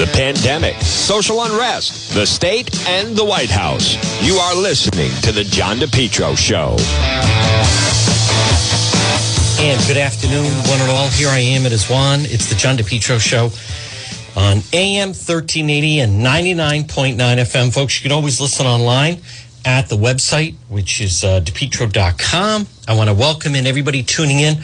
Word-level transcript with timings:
the 0.00 0.06
pandemic, 0.14 0.80
social 0.80 1.42
unrest, 1.42 2.14
the 2.14 2.24
state, 2.24 2.88
and 2.88 3.14
the 3.14 3.22
White 3.22 3.50
House. 3.50 3.98
You 4.24 4.36
are 4.36 4.54
listening 4.54 5.10
to 5.20 5.30
The 5.30 5.44
John 5.44 5.76
DePetro 5.76 6.38
Show. 6.38 6.78
And 9.62 9.78
good 9.86 9.98
afternoon, 9.98 10.46
one 10.70 10.80
and 10.80 10.90
all. 10.90 11.08
Here 11.10 11.28
I 11.28 11.40
am. 11.40 11.66
It 11.66 11.72
is 11.72 11.86
Juan. 11.90 12.20
It's 12.20 12.48
the 12.48 12.54
John 12.54 12.78
DePetro 12.78 13.20
Show 13.20 13.50
on 14.40 14.62
AM 14.72 15.08
1380 15.08 16.00
and 16.00 16.24
99.9 16.24 17.16
FM. 17.18 17.70
Folks, 17.70 18.00
you 18.00 18.08
can 18.08 18.16
always 18.16 18.40
listen 18.40 18.66
online 18.66 19.20
at 19.66 19.90
the 19.90 19.96
website, 19.98 20.54
which 20.70 21.02
is 21.02 21.24
uh, 21.24 21.42
depetro.com. 21.42 22.66
I 22.88 22.96
want 22.96 23.10
to 23.10 23.14
welcome 23.14 23.54
in 23.54 23.66
everybody 23.66 24.02
tuning 24.02 24.40
in. 24.40 24.62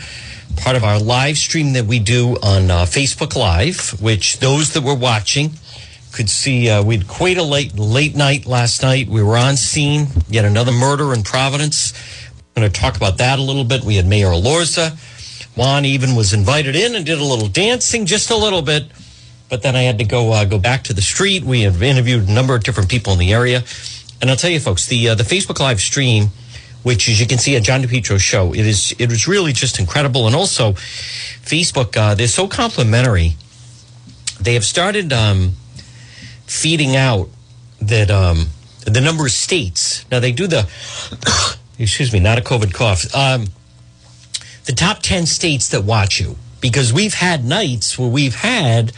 Part 0.56 0.76
of 0.76 0.84
our 0.84 0.98
live 0.98 1.36
stream 1.36 1.72
that 1.74 1.86
we 1.86 1.98
do 1.98 2.36
on 2.42 2.70
uh, 2.70 2.84
Facebook 2.84 3.36
Live, 3.36 4.00
which 4.00 4.38
those 4.38 4.72
that 4.74 4.82
were 4.82 4.94
watching 4.94 5.50
could 6.12 6.30
see 6.30 6.70
uh, 6.70 6.82
we 6.82 6.96
had 6.96 7.06
quite 7.06 7.36
a 7.36 7.42
late 7.42 7.78
late 7.78 8.16
night 8.16 8.46
last 8.46 8.82
night. 8.82 9.06
We 9.08 9.22
were 9.22 9.36
on 9.36 9.56
scene, 9.56 10.06
yet 10.28 10.44
another 10.44 10.72
murder 10.72 11.12
in 11.12 11.22
Providence. 11.22 11.92
I'm 12.56 12.62
going 12.62 12.72
to 12.72 12.80
talk 12.80 12.96
about 12.96 13.18
that 13.18 13.38
a 13.38 13.42
little 13.42 13.64
bit. 13.64 13.84
We 13.84 13.96
had 13.96 14.06
Mayor 14.06 14.28
Elorza. 14.28 14.96
Juan 15.56 15.84
even 15.84 16.14
was 16.14 16.32
invited 16.32 16.74
in 16.74 16.94
and 16.94 17.04
did 17.04 17.18
a 17.18 17.24
little 17.24 17.48
dancing, 17.48 18.06
just 18.06 18.30
a 18.30 18.36
little 18.36 18.62
bit. 18.62 18.90
But 19.48 19.62
then 19.62 19.76
I 19.76 19.82
had 19.82 19.98
to 19.98 20.04
go 20.04 20.32
uh, 20.32 20.44
go 20.44 20.58
back 20.58 20.84
to 20.84 20.94
the 20.94 21.02
street. 21.02 21.44
We 21.44 21.62
have 21.62 21.82
interviewed 21.82 22.28
a 22.28 22.32
number 22.32 22.54
of 22.54 22.64
different 22.64 22.88
people 22.88 23.12
in 23.12 23.18
the 23.18 23.32
area. 23.32 23.62
And 24.20 24.30
I'll 24.30 24.36
tell 24.36 24.50
you, 24.50 24.60
folks, 24.60 24.86
the 24.86 25.10
uh, 25.10 25.14
the 25.14 25.22
Facebook 25.22 25.60
Live 25.60 25.80
stream, 25.80 26.28
which 26.86 27.08
as 27.08 27.18
you 27.18 27.26
can 27.26 27.36
see 27.36 27.56
at 27.56 27.64
John 27.64 27.82
DePetro 27.82 28.16
show, 28.16 28.54
it 28.54 28.64
is 28.64 28.94
it 29.00 29.08
was 29.08 29.26
really 29.26 29.52
just 29.52 29.80
incredible. 29.80 30.28
And 30.28 30.36
also, 30.36 30.74
Facebook, 30.74 31.96
uh, 31.96 32.14
they're 32.14 32.28
so 32.28 32.46
complimentary. 32.46 33.34
They 34.40 34.54
have 34.54 34.64
started 34.64 35.12
um, 35.12 35.54
feeding 36.46 36.94
out 36.94 37.28
that 37.80 38.08
um, 38.08 38.50
the 38.84 39.00
number 39.00 39.26
of 39.26 39.32
states. 39.32 40.08
Now 40.12 40.20
they 40.20 40.30
do 40.30 40.46
the, 40.46 40.68
excuse 41.80 42.12
me, 42.12 42.20
not 42.20 42.38
a 42.38 42.40
COVID 42.40 42.72
cough. 42.72 43.12
Um, 43.16 43.46
the 44.66 44.72
top 44.72 45.02
ten 45.02 45.26
states 45.26 45.70
that 45.70 45.82
watch 45.82 46.20
you, 46.20 46.36
because 46.60 46.92
we've 46.92 47.14
had 47.14 47.44
nights 47.44 47.98
where 47.98 48.08
we've 48.08 48.36
had 48.36 48.92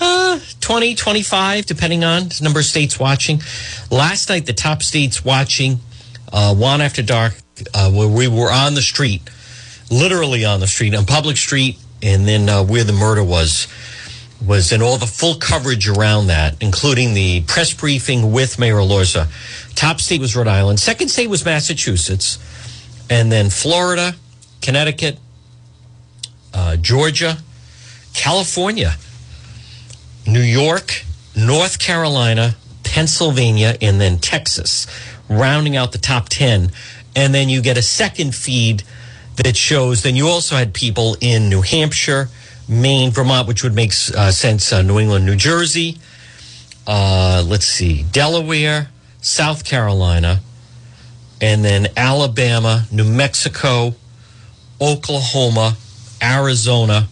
uh, 0.00 0.40
20, 0.62 0.94
25, 0.94 1.66
depending 1.66 2.04
on 2.04 2.28
the 2.28 2.40
number 2.42 2.60
of 2.60 2.64
states 2.64 2.98
watching. 2.98 3.42
Last 3.90 4.30
night, 4.30 4.46
the 4.46 4.54
top 4.54 4.82
states 4.82 5.22
watching 5.22 5.80
uh, 6.34 6.54
Juan 6.54 6.80
After 6.80 7.02
Dark, 7.02 7.34
uh, 7.72 7.90
where 7.90 8.08
we 8.08 8.28
were 8.28 8.50
on 8.50 8.74
the 8.74 8.82
street, 8.82 9.22
literally 9.90 10.44
on 10.44 10.60
the 10.60 10.66
street, 10.66 10.94
on 10.94 11.04
public 11.06 11.36
street, 11.36 11.78
and 12.02 12.26
then 12.26 12.48
uh, 12.48 12.62
where 12.62 12.84
the 12.84 12.92
murder 12.92 13.24
was, 13.24 13.66
was 14.44 14.72
in 14.72 14.82
all 14.82 14.98
the 14.98 15.06
full 15.06 15.36
coverage 15.36 15.88
around 15.88 16.26
that, 16.26 16.56
including 16.60 17.14
the 17.14 17.42
press 17.42 17.72
briefing 17.72 18.32
with 18.32 18.58
Mayor 18.58 18.76
Elorza. 18.76 19.28
Top 19.74 20.00
state 20.00 20.20
was 20.20 20.36
Rhode 20.36 20.48
Island. 20.48 20.80
Second 20.80 21.08
state 21.08 21.28
was 21.28 21.44
Massachusetts. 21.44 22.38
And 23.10 23.30
then 23.30 23.50
Florida, 23.50 24.14
Connecticut, 24.60 25.18
uh, 26.52 26.76
Georgia, 26.76 27.38
California. 28.14 28.96
New 30.26 30.40
York, 30.40 31.04
North 31.36 31.78
Carolina, 31.78 32.56
Pennsylvania, 32.82 33.76
and 33.82 34.00
then 34.00 34.18
Texas, 34.18 34.86
rounding 35.28 35.76
out 35.76 35.92
the 35.92 35.98
top 35.98 36.28
10. 36.28 36.70
And 37.16 37.34
then 37.34 37.48
you 37.48 37.62
get 37.62 37.78
a 37.78 37.82
second 37.82 38.34
feed 38.34 38.82
that 39.36 39.56
shows, 39.56 40.02
then 40.02 40.16
you 40.16 40.28
also 40.28 40.56
had 40.56 40.74
people 40.74 41.16
in 41.20 41.48
New 41.48 41.62
Hampshire, 41.62 42.28
Maine, 42.68 43.10
Vermont, 43.10 43.46
which 43.48 43.62
would 43.62 43.74
make 43.74 43.92
uh, 44.16 44.30
sense, 44.30 44.72
uh, 44.72 44.82
New 44.82 44.98
England, 44.98 45.26
New 45.26 45.36
Jersey, 45.36 45.98
uh, 46.86 47.44
let's 47.46 47.66
see, 47.66 48.04
Delaware, 48.12 48.88
South 49.20 49.64
Carolina, 49.64 50.40
and 51.40 51.64
then 51.64 51.88
Alabama, 51.96 52.84
New 52.92 53.04
Mexico, 53.04 53.94
Oklahoma, 54.80 55.76
Arizona, 56.22 57.08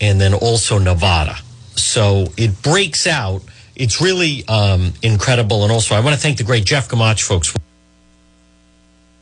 and 0.00 0.20
then 0.20 0.34
also 0.34 0.78
Nevada. 0.78 1.36
So 1.74 2.26
it 2.36 2.62
breaks 2.62 3.06
out. 3.06 3.42
It's 3.74 4.00
really 4.00 4.46
um, 4.48 4.92
incredible. 5.02 5.62
And 5.62 5.72
also, 5.72 5.94
I 5.94 6.00
want 6.00 6.14
to 6.14 6.20
thank 6.20 6.38
the 6.38 6.44
great 6.44 6.64
Jeff 6.64 6.88
Gamach 6.88 7.22
folks 7.22 7.54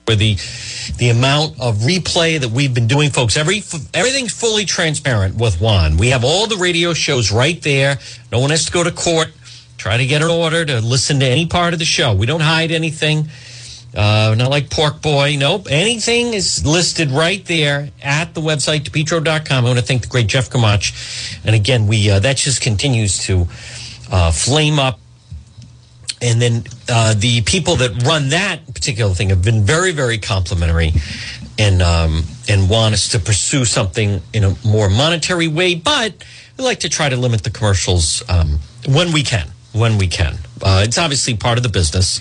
for 0.06 0.15
the 0.15 0.37
the 0.99 1.11
amount 1.11 1.61
of 1.61 1.78
replay 1.78 2.41
that 2.41 2.50
we've 2.50 2.72
been 2.72 2.87
doing, 2.87 3.11
folks. 3.11 3.37
Every 3.37 3.62
everything's 3.93 4.33
fully 4.33 4.65
transparent 4.65 5.37
with 5.37 5.61
Juan. 5.61 5.97
We 5.97 6.09
have 6.09 6.25
all 6.25 6.47
the 6.47 6.56
radio 6.56 6.94
shows 6.94 7.33
right 7.33 7.61
there. 7.62 7.99
No 8.31 8.39
one 8.39 8.50
has 8.50 8.65
to 8.66 8.72
go 8.72 8.84
to 8.84 8.93
court, 8.93 9.28
try 9.77 9.97
to 9.97 10.06
get 10.06 10.22
an 10.22 10.31
order 10.31 10.65
to 10.65 10.81
listen 10.81 11.21
to 11.21 11.27
any 11.27 11.47
part 11.47 11.72
of 11.72 11.81
the 11.81 11.84
show. 11.84 12.15
We 12.15 12.27
don't 12.27 12.41
hide 12.41 12.71
anything. 12.71 13.28
Uh, 13.95 14.34
not 14.37 14.50
like 14.50 14.69
Pork 14.69 15.00
Boy. 15.00 15.37
Nope. 15.39 15.69
Anything 15.71 16.34
is 16.34 16.66
listed 16.66 17.11
right 17.11 17.43
there 17.47 17.89
at 18.03 18.34
the 18.34 18.43
website, 18.43 18.83
depetro.com. 18.83 19.65
I 19.65 19.69
want 19.69 19.78
to 19.78 19.84
thank 19.84 20.03
the 20.03 20.09
great 20.09 20.27
Jeff 20.27 20.50
Gamach. 20.50 21.41
And 21.47 21.56
again, 21.56 21.87
we 21.87 22.11
uh, 22.11 22.21
that 22.21 22.37
just 22.37 22.61
continues 22.61 23.19
to 23.21 23.47
uh, 24.12 24.31
flame 24.31 24.78
up. 24.78 25.00
And 26.22 26.41
then 26.41 26.65
uh, 26.88 27.15
the 27.15 27.43
people 27.43 27.77
that 27.77 28.03
run 28.04 28.31
that 28.31 28.66
particular 28.75 29.12
thing 29.12 29.28
have 29.28 29.43
been 29.43 29.65
very, 29.65 29.93
very 29.93 30.19
complimentary 30.19 30.93
and 31.59 31.82
um, 31.82 32.25
and 32.49 32.69
want 32.71 32.94
us 32.94 33.09
to 33.10 33.19
pursue 33.19 33.65
something 33.65 34.21
in 34.32 34.44
a 34.44 34.54
more 34.65 34.88
monetary 34.88 35.49
way. 35.49 35.75
But 35.75 36.25
we 36.56 36.65
like 36.65 36.81
to 36.81 36.88
try 36.88 37.09
to 37.09 37.16
limit 37.16 37.44
the 37.44 37.50
commercials 37.50 38.22
um, 38.28 38.60
when 38.88 39.12
we 39.12 39.22
can 39.22 39.49
when 39.72 39.99
we 39.99 40.06
can. 40.06 40.38
Uh, 40.62 40.82
it's 40.84 40.97
obviously 40.97 41.37
part 41.37 41.59
of 41.59 41.62
the 41.62 41.69
business, 41.69 42.21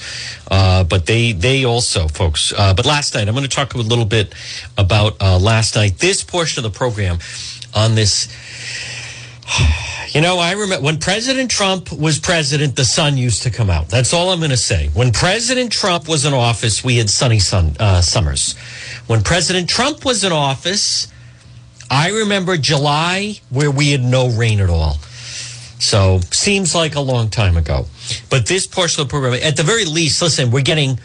uh, 0.51 0.83
but 0.83 1.05
they 1.05 1.31
they 1.31 1.63
also, 1.63 2.07
folks. 2.07 2.53
Uh, 2.55 2.73
but 2.73 2.85
last 2.85 3.15
night, 3.15 3.27
I'm 3.27 3.33
going 3.33 3.47
to 3.47 3.55
talk 3.55 3.73
a 3.73 3.77
little 3.77 4.05
bit 4.05 4.33
about 4.77 5.21
uh, 5.21 5.39
last 5.39 5.75
night. 5.75 5.97
This 5.99 6.23
portion 6.23 6.63
of 6.63 6.71
the 6.71 6.77
program 6.77 7.19
on 7.73 7.95
this. 7.95 8.27
You 10.09 10.21
know, 10.21 10.37
I 10.37 10.53
remember 10.53 10.81
when 10.81 10.97
President 10.97 11.51
Trump 11.51 11.91
was 11.91 12.19
president, 12.19 12.77
the 12.77 12.85
sun 12.85 13.17
used 13.17 13.43
to 13.43 13.49
come 13.49 13.69
out. 13.69 13.89
That's 13.89 14.13
all 14.13 14.29
I'm 14.29 14.39
going 14.39 14.49
to 14.51 14.55
say. 14.55 14.87
When 14.93 15.11
President 15.11 15.73
Trump 15.73 16.07
was 16.07 16.23
in 16.23 16.33
office, 16.33 16.85
we 16.85 16.95
had 16.95 17.09
sunny 17.09 17.39
sun 17.39 17.75
uh, 17.81 17.99
summers. 17.99 18.55
When 19.07 19.23
President 19.23 19.69
Trump 19.69 20.05
was 20.05 20.23
in 20.23 20.31
office, 20.31 21.09
I 21.89 22.11
remember 22.11 22.55
July 22.55 23.41
where 23.49 23.69
we 23.69 23.91
had 23.91 24.03
no 24.03 24.29
rain 24.29 24.61
at 24.61 24.69
all. 24.69 24.93
So 25.79 26.21
seems 26.31 26.73
like 26.73 26.95
a 26.95 27.01
long 27.01 27.29
time 27.29 27.57
ago. 27.57 27.85
But 28.29 28.45
this 28.45 28.65
portion 28.65 29.01
of 29.01 29.09
the 29.09 29.11
program, 29.11 29.33
at 29.33 29.57
the 29.57 29.63
very 29.63 29.83
least, 29.83 30.21
listen, 30.21 30.49
we're 30.49 30.61
getting 30.61 30.97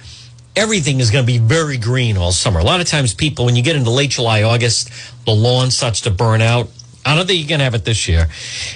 everything 0.55 1.01
is 1.01 1.11
going 1.11 1.25
to 1.25 1.33
be 1.33 1.39
very 1.39 1.79
green 1.79 2.17
all 2.17 2.33
summer. 2.33 2.61
A 2.61 2.65
lot 2.65 2.81
of 2.81 2.87
times, 2.87 3.13
people, 3.13 3.45
when 3.45 3.57
you 3.57 3.63
get 3.63 3.77
into 3.77 3.91
late 3.91 4.11
July, 4.11 4.43
August, 4.43 4.91
the 5.25 5.33
lawn 5.33 5.71
starts 5.71 6.03
to 6.03 6.11
burn 6.11 6.41
out. 6.41 6.69
I 7.05 7.17
don't 7.17 7.27
think 7.27 7.49
going 7.49 7.59
to 7.61 7.65
have 7.65 7.75
it 7.75 7.85
this 7.85 8.09
year. 8.09 8.29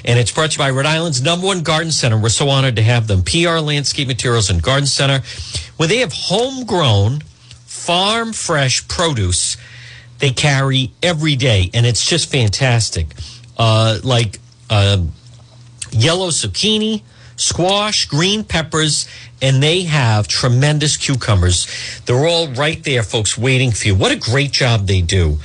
And 0.05 0.19
it's 0.19 0.33
brought 0.33 0.53
to 0.53 0.55
you 0.55 0.59
by 0.59 0.71
Rhode 0.71 0.87
Island's 0.87 1.23
number 1.23 1.47
one 1.47 1.62
garden 1.62 1.93
center. 1.93 2.19
We're 2.19 2.31
so 2.31 2.49
honored 2.49 2.77
to 2.77 2.83
have 2.83 3.07
them. 3.07 3.23
PR 3.23 3.59
Landscape 3.59 4.09
Materials 4.09 4.49
and 4.51 4.62
Garden 4.62 4.87
Center, 4.87 5.23
where 5.77 5.89
they 5.89 5.99
have 5.99 6.12
homegrown, 6.12 7.21
farm 7.67 8.33
fresh 8.33 8.87
produce 8.89 9.57
they 10.19 10.31
carry 10.31 10.91
every 11.03 11.37
day. 11.37 11.71
And 11.75 11.85
it's 11.85 12.09
just 12.09 12.31
fantastic. 12.31 13.09
Uh, 13.59 13.99
like, 14.03 14.39
uh, 14.71 15.03
yellow 15.91 16.29
zucchini, 16.29 17.03
squash, 17.37 18.06
green 18.06 18.45
peppers, 18.45 19.06
and 19.43 19.62
they 19.62 19.83
have 19.83 20.27
tremendous 20.27 20.97
cucumbers. 20.97 21.67
They're 22.06 22.27
all 22.27 22.49
right 22.49 22.83
there, 22.85 23.03
folks, 23.03 23.37
waiting 23.37 23.73
for 23.73 23.89
you. 23.89 23.95
What 23.95 24.12
a 24.12 24.17
great 24.17 24.53
job 24.53 24.87
they 24.87 25.03
do. 25.03 25.39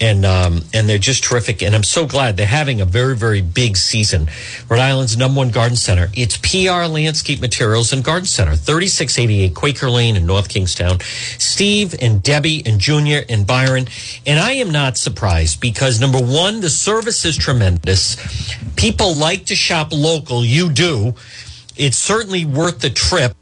And 0.00 0.24
um, 0.24 0.62
and 0.72 0.88
they're 0.88 0.98
just 0.98 1.24
terrific. 1.24 1.62
And 1.62 1.74
I'm 1.74 1.82
so 1.82 2.06
glad 2.06 2.36
they're 2.36 2.46
having 2.46 2.80
a 2.80 2.84
very, 2.84 3.16
very 3.16 3.42
big 3.42 3.76
season. 3.76 4.28
Rhode 4.68 4.80
Island's 4.80 5.16
number 5.16 5.38
one 5.38 5.50
garden 5.50 5.76
center. 5.76 6.08
It's 6.14 6.36
PR 6.36 6.86
Landscape 6.86 7.40
Materials 7.40 7.92
and 7.92 8.04
Garden 8.04 8.26
Center, 8.26 8.54
3688 8.54 9.54
Quaker 9.54 9.90
Lane 9.90 10.16
in 10.16 10.24
North 10.24 10.48
Kingstown. 10.48 11.00
Steve 11.00 11.94
and 12.00 12.22
Debbie 12.22 12.62
and 12.64 12.78
Junior 12.78 13.24
and 13.28 13.46
Byron. 13.46 13.88
And 14.24 14.38
I 14.38 14.52
am 14.52 14.70
not 14.70 14.96
surprised 14.96 15.60
because 15.60 16.00
number 16.00 16.20
one, 16.20 16.60
the 16.60 16.70
service 16.70 17.24
is 17.24 17.36
tremendous. 17.36 18.16
People 18.76 19.14
like 19.14 19.46
to 19.46 19.56
shop 19.56 19.88
local. 19.92 20.44
You 20.44 20.70
do. 20.70 21.14
It's 21.76 21.96
certainly 21.96 22.44
worth 22.44 22.80
the 22.80 22.90
trip. 22.90 23.34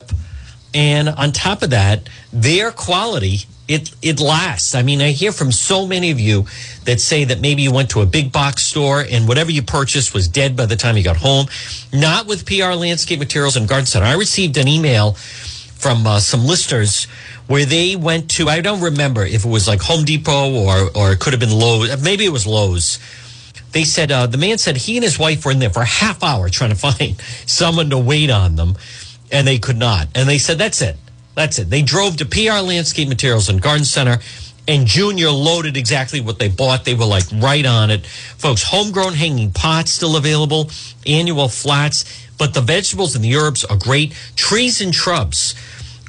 And 0.74 1.08
on 1.08 1.32
top 1.32 1.62
of 1.62 1.70
that, 1.70 2.08
their 2.32 2.70
quality 2.70 3.46
it 3.68 3.94
it 4.02 4.20
lasts. 4.20 4.74
I 4.74 4.82
mean, 4.82 5.00
I 5.00 5.10
hear 5.10 5.32
from 5.32 5.50
so 5.50 5.86
many 5.86 6.10
of 6.10 6.20
you 6.20 6.46
that 6.84 7.00
say 7.00 7.24
that 7.24 7.40
maybe 7.40 7.62
you 7.62 7.72
went 7.72 7.90
to 7.90 8.00
a 8.00 8.06
big 8.06 8.32
box 8.32 8.62
store 8.62 9.04
and 9.08 9.26
whatever 9.26 9.50
you 9.50 9.62
purchased 9.62 10.14
was 10.14 10.28
dead 10.28 10.56
by 10.56 10.66
the 10.66 10.76
time 10.76 10.96
you 10.96 11.02
got 11.02 11.16
home. 11.16 11.46
Not 11.92 12.26
with 12.26 12.46
PR 12.46 12.72
Landscape 12.72 13.18
Materials 13.18 13.56
and 13.56 13.68
Garden 13.68 13.86
Center. 13.86 14.06
I 14.06 14.14
received 14.14 14.56
an 14.56 14.68
email 14.68 15.12
from 15.12 16.06
uh, 16.06 16.20
some 16.20 16.44
listeners 16.44 17.06
where 17.46 17.64
they 17.64 17.96
went 17.96 18.30
to 18.30 18.48
I 18.48 18.60
don't 18.60 18.80
remember 18.80 19.24
if 19.24 19.44
it 19.44 19.48
was 19.48 19.68
like 19.68 19.80
Home 19.82 20.04
Depot 20.04 20.52
or 20.54 20.90
or 20.94 21.12
it 21.12 21.20
could 21.20 21.32
have 21.32 21.40
been 21.40 21.56
Lowe's. 21.56 22.02
Maybe 22.02 22.24
it 22.24 22.32
was 22.32 22.46
Lowe's. 22.46 22.98
They 23.72 23.84
said 23.84 24.10
uh, 24.10 24.26
the 24.26 24.38
man 24.38 24.58
said 24.58 24.76
he 24.76 24.96
and 24.96 25.04
his 25.04 25.18
wife 25.18 25.44
were 25.44 25.52
in 25.52 25.58
there 25.58 25.70
for 25.70 25.82
a 25.82 25.86
half 25.86 26.22
hour 26.22 26.48
trying 26.48 26.70
to 26.70 26.76
find 26.92 27.20
someone 27.46 27.90
to 27.90 27.98
wait 27.98 28.30
on 28.30 28.56
them, 28.56 28.76
and 29.30 29.46
they 29.46 29.58
could 29.58 29.76
not. 29.76 30.08
And 30.14 30.28
they 30.28 30.38
said 30.38 30.58
that's 30.58 30.80
it, 30.80 30.96
that's 31.36 31.58
it. 31.58 31.70
They 31.70 31.82
drove 31.82 32.16
to 32.16 32.24
PR 32.24 32.64
Landscape 32.64 33.08
Materials 33.08 33.48
and 33.48 33.60
Garden 33.60 33.84
Center. 33.84 34.18
And 34.66 34.86
Junior 34.86 35.30
loaded 35.30 35.76
exactly 35.76 36.20
what 36.20 36.40
they 36.40 36.48
bought. 36.48 36.84
They 36.84 36.94
were 36.94 37.04
like 37.04 37.24
right 37.34 37.64
on 37.64 37.90
it. 37.90 38.04
Folks, 38.04 38.64
homegrown 38.64 39.12
hanging 39.12 39.52
pots 39.52 39.92
still 39.92 40.16
available, 40.16 40.70
annual 41.06 41.48
flats, 41.48 42.26
but 42.36 42.52
the 42.52 42.62
vegetables 42.62 43.14
and 43.14 43.22
the 43.22 43.36
herbs 43.36 43.64
are 43.64 43.76
great. 43.76 44.12
Trees 44.34 44.80
and 44.80 44.92
shrubs 44.92 45.54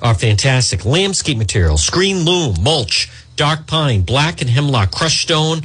are 0.02 0.16
fantastic. 0.16 0.86
Landscape 0.86 1.38
materials, 1.38 1.84
screen 1.84 2.26
loam, 2.26 2.56
mulch, 2.62 3.10
dark 3.36 3.68
pine, 3.68 4.02
black 4.02 4.42
and 4.42 4.50
hemlock, 4.50 4.92
crushed 4.92 5.22
stone. 5.22 5.62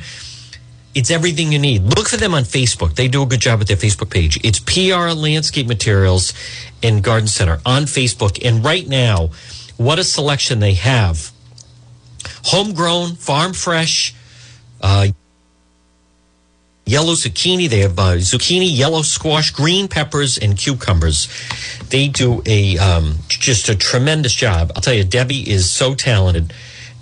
It's 0.94 1.10
everything 1.10 1.52
you 1.52 1.58
need. 1.58 1.82
Look 1.82 2.08
for 2.08 2.18
them 2.18 2.34
on 2.34 2.42
Facebook. 2.42 2.96
They 2.96 3.08
do 3.08 3.22
a 3.22 3.26
good 3.26 3.40
job 3.40 3.58
with 3.58 3.68
their 3.68 3.76
Facebook 3.76 4.10
page. 4.10 4.38
It's 4.44 4.58
PR 4.60 5.14
Landscape 5.14 5.66
Materials 5.66 6.34
and 6.82 7.02
Garden 7.02 7.28
Center 7.28 7.60
on 7.64 7.84
Facebook. 7.84 8.44
And 8.44 8.64
right 8.64 8.86
now, 8.86 9.30
what 9.78 9.98
a 9.98 10.04
selection 10.04 10.60
they 10.60 10.74
have 10.74 11.32
homegrown, 12.44 13.14
farm 13.14 13.52
fresh, 13.52 14.14
uh, 14.80 15.08
yellow 16.84 17.14
zucchini. 17.14 17.68
They 17.68 17.80
have 17.80 17.98
uh, 17.98 18.16
zucchini, 18.16 18.68
yellow 18.76 19.02
squash, 19.02 19.50
green 19.50 19.88
peppers, 19.88 20.38
and 20.38 20.56
cucumbers. 20.56 21.28
They 21.88 22.08
do 22.08 22.42
a 22.46 22.78
um, 22.78 23.16
just 23.28 23.68
a 23.68 23.76
tremendous 23.76 24.34
job. 24.34 24.72
I'll 24.74 24.82
tell 24.82 24.94
you, 24.94 25.04
Debbie 25.04 25.48
is 25.50 25.70
so 25.70 25.94
talented, 25.94 26.52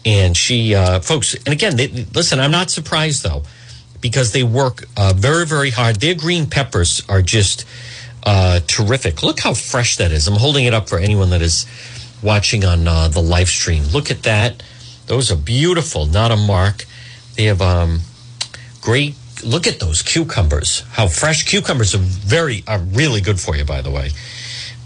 and 0.05 0.37
she, 0.37 0.75
uh, 0.75 1.01
folks, 1.01 1.35
and 1.35 1.49
again, 1.49 1.77
they, 1.77 1.89
listen. 1.89 2.41
I'm 2.41 2.51
not 2.51 2.71
surprised 2.71 3.23
though, 3.23 3.43
because 4.01 4.33
they 4.33 4.43
work 4.43 4.85
uh, 4.97 5.13
very, 5.15 5.47
very 5.47 5.71
hard. 5.71 5.97
Their 5.97 6.15
green 6.15 6.47
peppers 6.47 7.03
are 7.09 7.23
just 7.23 7.67
uh, 8.25 8.61
terrific. 8.67 9.23
Look 9.23 9.41
how 9.41 9.55
fresh 9.55 9.97
that 9.97 10.13
is. 10.13 10.29
I'm 10.29 10.35
holding 10.35 10.65
it 10.65 10.75
up 10.75 10.89
for 10.89 10.99
anyone 10.99 11.31
that 11.31 11.43
is 11.43 11.67
watching 12.23 12.65
on 12.65 12.87
uh, 12.87 13.09
the 13.09 13.21
live 13.23 13.49
stream. 13.49 13.85
Look 13.85 14.11
at 14.11 14.23
that. 14.25 14.63
Those 15.07 15.31
are 15.31 15.37
beautiful. 15.37 16.07
Not 16.07 16.31
a 16.31 16.37
mark. 16.37 16.85
They 17.37 17.45
have 17.45 17.63
um, 17.63 18.01
great 18.81 19.15
look 19.45 19.67
at 19.67 19.81
those 19.81 20.03
cucumbers. 20.03 20.81
How 20.93 21.09
fresh 21.09 21.45
cucumbers 21.45 21.95
are 21.95 21.99
very 21.99 22.63
are 22.67 22.79
really 22.79 23.21
good 23.21 23.41
for 23.41 23.57
you, 23.57 23.65
by 23.65 23.81
the 23.81 23.91
way. 23.91 24.11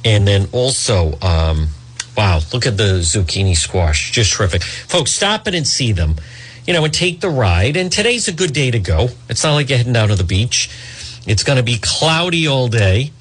And 0.05 0.29
then 0.29 0.49
also, 0.53 1.19
um, 1.23 1.69
wow, 2.17 2.41
look 2.53 2.67
at 2.67 2.77
the 2.77 3.01
zucchini 3.01 3.57
squash, 3.57 4.11
just 4.13 4.33
terrific, 4.33 4.63
folks. 4.63 5.13
Stop 5.13 5.49
it 5.49 5.55
and 5.55 5.67
see 5.67 5.93
them, 5.93 6.17
you 6.67 6.73
know, 6.73 6.85
and 6.85 6.93
take 6.93 7.21
the 7.21 7.31
ride. 7.31 7.77
And 7.77 7.91
today's 7.91 8.29
a 8.29 8.33
good 8.33 8.53
day 8.53 8.71
to 8.71 8.79
go. 8.79 9.09
It's 9.29 9.45
not 9.45 9.55
like 9.55 9.69
you're 9.69 9.79
heading 9.79 9.93
down 9.93 10.09
to 10.09 10.15
the 10.15 10.25
beach. 10.25 10.71
It's 11.27 11.43
going 11.43 11.57
to 11.57 11.63
be 11.63 11.79
cloudy 11.81 12.47
all 12.47 12.69
day. 12.69 13.13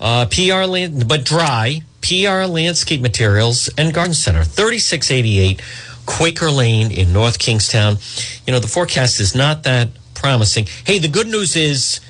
Uh, 0.00 0.26
PR 0.26 0.64
land, 0.64 1.08
but 1.08 1.24
dry. 1.24 1.82
PR 2.02 2.44
Landscape 2.46 3.00
Materials 3.00 3.68
and 3.76 3.92
Garden 3.92 4.14
Center, 4.14 4.44
3688 4.44 5.60
Quaker 6.06 6.50
Lane 6.52 6.92
in 6.92 7.12
North 7.12 7.38
Kingstown. 7.40 7.96
You 8.46 8.52
know, 8.52 8.60
the 8.60 8.68
forecast 8.68 9.18
is 9.18 9.34
not 9.34 9.64
that 9.64 9.88
promising. 10.14 10.66
Hey, 10.84 11.00
the 11.00 11.08
good 11.08 11.26
news 11.26 11.56
is 11.56 12.00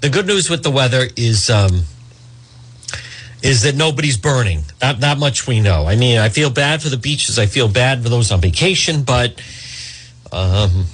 the 0.00 0.08
good 0.08 0.26
news 0.26 0.50
with 0.50 0.64
the 0.64 0.70
weather 0.70 1.08
is 1.16 1.48
um, 1.48 1.82
is 3.42 3.62
that 3.62 3.76
nobody's 3.76 4.16
burning. 4.16 4.62
Not 4.82 5.00
that 5.00 5.18
much 5.18 5.46
we 5.46 5.60
know. 5.60 5.86
I 5.86 5.94
mean, 5.94 6.18
I 6.18 6.28
feel 6.28 6.50
bad 6.50 6.82
for 6.82 6.88
the 6.88 6.96
beaches. 6.96 7.38
I 7.38 7.46
feel 7.46 7.68
bad 7.68 8.02
for 8.02 8.08
those 8.08 8.32
on 8.32 8.40
vacation, 8.40 9.04
but 9.04 9.40
um, 10.32 10.84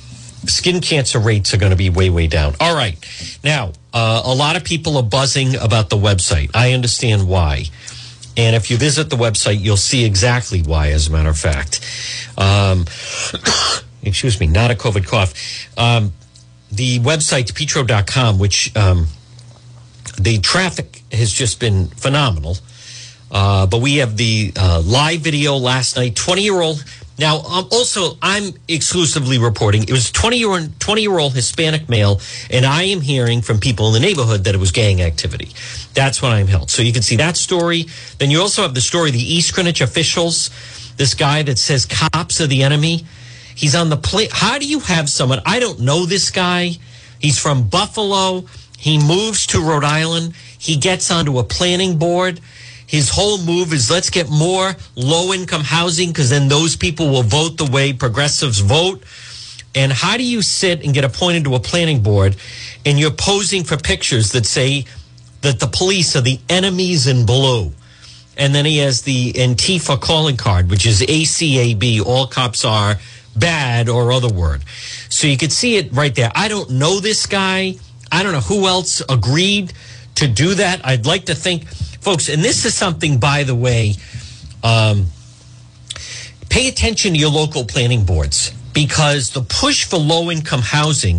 skin 0.46 0.80
cancer 0.80 1.18
rates 1.18 1.54
are 1.54 1.58
going 1.58 1.70
to 1.70 1.76
be 1.76 1.90
way 1.90 2.10
way 2.10 2.26
down. 2.26 2.54
All 2.60 2.74
right, 2.74 2.96
now 3.42 3.72
uh, 3.92 4.22
a 4.24 4.34
lot 4.34 4.56
of 4.56 4.64
people 4.64 4.96
are 4.96 5.02
buzzing 5.02 5.56
about 5.56 5.90
the 5.90 5.96
website. 5.96 6.50
I 6.54 6.72
understand 6.72 7.28
why. 7.28 7.64
And 8.36 8.54
if 8.54 8.70
you 8.70 8.76
visit 8.76 9.08
the 9.08 9.16
website, 9.16 9.60
you'll 9.60 9.78
see 9.78 10.04
exactly 10.04 10.62
why, 10.62 10.90
as 10.90 11.08
a 11.08 11.12
matter 11.12 11.30
of 11.30 11.38
fact. 11.38 11.80
Um, 12.36 12.84
excuse 14.02 14.38
me, 14.38 14.46
not 14.46 14.70
a 14.70 14.74
COVID 14.74 15.06
cough. 15.06 15.32
Um, 15.78 16.12
the 16.70 16.98
website, 17.00 17.54
petro.com, 17.54 18.38
which 18.38 18.76
um, 18.76 19.06
the 20.18 20.38
traffic 20.38 21.02
has 21.12 21.32
just 21.32 21.60
been 21.60 21.86
phenomenal. 21.88 22.58
Uh, 23.30 23.66
but 23.66 23.80
we 23.80 23.96
have 23.96 24.16
the 24.16 24.52
uh, 24.56 24.82
live 24.84 25.20
video 25.20 25.56
last 25.56 25.96
night, 25.96 26.14
20 26.14 26.42
year 26.42 26.60
old. 26.60 26.84
Now, 27.18 27.38
um, 27.38 27.68
also, 27.72 28.18
I'm 28.20 28.52
exclusively 28.68 29.38
reporting 29.38 29.84
it 29.84 29.92
was 29.92 30.10
20 30.10 30.36
year, 30.36 30.68
20 30.78 31.02
year 31.02 31.18
old 31.18 31.34
Hispanic 31.34 31.88
male, 31.88 32.20
and 32.50 32.66
I 32.66 32.84
am 32.84 33.00
hearing 33.00 33.40
from 33.40 33.58
people 33.58 33.88
in 33.88 33.94
the 33.94 34.00
neighborhood 34.00 34.44
that 34.44 34.54
it 34.54 34.58
was 34.58 34.70
gang 34.70 35.00
activity. 35.00 35.48
That's 35.94 36.20
what 36.20 36.32
I'm 36.32 36.46
held. 36.46 36.70
So 36.70 36.82
you 36.82 36.92
can 36.92 37.02
see 37.02 37.16
that 37.16 37.36
story. 37.36 37.86
Then 38.18 38.30
you 38.30 38.40
also 38.40 38.62
have 38.62 38.74
the 38.74 38.82
story 38.82 39.10
the 39.10 39.18
East 39.18 39.54
Greenwich 39.54 39.80
officials, 39.80 40.50
this 40.96 41.14
guy 41.14 41.42
that 41.42 41.58
says 41.58 41.86
cops 41.86 42.40
are 42.40 42.46
the 42.46 42.62
enemy. 42.62 43.06
He's 43.54 43.74
on 43.74 43.88
the 43.88 43.96
plane. 43.96 44.28
How 44.30 44.58
do 44.58 44.66
you 44.66 44.80
have 44.80 45.08
someone? 45.08 45.40
I 45.46 45.58
don't 45.60 45.80
know 45.80 46.04
this 46.04 46.30
guy. 46.30 46.72
He's 47.18 47.38
from 47.38 47.68
Buffalo. 47.68 48.44
He 48.78 48.98
moves 48.98 49.46
to 49.48 49.60
Rhode 49.60 49.84
Island. 49.84 50.34
He 50.58 50.76
gets 50.76 51.10
onto 51.10 51.38
a 51.38 51.44
planning 51.44 51.96
board. 51.96 52.40
His 52.86 53.10
whole 53.10 53.38
move 53.38 53.72
is 53.72 53.90
let's 53.90 54.10
get 54.10 54.30
more 54.30 54.74
low 54.94 55.32
income 55.32 55.62
housing 55.62 56.08
because 56.10 56.30
then 56.30 56.48
those 56.48 56.76
people 56.76 57.08
will 57.08 57.22
vote 57.22 57.56
the 57.56 57.64
way 57.66 57.92
progressives 57.92 58.60
vote. 58.60 59.02
And 59.74 59.92
how 59.92 60.16
do 60.16 60.22
you 60.22 60.40
sit 60.40 60.84
and 60.84 60.94
get 60.94 61.04
appointed 61.04 61.44
to 61.44 61.54
a 61.54 61.60
planning 61.60 62.02
board 62.02 62.36
and 62.84 62.98
you're 62.98 63.10
posing 63.10 63.64
for 63.64 63.76
pictures 63.76 64.32
that 64.32 64.46
say 64.46 64.86
that 65.42 65.60
the 65.60 65.66
police 65.66 66.16
are 66.16 66.20
the 66.20 66.38
enemies 66.48 67.06
in 67.06 67.26
blue? 67.26 67.72
And 68.38 68.54
then 68.54 68.64
he 68.64 68.78
has 68.78 69.02
the 69.02 69.32
Antifa 69.32 70.00
calling 70.00 70.36
card, 70.36 70.70
which 70.70 70.86
is 70.86 71.00
ACAB, 71.00 72.04
all 72.04 72.26
cops 72.26 72.64
are 72.64 72.96
bad 73.34 73.88
or 73.88 74.12
other 74.12 74.32
word. 74.32 74.62
So 75.08 75.26
you 75.26 75.36
could 75.36 75.52
see 75.52 75.76
it 75.76 75.92
right 75.92 76.14
there. 76.14 76.30
I 76.34 76.48
don't 76.48 76.70
know 76.70 77.00
this 77.00 77.26
guy. 77.26 77.76
I 78.10 78.22
don't 78.22 78.32
know 78.32 78.40
who 78.40 78.66
else 78.66 79.02
agreed 79.08 79.72
to 80.16 80.28
do 80.28 80.54
that. 80.54 80.80
I'd 80.84 81.06
like 81.06 81.26
to 81.26 81.34
think, 81.34 81.64
folks, 82.06 82.28
and 82.28 82.40
this 82.40 82.64
is 82.64 82.72
something, 82.72 83.18
by 83.18 83.42
the 83.42 83.52
way, 83.52 83.92
um, 84.62 85.06
pay 86.48 86.68
attention 86.68 87.14
to 87.14 87.18
your 87.18 87.30
local 87.30 87.64
planning 87.64 88.04
boards 88.04 88.52
because 88.72 89.30
the 89.30 89.40
push 89.40 89.84
for 89.84 89.96
low 89.96 90.30
income 90.30 90.60
housing 90.60 91.16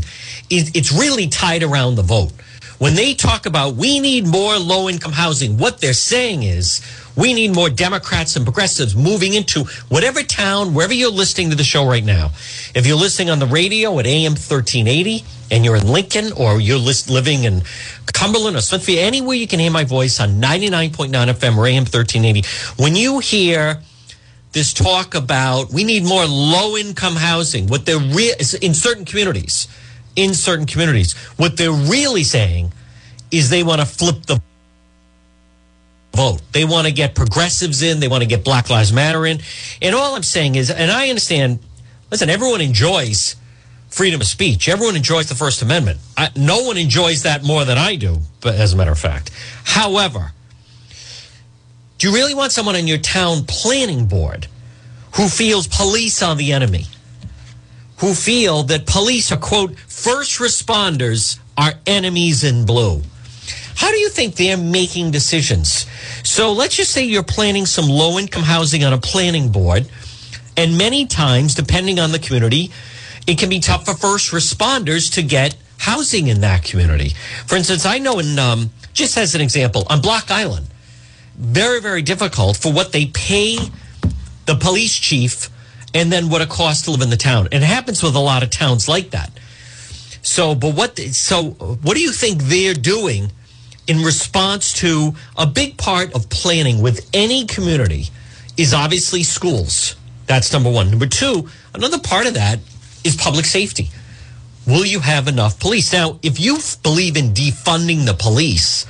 is 0.50 0.72
it's 0.75 0.94
really 0.94 1.28
tied 1.28 1.62
around 1.62 1.95
the 1.95 2.04
vote. 2.04 2.31
When 2.78 2.95
they 2.95 3.16
talk 3.16 3.45
about 3.45 3.75
we 3.75 4.00
need 4.00 4.28
more 4.28 4.57
low 4.57 4.88
income 4.88 5.12
housing, 5.12 5.57
what 5.57 5.81
they're 5.81 5.92
saying 5.92 6.44
is 6.44 6.80
we 7.18 7.33
need 7.33 7.54
more 7.54 7.69
Democrats 7.69 8.36
and 8.36 8.45
progressives 8.45 8.95
moving 8.95 9.33
into 9.33 9.64
whatever 9.90 10.21
town, 10.21 10.74
wherever 10.74 10.94
you're 10.94 11.12
listening 11.12 11.50
to 11.50 11.56
the 11.56 11.64
show 11.64 11.86
right 11.86 12.06
now. 12.06 12.28
If 12.76 12.86
you're 12.86 12.95
listening 12.95 13.31
on 13.31 13.40
the 13.40 13.47
radio 13.47 13.97
at 14.00 14.06
AM 14.06 14.33
1380 14.33 15.24
and 15.52 15.66
you're 15.66 15.76
in 15.76 15.88
Lincoln 15.88 16.31
or 16.33 16.62
you're 16.62 16.78
living 16.78 17.44
in 17.44 17.64
Cumberland 18.14 18.56
or 18.56 18.62
Smithfield, 18.62 19.00
anywhere 19.00 19.36
you 19.36 19.47
can 19.47 19.59
hear 19.59 19.71
my 19.71 19.83
voice 19.83 20.19
on 20.19 20.40
99.9 20.40 21.09
FM 21.09 21.57
or 21.57 21.66
AM 21.66 21.83
1380, 21.83 22.44
when 22.81 22.95
you 22.95 23.19
hear 23.19 23.81
this 24.52 24.71
talk 24.74 25.16
about 25.16 25.71
we 25.71 25.83
need 25.83 26.04
more 26.04 26.26
low 26.26 26.78
income 26.78 27.16
housing, 27.16 27.68
what 27.68 27.86
they're 27.86 28.00
re- 28.00 28.36
in 28.62 28.74
certain 28.74 29.06
communities, 29.06 29.68
in 30.16 30.33
certain 30.33 30.66
communities, 30.66 31.14
what 31.38 31.57
they're 31.57 31.71
really 31.71 32.24
saying 32.24 32.71
is 33.31 33.50
they 33.50 33.64
want 33.64 33.81
to 33.81 33.88
flip 33.88 34.26
the 34.26 34.42
vote. 36.18 36.42
They 36.52 36.66
want 36.66 36.88
to 36.88 36.92
get 36.92 37.14
progressives 37.14 37.83
in. 37.83 38.00
They 38.00 38.07
want 38.07 38.24
to 38.24 38.28
get 38.28 38.44
Black 38.44 38.69
Lives 38.71 38.92
Matter 38.92 39.26
in. 39.26 39.40
And 39.81 39.94
all 39.94 40.16
I'm 40.16 40.24
saying 40.24 40.56
is, 40.56 40.71
and 40.71 40.92
I 40.92 41.09
understand, 41.09 41.59
listen, 42.09 42.30
everyone 42.30 42.59
enjoys 42.59 43.36
freedom 43.88 44.19
of 44.19 44.28
speech. 44.28 44.68
Everyone 44.68 44.95
enjoys 44.95 45.30
the 45.30 45.36
First 45.36 45.62
Amendment. 45.62 46.00
I, 46.18 46.30
no 46.36 46.64
one 46.64 46.76
enjoys 46.78 47.24
that 47.24 47.44
more 47.44 47.66
than 47.66 47.78
I 47.78 47.95
do, 47.95 48.18
but 48.42 48.56
as 48.56 48.74
a 48.74 48.76
matter 48.76 48.92
of 48.92 49.00
fact. 49.00 49.30
However, 49.64 50.31
do 52.00 52.07
you 52.07 52.14
really 52.14 52.33
want 52.33 52.52
someone 52.52 52.76
on 52.76 52.88
your 52.88 52.97
town 52.97 53.45
planning 53.47 54.07
board 54.07 54.47
who 55.16 55.28
feels 55.28 55.68
police 55.68 56.21
are 56.24 56.36
the 56.36 56.52
enemy? 56.52 56.86
Who 58.00 58.14
feel 58.14 58.64
that 58.64 58.86
police 58.86 59.31
are, 59.31 59.38
quote, 59.38 59.78
first 59.80 60.40
responders 60.40 61.40
are 61.57 61.74
enemies 61.86 62.44
in 62.44 62.66
blue? 62.66 63.02
How 63.78 63.92
do 63.92 63.98
you 63.98 64.10
think 64.10 64.36
they're 64.36 64.57
making 64.57 65.12
decisions? 65.12 65.86
So 66.24 66.52
let's 66.52 66.76
just 66.76 66.90
say 66.90 67.06
you're 67.06 67.22
planning 67.22 67.68
some 67.68 67.88
low 67.88 68.18
income 68.18 68.42
housing 68.42 68.84
on 68.84 68.92
a 68.92 68.98
planning 68.98 69.52
board. 69.52 69.88
And 70.57 70.80
many 70.80 71.06
times, 71.06 71.54
depending 71.54 72.00
on 72.00 72.12
the 72.12 72.18
community, 72.18 72.72
it 73.28 73.38
can 73.38 73.50
be 73.50 73.60
tough 73.60 73.86
for 73.86 73.94
first 73.94 74.31
responders 74.31 75.14
to 75.14 75.22
get 75.22 75.56
housing 75.78 76.26
in 76.26 76.42
that 76.42 76.64
community. 76.64 77.10
For 77.46 77.56
instance, 77.56 77.86
I 77.86 78.00
know 78.00 78.18
in, 78.18 78.40
um, 78.40 78.72
just 78.94 79.16
as 79.16 79.36
an 79.36 79.42
example, 79.42 79.86
on 79.92 80.02
Block 80.02 80.31
Island, 80.31 80.66
very, 81.36 81.80
very 81.80 82.02
difficult 82.02 82.57
for 82.57 82.74
what 82.74 82.94
they 82.94 83.06
pay 83.06 83.60
the 84.48 84.56
police 84.56 84.98
chief 84.98 85.52
and 85.94 86.12
then 86.12 86.30
what 86.30 86.42
it 86.42 86.50
costs 86.50 86.86
to 86.86 86.92
live 86.92 87.02
in 87.02 87.12
the 87.12 87.16
town. 87.16 87.48
And 87.52 87.64
it 87.64 87.68
happens 87.68 88.02
with 88.02 88.16
a 88.16 88.19
lot 88.19 88.42
of 88.42 88.50
towns 88.50 88.90
like 88.90 89.12
that. 89.12 89.30
So, 90.24 90.56
but 90.56 90.74
what? 90.74 90.98
So, 90.98 91.52
what 91.52 91.94
do 91.96 92.02
you 92.02 92.12
think 92.12 92.42
they're 92.42 92.74
doing 92.74 93.31
in 93.88 94.04
response 94.04 94.74
to 94.74 95.14
a 95.38 95.46
big 95.46 95.78
part 95.78 96.14
of 96.14 96.30
planning 96.30 96.82
with 96.82 97.10
any 97.14 97.46
community 97.46 98.10
is 98.58 98.74
obviously 98.74 99.24
schools. 99.24 99.96
That's 100.26 100.52
number 100.52 100.70
one. 100.70 100.90
Number 100.90 101.08
two, 101.08 101.50
another 101.74 102.00
part 102.00 102.28
of 102.28 102.34
that 102.34 102.60
is 103.04 103.16
public 103.16 103.46
safety. 103.46 103.90
Will 104.66 104.86
you 104.86 105.00
have 105.00 105.30
enough 105.30 105.60
police? 105.60 105.94
Now, 105.94 106.20
if 106.22 106.40
you 106.40 106.58
believe 106.84 107.16
in 107.16 107.34
defunding 107.34 108.06
the 108.06 108.14
police 108.14 108.86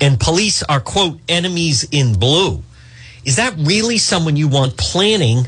and 0.00 0.18
police 0.18 0.62
are, 0.62 0.80
quote, 0.80 1.20
enemies 1.28 1.86
in 1.90 2.18
blue, 2.18 2.62
is 3.24 3.36
that 3.36 3.54
really 3.58 3.98
someone 3.98 4.36
you 4.36 4.48
want 4.48 4.78
planning 4.78 5.46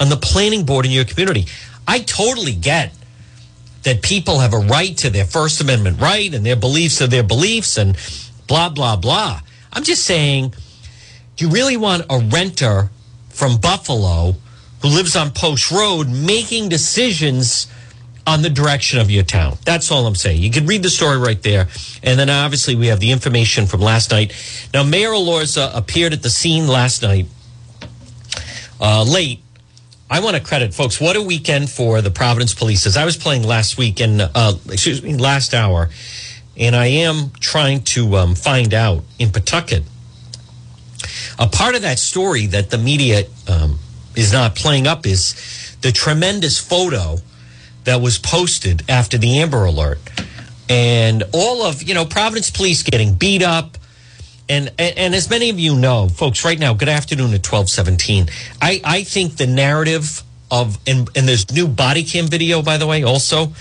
on 0.00 0.08
the 0.08 0.16
planning 0.16 0.64
board 0.64 0.86
in 0.86 0.92
your 0.92 1.04
community? 1.04 1.46
I 1.86 1.98
totally 2.00 2.54
get 2.54 2.92
that 3.86 4.02
people 4.02 4.40
have 4.40 4.52
a 4.52 4.58
right 4.58 4.98
to 4.98 5.08
their 5.10 5.24
First 5.24 5.60
Amendment 5.60 6.00
right 6.00 6.34
and 6.34 6.44
their 6.44 6.56
beliefs 6.56 7.00
are 7.00 7.06
their 7.06 7.22
beliefs 7.22 7.78
and 7.78 7.96
blah, 8.48 8.68
blah, 8.68 8.96
blah. 8.96 9.40
I'm 9.72 9.84
just 9.84 10.04
saying, 10.04 10.54
do 11.36 11.46
you 11.46 11.52
really 11.52 11.76
want 11.76 12.04
a 12.10 12.18
renter 12.18 12.90
from 13.28 13.58
Buffalo 13.58 14.34
who 14.82 14.88
lives 14.88 15.14
on 15.14 15.30
Post 15.30 15.70
Road 15.70 16.08
making 16.08 16.68
decisions 16.68 17.68
on 18.26 18.42
the 18.42 18.50
direction 18.50 18.98
of 18.98 19.08
your 19.08 19.22
town? 19.22 19.56
That's 19.64 19.92
all 19.92 20.04
I'm 20.04 20.16
saying. 20.16 20.42
You 20.42 20.50
can 20.50 20.66
read 20.66 20.82
the 20.82 20.90
story 20.90 21.18
right 21.18 21.40
there. 21.40 21.68
And 22.02 22.18
then 22.18 22.28
obviously 22.28 22.74
we 22.74 22.88
have 22.88 22.98
the 22.98 23.12
information 23.12 23.66
from 23.66 23.80
last 23.80 24.10
night. 24.10 24.32
Now, 24.74 24.82
Mayor 24.82 25.10
Elorza 25.10 25.70
appeared 25.72 26.12
at 26.12 26.24
the 26.24 26.30
scene 26.30 26.66
last 26.66 27.02
night 27.02 27.26
uh, 28.80 29.04
late 29.04 29.42
I 30.08 30.20
want 30.20 30.36
to 30.36 30.42
credit 30.42 30.72
folks. 30.72 31.00
What 31.00 31.16
a 31.16 31.22
weekend 31.22 31.68
for 31.68 32.00
the 32.00 32.12
Providence 32.12 32.54
Police. 32.54 32.86
As 32.86 32.96
I 32.96 33.04
was 33.04 33.16
playing 33.16 33.42
last 33.42 33.76
week 33.76 34.00
and 34.00 34.20
uh, 34.22 34.54
excuse 34.70 35.02
me, 35.02 35.16
last 35.16 35.52
hour, 35.52 35.90
and 36.56 36.76
I 36.76 36.86
am 36.86 37.30
trying 37.40 37.82
to 37.84 38.16
um, 38.16 38.36
find 38.36 38.72
out 38.72 39.02
in 39.18 39.30
Pawtucket. 39.30 39.82
A 41.40 41.48
part 41.48 41.74
of 41.74 41.82
that 41.82 41.98
story 41.98 42.46
that 42.46 42.70
the 42.70 42.78
media 42.78 43.24
um, 43.48 43.80
is 44.14 44.32
not 44.32 44.54
playing 44.54 44.86
up 44.86 45.06
is 45.06 45.76
the 45.82 45.90
tremendous 45.90 46.56
photo 46.56 47.16
that 47.82 48.00
was 48.00 48.16
posted 48.16 48.88
after 48.88 49.18
the 49.18 49.40
Amber 49.40 49.64
Alert, 49.64 49.98
and 50.68 51.24
all 51.32 51.62
of 51.64 51.82
you 51.82 51.94
know 51.94 52.04
Providence 52.04 52.48
Police 52.48 52.84
getting 52.84 53.14
beat 53.14 53.42
up 53.42 53.76
and, 54.48 54.72
and, 54.78 54.98
and 54.98 55.14
as 55.14 55.28
many 55.28 55.50
of 55.50 55.58
you 55.58 55.76
know, 55.76 56.08
folks, 56.08 56.44
right 56.44 56.58
now, 56.58 56.74
good 56.74 56.88
afternoon 56.88 57.34
at 57.34 57.42
twelve 57.42 57.68
seventeen. 57.68 58.28
I 58.60 58.80
I 58.84 59.02
think 59.02 59.36
the 59.36 59.46
narrative 59.46 60.22
of 60.50 60.78
and 60.86 61.08
and 61.16 61.28
there's 61.28 61.52
new 61.52 61.66
body 61.66 62.04
cam 62.04 62.26
video 62.26 62.62
by 62.62 62.76
the 62.76 62.86
way 62.86 63.02
also 63.02 63.52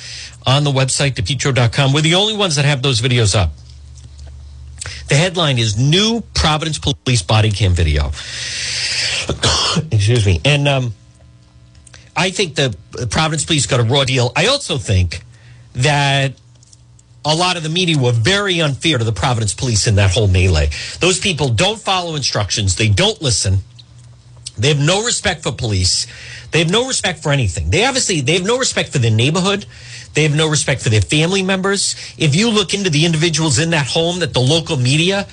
on 0.45 0.63
the 0.63 0.71
website 0.71 1.13
depetro.com. 1.15 1.93
We're 1.93 2.01
the 2.01 2.15
only 2.15 2.37
ones 2.37 2.55
that 2.57 2.65
have 2.65 2.81
those 2.81 3.01
videos 3.01 3.35
up. 3.35 3.51
The 5.07 5.15
headline 5.15 5.57
is 5.57 5.77
new 5.77 6.21
Providence 6.33 6.77
police 6.77 7.21
body 7.21 7.51
cam 7.51 7.73
video. 7.73 8.07
Excuse 9.91 10.25
me. 10.25 10.41
And 10.45 10.67
um, 10.67 10.93
I 12.15 12.29
think 12.29 12.55
the 12.55 12.75
Providence 13.09 13.45
police 13.45 13.65
got 13.65 13.79
a 13.79 13.83
raw 13.83 14.03
deal. 14.03 14.31
I 14.35 14.47
also 14.47 14.77
think 14.77 15.23
that 15.73 16.33
a 17.25 17.35
lot 17.35 17.57
of 17.57 17.63
the 17.63 17.69
media 17.69 17.97
were 17.97 18.11
very 18.11 18.61
unfair 18.61 18.97
to 18.97 19.03
the 19.03 19.11
Providence 19.11 19.53
police 19.53 19.87
in 19.87 19.95
that 19.95 20.11
whole 20.11 20.27
melee. 20.27 20.69
Those 20.99 21.19
people 21.19 21.49
don't 21.49 21.79
follow 21.79 22.15
instructions, 22.15 22.75
they 22.75 22.89
don't 22.89 23.21
listen. 23.21 23.59
They 24.57 24.69
have 24.69 24.79
no 24.79 25.03
respect 25.03 25.43
for 25.43 25.51
police. 25.51 26.07
They 26.51 26.59
have 26.59 26.71
no 26.71 26.87
respect 26.87 27.21
for 27.21 27.31
anything. 27.31 27.71
They 27.71 27.85
obviously 27.85 28.21
they 28.21 28.33
have 28.33 28.45
no 28.45 28.57
respect 28.57 28.89
for 28.89 28.99
their 28.99 29.11
neighborhood. 29.11 29.65
They 30.13 30.23
have 30.23 30.35
no 30.35 30.47
respect 30.47 30.81
for 30.81 30.87
their 30.87 31.01
family 31.01 31.43
members. 31.43 31.95
If 32.17 32.35
you 32.35 32.49
look 32.49 32.73
into 32.73 32.89
the 32.89 33.05
individuals 33.05 33.59
in 33.59 33.71
that 33.71 33.87
home 33.87 34.19
that 34.19 34.33
the 34.33 34.39
local 34.39 34.77
media 34.77 35.27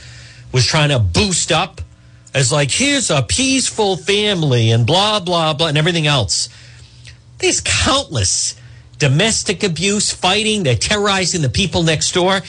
was 0.51 0.67
trying 0.67 0.89
to 0.89 0.99
boost 0.99 1.53
up 1.53 1.81
as 2.35 2.51
like 2.51 2.71
here's 2.71 3.11
a 3.11 3.23
peaceful 3.23 3.97
family 3.97 4.73
and 4.73 4.87
blah 4.87 5.21
blah 5.21 5.55
blah 5.55 5.69
and 5.69 5.79
everything 5.79 6.09
else. 6.09 6.49
There's 7.39 7.61
countless 7.61 8.57
domestic 9.03 9.65
abuse, 9.65 10.13
fighting, 10.13 10.63
they're 10.63 10.77
terrorizing 10.77 11.43
the 11.43 11.49
people 11.49 11.83
next 11.83 12.13
door. 12.15 12.41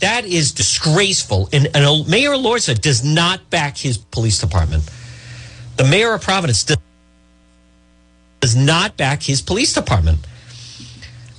That 0.00 0.24
is 0.24 0.52
disgraceful. 0.52 1.50
And, 1.52 1.66
and 1.74 2.08
Mayor 2.08 2.30
Elorza 2.30 2.80
does 2.80 3.04
not 3.04 3.50
back 3.50 3.76
his 3.76 3.98
police 3.98 4.38
department. 4.38 4.88
The 5.76 5.84
mayor 5.84 6.14
of 6.14 6.22
Providence 6.22 6.64
does, 6.64 6.78
does 8.40 8.56
not 8.56 8.96
back 8.96 9.22
his 9.22 9.42
police 9.42 9.74
department. 9.74 10.20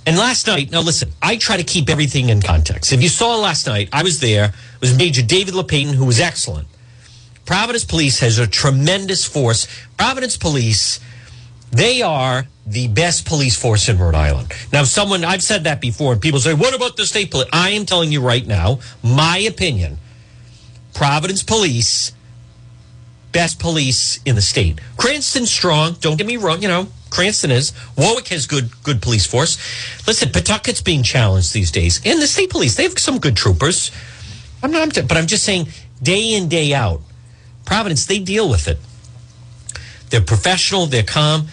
And 0.05 0.17
last 0.17 0.45
night, 0.45 0.69
now 0.69 0.81
listen, 0.81 1.13
I 1.19 1.37
try 1.37 1.57
to 1.57 1.63
keep 1.63 1.89
everything 1.89 2.29
in 2.29 2.39
context. 2.39 2.93
If 2.93 3.01
you 3.01 3.09
saw 3.09 3.37
last 3.37 3.65
night, 3.65 3.89
I 3.91 4.03
was 4.03 4.19
there. 4.19 4.45
It 4.45 4.81
was 4.81 4.95
Major 4.95 5.23
David 5.23 5.55
Lapatin, 5.55 5.95
who 5.95 6.05
was 6.05 6.19
excellent. 6.19 6.67
Providence 7.45 7.85
Police 7.85 8.19
has 8.19 8.37
a 8.37 8.45
tremendous 8.45 9.25
force. 9.25 9.67
Providence 9.97 10.37
Police, 10.37 10.99
they 11.71 12.01
are 12.01 12.47
the 12.65 12.87
best 12.87 13.25
police 13.25 13.59
force 13.59 13.89
in 13.89 13.97
Rhode 13.97 14.15
Island. 14.15 14.53
Now, 14.71 14.83
someone, 14.83 15.23
I've 15.23 15.43
said 15.43 15.63
that 15.63 15.81
before, 15.81 16.13
and 16.13 16.21
people 16.21 16.39
say, 16.39 16.53
what 16.53 16.75
about 16.75 16.97
the 16.97 17.05
state 17.05 17.31
police? 17.31 17.49
I 17.51 17.71
am 17.71 17.85
telling 17.85 18.11
you 18.11 18.21
right 18.21 18.45
now, 18.45 18.79
my 19.03 19.37
opinion, 19.39 19.97
Providence 20.93 21.43
Police, 21.43 22.13
best 23.31 23.59
police 23.59 24.19
in 24.23 24.35
the 24.35 24.41
state. 24.41 24.79
Cranston 24.97 25.45
strong, 25.45 25.95
don't 25.99 26.17
get 26.17 26.27
me 26.27 26.37
wrong, 26.37 26.61
you 26.61 26.67
know, 26.67 26.87
Cranston 27.09 27.51
is. 27.51 27.73
Warwick 27.97 28.27
has 28.29 28.45
good 28.45 28.69
good 28.83 29.01
police 29.01 29.25
force. 29.25 29.57
Listen, 30.05 30.29
Pawtucket's 30.29 30.81
being 30.81 31.03
challenged 31.03 31.53
these 31.53 31.71
days. 31.71 32.01
And 32.05 32.21
the 32.21 32.27
state 32.27 32.49
police, 32.51 32.75
they 32.75 32.83
have 32.83 32.97
some 32.99 33.19
good 33.19 33.35
troopers. 33.35 33.91
I'm 34.61 34.71
not, 34.71 34.93
but 34.93 35.17
I'm 35.17 35.27
just 35.27 35.43
saying, 35.43 35.69
day 36.01 36.33
in, 36.33 36.49
day 36.49 36.73
out, 36.73 37.01
Providence, 37.65 38.05
they 38.05 38.19
deal 38.19 38.49
with 38.49 38.67
it. 38.67 38.77
They're 40.09 40.21
professional, 40.21 40.85
they're 40.85 41.03
calm 41.03 41.47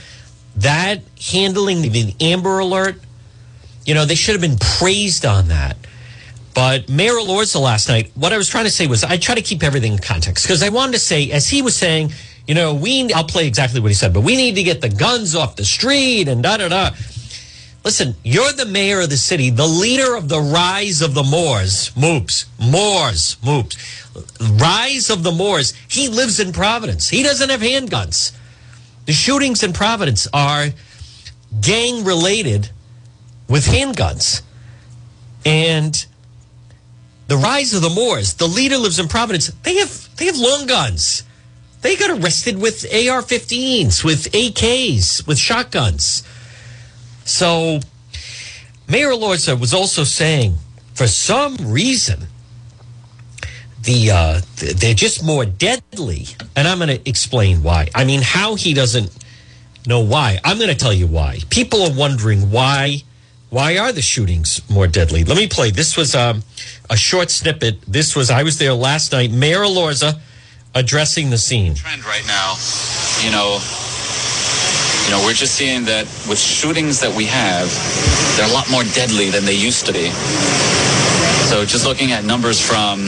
that 0.57 1.03
handling 1.33 1.83
the 1.83 2.15
Amber 2.21 2.59
Alert, 2.59 2.97
you 3.85 3.95
know, 3.95 4.05
they 4.05 4.15
should 4.15 4.33
have 4.33 4.41
been 4.41 4.59
praised 4.59 5.25
on 5.25 5.49
that. 5.49 5.77
But 6.55 6.89
Mayor 6.89 7.13
Elorza 7.13 7.61
last 7.61 7.89
night, 7.89 8.11
what 8.15 8.33
I 8.33 8.39
was 8.39 8.49
trying 8.49 8.65
to 8.65 8.71
say 8.71 8.87
was 8.87 9.05
I 9.05 9.19
try 9.19 9.35
to 9.35 9.43
keep 9.43 9.63
everything 9.63 9.93
in 9.93 9.99
context 9.99 10.45
because 10.45 10.63
I 10.63 10.71
wanted 10.71 10.93
to 10.93 10.99
say, 10.99 11.31
as 11.31 11.49
he 11.49 11.61
was 11.61 11.77
saying, 11.77 12.13
you 12.49 12.55
know, 12.55 12.75
we, 12.75 13.13
I'll 13.13 13.25
play 13.25 13.47
exactly 13.47 13.81
what 13.81 13.89
he 13.89 13.95
said, 13.95 14.15
but 14.15 14.23
we 14.23 14.37
need 14.37 14.55
to 14.55 14.63
get 14.63 14.81
the 14.81 14.89
guns 14.89 15.35
off 15.35 15.57
the 15.57 15.65
street 15.65 16.29
and 16.29 16.43
da 16.43 16.57
da 16.57 16.69
da. 16.69 16.91
Listen, 17.85 18.17
you're 18.25 18.53
the 18.53 18.65
mayor 18.65 19.03
of 19.03 19.11
the 19.11 19.17
city, 19.17 19.51
the 19.51 19.67
leader 19.67 20.17
of 20.17 20.29
the 20.29 20.41
rise 20.41 21.03
of 21.03 21.15
the 21.15 21.23
Moors, 21.23 21.91
Moops, 21.91 22.47
Moors, 22.59 23.37
Moops, 23.45 23.77
rise 24.59 25.11
of 25.11 25.23
the 25.23 25.31
Moors. 25.31 25.75
He 25.89 26.09
lives 26.09 26.41
in 26.41 26.53
Providence. 26.53 27.09
He 27.09 27.23
doesn't 27.23 27.51
have 27.51 27.61
handguns. 27.61 28.33
The 29.07 29.13
shootings 29.13 29.63
in 29.63 29.73
Providence 29.73 30.29
are 30.33 30.69
gang 31.61 32.05
related 32.05 32.71
with 33.49 33.67
handguns. 33.67 34.43
And 35.45 36.05
the 37.29 37.37
rise 37.37 37.73
of 37.73 37.83
the 37.83 37.91
Moors, 37.91 38.35
the 38.35 38.49
leader 38.49 38.77
lives 38.77 38.99
in 38.99 39.09
Providence. 39.09 39.49
They 39.63 39.77
have 39.77 40.09
they 40.17 40.27
have 40.27 40.37
long 40.37 40.67
guns. 40.67 41.23
They 41.83 41.97
got 41.97 42.11
arrested 42.19 42.61
with 42.61 42.85
AR-15s, 42.85 44.03
with 44.03 44.33
AKs, 44.33 45.27
with 45.27 45.39
shotguns. 45.39 46.25
So 47.25 47.81
Mayor 48.89 49.11
Elorza 49.11 49.59
was 49.59 49.73
also 49.73 50.03
saying, 50.03 50.57
for 50.95 51.07
some 51.07 51.57
reason, 51.61 52.27
the 53.87 54.11
uh, 54.11 54.41
they're 54.57 54.95
just 54.95 55.25
more 55.25 55.47
deadly, 55.47 56.27
and 56.55 56.69
I'm 56.69 56.79
going 56.79 56.89
to 56.89 57.09
explain 57.09 57.63
why. 57.63 57.89
I 57.95 58.05
mean, 58.05 58.21
how 58.23 58.57
he 58.57 58.75
doesn't 58.75 59.17
know 59.87 60.01
why. 60.01 60.39
I'm 60.45 60.59
going 60.59 60.71
to 60.71 60.77
tell 60.77 60.93
you 60.93 61.07
why. 61.07 61.39
People 61.51 61.83
are 61.83 61.93
wondering 61.93 62.51
why. 62.51 63.03
Why 63.49 63.79
are 63.79 63.93
the 63.93 64.03
shootings 64.03 64.61
more 64.69 64.89
deadly? 64.89 65.23
Let 65.23 65.39
me 65.39 65.47
play. 65.47 65.71
This 65.71 65.97
was 65.97 66.17
um, 66.17 66.43
a 66.91 66.97
short 66.97 67.31
snippet. 67.31 67.81
This 67.83 68.17
was 68.17 68.29
I 68.29 68.43
was 68.43 68.59
there 68.59 68.75
last 68.75 69.13
night. 69.13 69.31
Mayor 69.31 69.61
Elorza 69.61 70.19
addressing 70.75 71.31
the 71.31 71.39
scene. 71.39 71.75
Trend 71.77 72.05
right 72.05 72.27
now, 72.27 72.57
you 73.25 73.31
know, 73.31 73.63
you 75.07 75.11
know, 75.13 75.23
we're 75.25 75.33
just 75.33 75.55
seeing 75.55 75.85
that 75.85 76.05
with 76.29 76.39
shootings 76.39 77.01
that 77.01 77.15
we 77.15 77.25
have, 77.27 77.71
they're 78.37 78.51
a 78.51 78.53
lot 78.53 78.69
more 78.69 78.83
deadly 78.83 79.31
than 79.31 79.45
they 79.45 79.55
used 79.55 79.87
to 79.87 79.93
be. 79.93 80.11
So 81.47 81.65
just 81.65 81.87
looking 81.87 82.11
at 82.11 82.25
numbers 82.25 82.61
from 82.61 83.07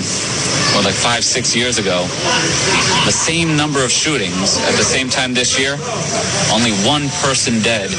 well, 0.78 0.86
like 0.86 0.94
five, 0.94 1.24
six 1.24 1.56
years 1.56 1.78
ago, 1.78 2.02
the 3.04 3.10
same 3.10 3.56
number 3.56 3.82
of 3.84 3.90
shootings 3.90 4.58
at 4.58 4.76
the 4.76 4.84
same 4.84 5.08
time 5.08 5.34
this 5.34 5.58
year, 5.58 5.72
only 6.52 6.70
one 6.86 7.08
person 7.20 7.60
dead. 7.62 7.90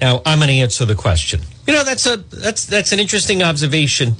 Now 0.00 0.22
I'm 0.24 0.38
going 0.38 0.48
to 0.48 0.54
answer 0.54 0.86
the 0.86 0.94
question. 0.94 1.40
You 1.66 1.74
know, 1.74 1.84
that's 1.84 2.06
a 2.06 2.16
that's 2.16 2.64
that's 2.64 2.92
an 2.92 3.00
interesting 3.00 3.42
observation 3.42 4.16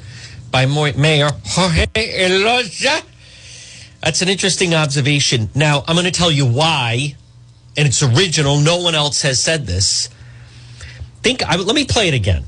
by 0.51 0.67
Mayor 0.67 1.31
Jorge 1.47 1.87
Elorza. 1.95 3.03
That's 4.03 4.21
an 4.21 4.29
interesting 4.29 4.75
observation. 4.75 5.49
Now 5.55 5.85
I'm 5.89 5.97
going 5.97 6.05
to 6.05 6.13
tell 6.13 6.31
you 6.31 6.47
why, 6.47 7.17
and 7.79 7.89
it's 7.89 8.03
original. 8.03 8.61
No 8.61 8.83
one 8.83 8.95
else 8.95 9.23
has 9.23 9.43
said 9.43 9.67
this. 9.67 10.11
Think. 11.23 11.43
I, 11.43 11.57
let 11.57 11.75
me 11.75 11.87
play 11.87 12.09
it 12.09 12.15
again. 12.15 12.45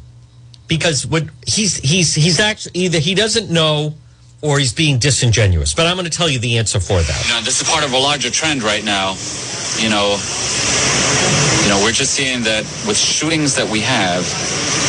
because 0.68 1.06
what 1.06 1.24
he's 1.46 1.76
he's 1.78 2.14
he's 2.14 2.38
actually 2.40 2.72
either 2.74 2.98
he 2.98 3.14
doesn't 3.14 3.50
know 3.50 3.94
or 4.42 4.58
he's 4.58 4.72
being 4.72 4.98
disingenuous. 4.98 5.74
But 5.74 5.86
I'm 5.86 5.96
going 5.96 6.08
to 6.08 6.16
tell 6.16 6.28
you 6.28 6.38
the 6.38 6.58
answer 6.58 6.80
for 6.80 7.00
that. 7.00 7.24
You 7.28 7.34
know, 7.34 7.40
this 7.40 7.60
is 7.60 7.68
part 7.68 7.84
of 7.84 7.92
a 7.92 7.98
larger 7.98 8.30
trend 8.30 8.62
right 8.62 8.84
now. 8.84 9.16
You 9.78 9.90
know, 9.90 10.16
you 11.62 11.68
know, 11.68 11.80
we're 11.82 11.92
just 11.92 12.14
seeing 12.14 12.42
that 12.44 12.62
with 12.86 12.96
shootings 12.96 13.56
that 13.56 13.68
we 13.68 13.80
have, 13.80 14.22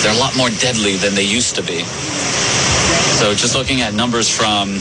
they're 0.04 0.14
a 0.14 0.20
lot 0.20 0.36
more 0.38 0.50
deadly 0.62 0.96
than 0.96 1.16
they 1.16 1.26
used 1.26 1.56
to 1.56 1.64
be. 1.64 1.84
So 3.18 3.34
just 3.34 3.56
looking 3.56 3.82
at 3.82 3.94
numbers 3.94 4.30
from 4.30 4.78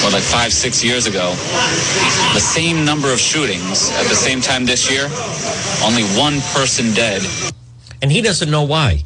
well, 0.00 0.12
like 0.12 0.22
five, 0.22 0.52
six 0.52 0.84
years 0.84 1.06
ago, 1.06 1.30
the 2.32 2.40
same 2.40 2.84
number 2.84 3.12
of 3.12 3.18
shootings 3.18 3.90
at 3.92 4.06
the 4.06 4.14
same 4.14 4.40
time 4.40 4.64
this 4.64 4.90
year, 4.90 5.08
only 5.84 6.04
one 6.16 6.40
person 6.54 6.94
dead. 6.94 7.22
And 8.00 8.10
he 8.10 8.22
doesn't 8.22 8.50
know 8.50 8.62
why. 8.62 9.02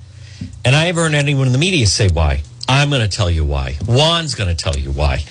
And 0.64 0.76
I 0.76 0.84
haven't 0.84 1.02
heard 1.02 1.14
anyone 1.14 1.46
in 1.46 1.52
the 1.52 1.58
media 1.58 1.86
say 1.86 2.08
why. 2.08 2.42
I'm 2.72 2.88
going 2.88 3.02
to 3.02 3.16
tell 3.16 3.30
you 3.30 3.44
why. 3.44 3.74
Juan's 3.86 4.34
going 4.34 4.48
to 4.48 4.56
tell 4.56 4.74
you 4.74 4.90
why. 4.92 5.24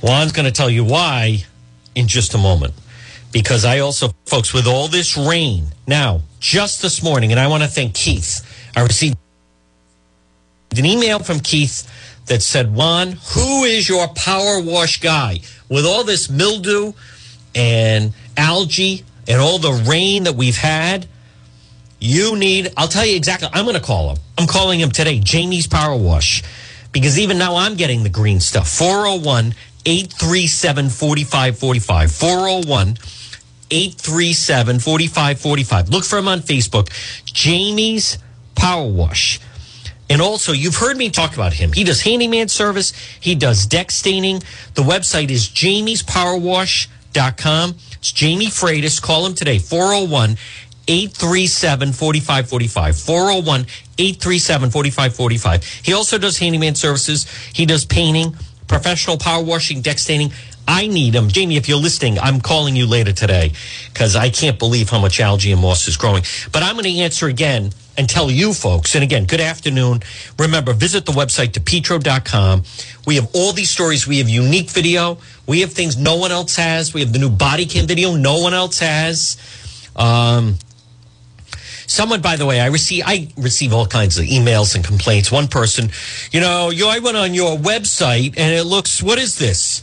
Juan's 0.00 0.32
going 0.32 0.46
to 0.46 0.50
tell 0.52 0.68
you 0.68 0.84
why 0.84 1.44
in 1.94 2.08
just 2.08 2.34
a 2.34 2.38
moment. 2.38 2.74
Because 3.30 3.64
I 3.64 3.78
also, 3.78 4.08
folks, 4.26 4.52
with 4.52 4.66
all 4.66 4.88
this 4.88 5.16
rain, 5.16 5.66
now, 5.86 6.22
just 6.40 6.82
this 6.82 7.04
morning, 7.04 7.30
and 7.30 7.38
I 7.38 7.46
want 7.46 7.62
to 7.62 7.68
thank 7.68 7.94
Keith. 7.94 8.44
I 8.74 8.82
received 8.82 9.16
an 10.76 10.84
email 10.84 11.20
from 11.20 11.38
Keith 11.38 11.88
that 12.26 12.42
said, 12.42 12.74
Juan, 12.74 13.12
who 13.12 13.62
is 13.62 13.88
your 13.88 14.08
power 14.08 14.60
wash 14.60 15.00
guy? 15.00 15.38
With 15.70 15.86
all 15.86 16.02
this 16.02 16.28
mildew 16.28 16.94
and 17.54 18.12
algae 18.36 19.04
and 19.28 19.40
all 19.40 19.60
the 19.60 19.84
rain 19.88 20.24
that 20.24 20.34
we've 20.34 20.56
had, 20.56 21.06
you 22.04 22.36
need, 22.36 22.72
I'll 22.76 22.86
tell 22.86 23.06
you 23.06 23.16
exactly, 23.16 23.48
I'm 23.52 23.64
going 23.64 23.76
to 23.76 23.82
call 23.82 24.10
him. 24.10 24.18
I'm 24.36 24.46
calling 24.46 24.78
him 24.78 24.90
today, 24.90 25.20
Jamie's 25.20 25.66
Power 25.66 25.96
Wash, 25.96 26.42
because 26.92 27.18
even 27.18 27.38
now 27.38 27.56
I'm 27.56 27.76
getting 27.76 28.02
the 28.02 28.10
green 28.10 28.40
stuff. 28.40 28.68
401 28.68 29.54
837 29.86 30.90
4545. 30.90 32.12
401 32.12 32.98
837 33.70 34.80
4545. 34.80 35.88
Look 35.88 36.04
for 36.04 36.18
him 36.18 36.28
on 36.28 36.40
Facebook, 36.40 36.90
Jamie's 37.24 38.18
Power 38.54 38.86
Wash. 38.86 39.40
And 40.10 40.20
also, 40.20 40.52
you've 40.52 40.76
heard 40.76 40.98
me 40.98 41.08
talk 41.08 41.32
about 41.32 41.54
him. 41.54 41.72
He 41.72 41.84
does 41.84 42.02
handyman 42.02 42.48
service, 42.48 42.92
he 43.18 43.34
does 43.34 43.64
deck 43.66 43.90
staining. 43.90 44.42
The 44.74 44.82
website 44.82 45.30
is 45.30 45.48
jamiespowerwash.com. 45.48 47.76
It's 47.92 48.12
Jamie 48.12 48.48
Freitas. 48.48 49.00
Call 49.00 49.24
him 49.24 49.34
today, 49.34 49.58
401 49.58 50.36
837 50.88 51.92
4545. 51.92 52.98
401 52.98 53.60
837 53.98 54.70
4545. 54.70 55.64
He 55.64 55.92
also 55.92 56.18
does 56.18 56.38
handyman 56.38 56.74
services, 56.74 57.26
he 57.52 57.66
does 57.66 57.84
painting, 57.84 58.36
professional 58.66 59.18
power 59.18 59.42
washing, 59.42 59.82
deck 59.82 59.98
staining. 59.98 60.32
I 60.66 60.86
need 60.86 61.14
him. 61.14 61.28
Jamie, 61.28 61.56
if 61.56 61.68
you're 61.68 61.78
listening, 61.78 62.18
I'm 62.18 62.40
calling 62.40 62.74
you 62.74 62.86
later 62.86 63.12
today 63.12 63.52
because 63.92 64.16
I 64.16 64.30
can't 64.30 64.58
believe 64.58 64.88
how 64.88 64.98
much 64.98 65.20
algae 65.20 65.52
and 65.52 65.60
moss 65.60 65.86
is 65.88 65.98
growing. 65.98 66.24
But 66.52 66.62
I'm 66.62 66.74
going 66.74 66.84
to 66.84 67.00
answer 67.00 67.26
again 67.26 67.72
and 67.96 68.08
tell 68.08 68.30
you 68.30 68.52
folks, 68.52 68.94
and 68.94 69.04
again, 69.04 69.24
good 69.24 69.40
afternoon. 69.40 70.00
Remember, 70.38 70.72
visit 70.72 71.06
the 71.06 71.12
website, 71.12 71.48
depetro.com. 71.52 72.64
We 73.06 73.16
have 73.16 73.28
all 73.34 73.52
these 73.52 73.70
stories. 73.70 74.06
We 74.06 74.18
have 74.18 74.28
unique 74.28 74.70
video. 74.70 75.18
We 75.46 75.60
have 75.60 75.72
things 75.72 75.96
no 75.96 76.16
one 76.16 76.32
else 76.32 76.56
has. 76.56 76.94
We 76.94 77.00
have 77.02 77.12
the 77.12 77.18
new 77.18 77.30
body 77.30 77.66
cam 77.66 77.86
video 77.86 78.16
no 78.16 78.38
one 78.40 78.54
else 78.54 78.78
has. 78.78 79.36
Um, 79.94 80.56
Someone, 81.86 82.20
by 82.20 82.36
the 82.36 82.46
way, 82.46 82.60
I 82.60 82.66
receive 82.66 83.04
I 83.06 83.28
receive 83.36 83.72
all 83.72 83.86
kinds 83.86 84.18
of 84.18 84.24
emails 84.24 84.74
and 84.74 84.84
complaints. 84.84 85.30
One 85.30 85.48
person, 85.48 85.90
you 86.32 86.40
know, 86.40 86.70
you 86.70 86.88
I 86.88 86.98
went 86.98 87.16
on 87.16 87.34
your 87.34 87.56
website 87.56 88.34
and 88.36 88.54
it 88.54 88.64
looks 88.64 89.02
what 89.02 89.18
is 89.18 89.38
this? 89.38 89.82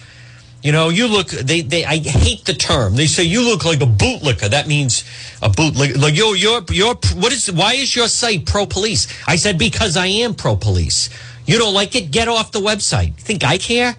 You 0.64 0.72
know, 0.72 0.90
you 0.90 1.08
look 1.08 1.28
they 1.28 1.62
they 1.62 1.86
I 1.86 1.98
hate 1.98 2.46
the 2.46 2.54
term. 2.54 2.96
They 2.96 3.08
say 3.08 3.24
you 3.24 3.44
look 3.44 3.66
like 3.66 3.82
a 3.82 3.86
bootlicker. 3.86 4.50
That 4.50 4.68
means 4.68 5.04
a 5.42 5.50
bootlicker. 5.50 6.00
Like 6.00 6.16
yo, 6.16 6.34
you're 6.34 6.62
you're 6.70 6.96
what 7.16 7.32
is 7.32 7.52
why 7.52 7.74
is 7.74 7.96
your 7.96 8.08
site 8.08 8.46
pro 8.46 8.66
police? 8.66 9.08
I 9.28 9.36
said 9.36 9.58
because 9.58 9.98
I 9.98 10.08
am 10.08 10.34
pro 10.36 10.56
police. 10.56 11.10
You 11.46 11.58
don't 11.58 11.74
like 11.74 11.96
it? 11.96 12.12
Get 12.12 12.28
off 12.28 12.52
the 12.52 12.60
website. 12.60 13.16
Think 13.16 13.44
I 13.44 13.58
care? 13.58 13.96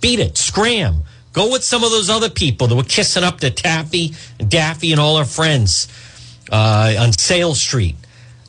Beat 0.00 0.20
it. 0.20 0.38
Scram. 0.38 1.02
Go 1.32 1.52
with 1.52 1.62
some 1.62 1.84
of 1.84 1.90
those 1.90 2.08
other 2.08 2.30
people 2.30 2.66
that 2.66 2.76
were 2.76 2.82
kissing 2.82 3.22
up 3.22 3.40
to 3.40 3.50
Taffy 3.50 4.14
and 4.38 4.50
Daffy 4.50 4.92
and 4.92 5.00
all 5.00 5.18
her 5.18 5.26
friends 5.26 5.86
uh, 6.50 6.94
on 6.98 7.12
Sale 7.12 7.54
Street. 7.54 7.96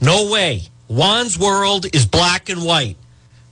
No 0.01 0.31
way. 0.31 0.63
Juan's 0.88 1.38
world 1.38 1.86
is 1.93 2.05
black 2.05 2.49
and 2.49 2.63
white. 2.63 2.97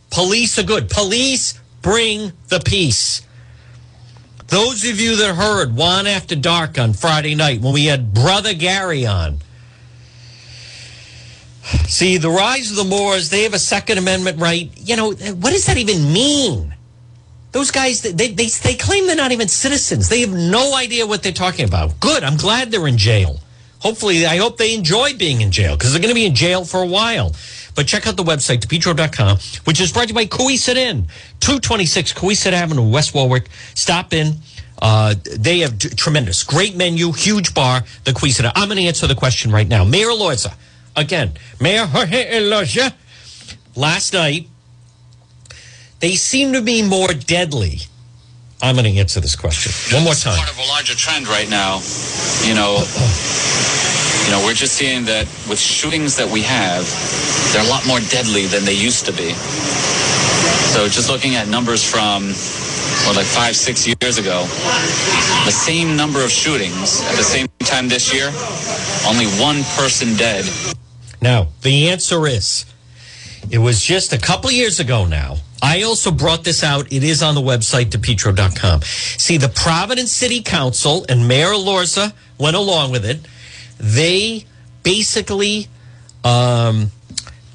Police 0.09 0.57
are 0.59 0.63
good. 0.63 0.89
Police 0.89 1.59
bring 1.81 2.31
the 2.47 2.59
peace. 2.59 3.21
Those 4.47 4.87
of 4.87 4.99
you 4.99 5.15
that 5.17 5.35
heard 5.35 5.75
Juan 5.75 6.07
After 6.07 6.35
Dark 6.35 6.77
on 6.77 6.93
Friday 6.93 7.35
night 7.35 7.61
when 7.61 7.73
we 7.73 7.85
had 7.85 8.13
Brother 8.13 8.53
Gary 8.53 9.05
on. 9.05 9.39
See, 11.87 12.17
the 12.17 12.29
rise 12.29 12.69
of 12.69 12.77
the 12.77 12.83
Moors, 12.83 13.29
they 13.29 13.43
have 13.43 13.55
a 13.55 13.59
Second 13.59 13.97
Amendment 13.97 14.39
right. 14.39 14.71
You 14.77 14.95
know, 14.95 15.11
what 15.11 15.51
does 15.51 15.65
that 15.65 15.77
even 15.77 16.13
mean? 16.13 16.75
Those 17.51 17.71
guys, 17.71 18.01
they, 18.01 18.11
they, 18.11 18.47
they 18.47 18.75
claim 18.75 19.07
they're 19.07 19.15
not 19.15 19.31
even 19.31 19.47
citizens. 19.47 20.09
They 20.09 20.21
have 20.21 20.33
no 20.33 20.75
idea 20.75 21.07
what 21.07 21.23
they're 21.23 21.31
talking 21.31 21.65
about. 21.65 21.99
Good. 21.99 22.23
I'm 22.23 22.37
glad 22.37 22.69
they're 22.69 22.87
in 22.87 22.97
jail. 22.97 23.39
Hopefully, 23.85 24.25
I 24.25 24.37
hope 24.37 24.57
they 24.57 24.73
enjoy 24.73 25.13
being 25.15 25.41
in 25.41 25.51
jail 25.51 25.77
because 25.77 25.91
they're 25.91 26.01
going 26.01 26.09
to 26.09 26.15
be 26.15 26.25
in 26.25 26.33
jail 26.33 26.65
for 26.65 26.81
a 26.81 26.87
while. 26.87 27.35
But 27.75 27.85
check 27.85 28.07
out 28.07 28.17
the 28.17 28.23
website, 28.23 28.61
depetro.com, 28.65 29.37
which 29.65 29.79
is 29.79 29.91
brought 29.91 30.07
to 30.07 30.07
you 30.07 30.15
by 30.15 30.25
Cowesett 30.25 30.75
Inn, 30.75 31.05
226 31.39 32.13
Cowesett 32.13 32.53
Avenue, 32.53 32.89
West 32.89 33.13
Warwick. 33.13 33.47
Stop 33.75 34.11
in. 34.11 34.37
Uh, 34.81 35.13
they 35.37 35.59
have 35.59 35.77
t- 35.77 35.89
tremendous, 35.89 36.41
great 36.41 36.75
menu, 36.75 37.11
huge 37.11 37.53
bar, 37.53 37.83
the 38.05 38.13
Inn. 38.13 38.51
I'm 38.55 38.69
going 38.69 38.79
to 38.79 38.85
answer 38.85 39.05
the 39.05 39.13
question 39.13 39.51
right 39.51 39.67
now. 39.67 39.83
Mayor 39.83 40.07
Elorza, 40.07 40.55
again, 40.95 41.33
Mayor 41.61 41.85
Jorge 41.87 42.89
last 43.75 44.13
night, 44.13 44.47
they 45.99 46.15
seem 46.15 46.53
to 46.53 46.61
be 46.63 46.81
more 46.81 47.09
deadly. 47.09 47.81
I'm 48.61 48.75
going 48.75 48.85
to 48.85 48.99
answer 48.99 49.19
this 49.19 49.35
question 49.35 49.71
one 49.95 50.03
more 50.03 50.13
time. 50.13 50.37
Part 50.37 50.49
of 50.49 50.57
a 50.57 50.67
larger 50.67 50.95
trend 50.95 51.27
right 51.27 51.49
now. 51.49 51.81
You 52.43 52.55
know, 52.55 52.83
you 54.25 54.31
know, 54.31 54.41
we're 54.43 54.53
just 54.55 54.73
seeing 54.73 55.05
that 55.05 55.27
with 55.49 55.59
shootings 55.59 56.17
that 56.17 56.29
we 56.29 56.41
have, 56.41 56.87
they're 57.53 57.65
a 57.65 57.69
lot 57.69 57.85
more 57.85 57.99
deadly 58.09 58.47
than 58.47 58.65
they 58.65 58.73
used 58.73 59.05
to 59.05 59.11
be. 59.11 59.33
So 60.73 60.87
just 60.87 61.09
looking 61.09 61.35
at 61.35 61.47
numbers 61.47 61.83
from 61.83 62.33
well, 63.05 63.15
like 63.15 63.25
five, 63.25 63.55
six 63.55 63.85
years 63.85 64.17
ago, 64.17 64.41
the 65.45 65.51
same 65.51 65.95
number 65.95 66.23
of 66.23 66.31
shootings 66.31 67.01
at 67.03 67.15
the 67.15 67.23
same 67.23 67.47
time 67.59 67.87
this 67.87 68.13
year, 68.13 68.31
only 69.07 69.27
one 69.39 69.63
person 69.77 70.15
dead. 70.15 70.45
Now, 71.21 71.49
the 71.61 71.89
answer 71.89 72.25
is 72.27 72.65
it 73.51 73.59
was 73.59 73.83
just 73.83 74.11
a 74.11 74.17
couple 74.17 74.49
years 74.49 74.79
ago 74.79 75.05
now. 75.05 75.37
I 75.61 75.83
also 75.83 76.11
brought 76.11 76.43
this 76.43 76.63
out. 76.63 76.91
It 76.91 77.03
is 77.03 77.23
on 77.23 77.35
the 77.35 77.41
website, 77.41 77.85
depetro.com. 77.85 78.81
See, 78.81 79.37
the 79.37 79.49
Providence 79.49 80.11
City 80.11 80.41
Council 80.41 81.05
and 81.09 81.27
Mayor 81.27 81.49
Elorza 81.49 82.13
went 82.37 82.55
along 82.55 82.91
with 82.91 83.05
it. 83.05 83.19
They 83.79 84.45
basically 84.83 85.67
um, 86.23 86.91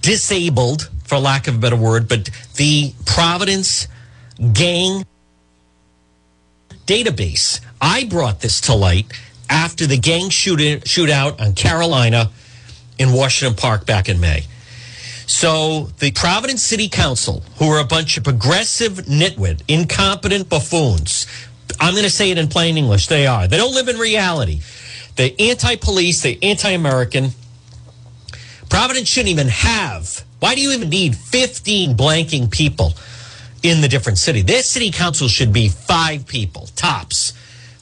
disabled, 0.03 0.91
for 1.05 1.19
lack 1.19 1.49
of 1.49 1.57
a 1.57 1.59
better 1.59 1.77
word, 1.77 2.09
but 2.09 2.31
the 2.57 2.93
Providence 3.07 3.87
gang 4.53 5.05
database. 6.87 7.61
I 7.81 8.05
brought 8.05 8.41
this 8.41 8.61
to 8.63 8.75
light 8.75 9.07
after 9.49 9.87
the 9.87 9.99
gang 9.99 10.31
shoot 10.31 10.59
shootout 10.85 11.41
on 11.41 11.55
Carolina 11.55 12.31
in 12.99 13.13
Washington 13.13 13.57
Park 13.57 13.87
back 13.87 14.09
in 14.09 14.21
May. 14.21 14.45
So 15.31 15.85
the 16.01 16.11
Providence 16.11 16.61
City 16.61 16.89
Council, 16.89 17.45
who 17.59 17.71
are 17.71 17.79
a 17.79 17.85
bunch 17.85 18.17
of 18.17 18.25
progressive 18.25 18.95
nitwit, 19.05 19.63
incompetent 19.69 20.49
buffoons, 20.49 21.29
I'm 21.79 21.95
going 21.95 22.05
to 22.05 22.11
say 22.11 22.33
it 22.33 22.37
in 22.37 22.49
plain 22.49 22.77
English, 22.77 23.07
they 23.07 23.29
are. 23.29 23.47
They 23.47 23.57
don't 23.57 23.73
live 23.73 23.87
in 23.87 23.97
reality. 23.97 24.61
They're 25.15 25.31
anti-police, 25.39 26.23
they're 26.23 26.35
anti-American. 26.43 27.31
Providence 28.69 29.09
shouldn't 29.09 29.31
even 29.31 29.47
have. 29.47 30.25
Why 30.41 30.57
do 30.57 30.61
you 30.61 30.73
even 30.73 30.89
need 30.89 31.15
15 31.15 31.97
blanking 31.97 32.51
people 32.51 32.95
in 33.63 33.83
the 33.83 33.89
different 33.89 34.19
city? 34.19 34.43
Their 34.43 34.63
city 34.63 34.91
council 34.91 35.29
should 35.29 35.53
be 35.53 35.69
five 35.69 36.27
people, 36.27 36.67
tops. 36.75 37.35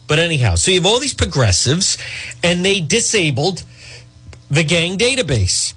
But 0.07 0.19
anyhow, 0.19 0.57
so 0.57 0.71
you 0.71 0.81
have 0.81 0.87
all 0.87 1.01
these 1.01 1.15
progressives, 1.15 1.97
and 2.45 2.63
they 2.63 2.83
disabled 2.83 3.65
the 4.51 4.65
gang 4.65 4.99
database. 4.99 5.73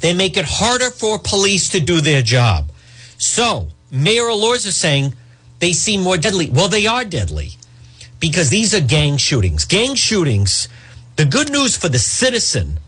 They 0.00 0.14
make 0.14 0.36
it 0.36 0.44
harder 0.46 0.90
for 0.90 1.18
police 1.18 1.68
to 1.70 1.80
do 1.80 2.00
their 2.00 2.22
job. 2.22 2.70
So, 3.18 3.68
Mayor 3.90 4.24
Elorza 4.24 4.68
is 4.68 4.76
saying 4.76 5.14
they 5.58 5.72
seem 5.72 6.02
more 6.02 6.16
deadly. 6.16 6.48
Well, 6.50 6.68
they 6.68 6.86
are 6.86 7.04
deadly 7.04 7.50
because 8.18 8.50
these 8.50 8.74
are 8.74 8.80
gang 8.80 9.16
shootings. 9.16 9.64
Gang 9.64 9.94
shootings, 9.94 10.68
the 11.16 11.24
good 11.24 11.50
news 11.50 11.76
for 11.76 11.88
the 11.88 11.98
citizen 11.98 12.78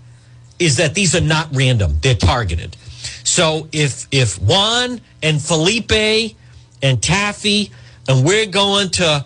is 0.58 0.76
that 0.76 0.94
these 0.94 1.14
are 1.14 1.20
not 1.20 1.48
random, 1.52 1.98
they're 2.02 2.14
targeted. 2.14 2.76
So 3.24 3.68
if 3.72 4.06
if 4.10 4.40
Juan 4.40 5.00
and 5.22 5.40
Felipe 5.40 6.36
and 6.82 7.02
Taffy 7.02 7.70
and 8.08 8.24
we're 8.24 8.46
going 8.46 8.90
to, 8.90 9.24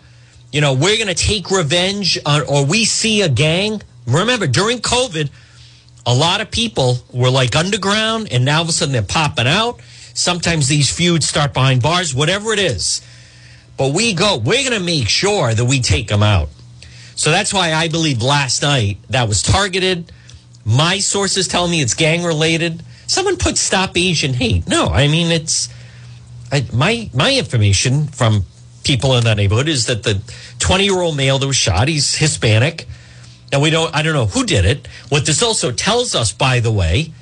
you 0.53 0.61
know, 0.61 0.73
we're 0.73 0.97
going 0.97 1.09
to 1.09 1.15
take 1.15 1.51
revenge 1.51 2.19
on, 2.27 2.43
or 2.43 2.65
we 2.65 2.85
see 2.85 3.23
a 3.23 3.29
gang. 3.29 3.83
Remember, 4.07 4.47
during 4.47 4.79
COVID, 4.79 5.31
a 6.07 6.15
lot 6.15 6.41
of 6.41 6.51
people 6.51 6.99
were 7.13 7.31
like 7.31 7.57
underground 7.57 8.29
and 8.31 8.45
now 8.45 8.59
all 8.59 8.63
of 8.63 8.69
a 8.69 8.73
sudden 8.73 8.93
they're 8.93 9.03
popping 9.03 9.49
out. 9.49 9.81
Sometimes 10.15 10.69
these 10.69 10.91
feuds 10.91 11.29
start 11.29 11.53
behind 11.53 11.83
bars, 11.83 12.15
whatever 12.15 12.53
it 12.53 12.61
is. 12.61 13.03
But 13.77 13.93
we 13.93 14.15
go, 14.15 14.39
we're 14.39 14.67
going 14.67 14.79
to 14.79 14.85
make 14.85 15.09
sure 15.09 15.53
that 15.53 15.65
we 15.65 15.81
take 15.81 16.09
them 16.09 16.23
out. 16.23 16.49
So 17.17 17.31
that's 17.31 17.53
why 17.53 17.73
I 17.73 17.89
believe 17.89 18.23
last 18.23 18.63
night 18.63 18.99
that 19.11 19.29
was 19.29 19.43
targeted. 19.43 20.13
My 20.65 20.99
sources 20.99 21.49
tell 21.49 21.67
me 21.67 21.83
it's 21.83 21.95
gang 21.95 22.23
related. 22.23 22.83
Someone 23.07 23.37
put 23.37 23.59
stop 23.59 23.97
Asian 23.97 24.33
hate. 24.33 24.67
No, 24.69 24.87
I 24.87 25.09
mean, 25.09 25.31
it's 25.31 25.69
I, 26.53 26.67
my, 26.73 27.11
my 27.13 27.35
information 27.35 28.07
from 28.07 28.45
people 28.85 29.17
in 29.17 29.25
that 29.25 29.37
neighborhood 29.37 29.69
is 29.69 29.87
that 29.87 30.05
the 30.05 30.21
20 30.61 30.85
year 30.85 31.01
old 31.01 31.17
male 31.17 31.39
that 31.39 31.47
was 31.47 31.57
shot, 31.57 31.89
he's 31.89 32.15
Hispanic. 32.15 32.87
And 33.53 33.63
we 33.63 33.71
don't, 33.71 33.95
I 33.95 34.03
don't 34.03 34.15
know 34.15 34.27
who 34.27 34.45
did 34.45 34.65
it. 34.65 34.89
What 35.09 35.27
this 35.27 35.43
also 35.43 35.71
tells 35.71 36.15
us, 36.15 36.33
by 36.33 36.61
the 36.61 36.73
way, 36.73 37.13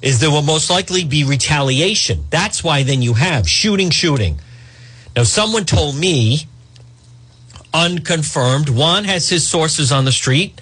is 0.00 0.20
there 0.20 0.30
will 0.30 0.42
most 0.42 0.70
likely 0.70 1.04
be 1.04 1.24
retaliation. 1.24 2.26
That's 2.30 2.62
why 2.62 2.82
then 2.82 3.02
you 3.02 3.14
have 3.14 3.48
shooting, 3.48 3.90
shooting. 3.90 4.40
Now, 5.14 5.24
someone 5.24 5.64
told 5.64 5.96
me, 5.96 6.46
unconfirmed, 7.74 8.68
Juan 8.68 9.04
has 9.04 9.28
his 9.28 9.46
sources 9.46 9.92
on 9.92 10.04
the 10.04 10.12
street, 10.12 10.60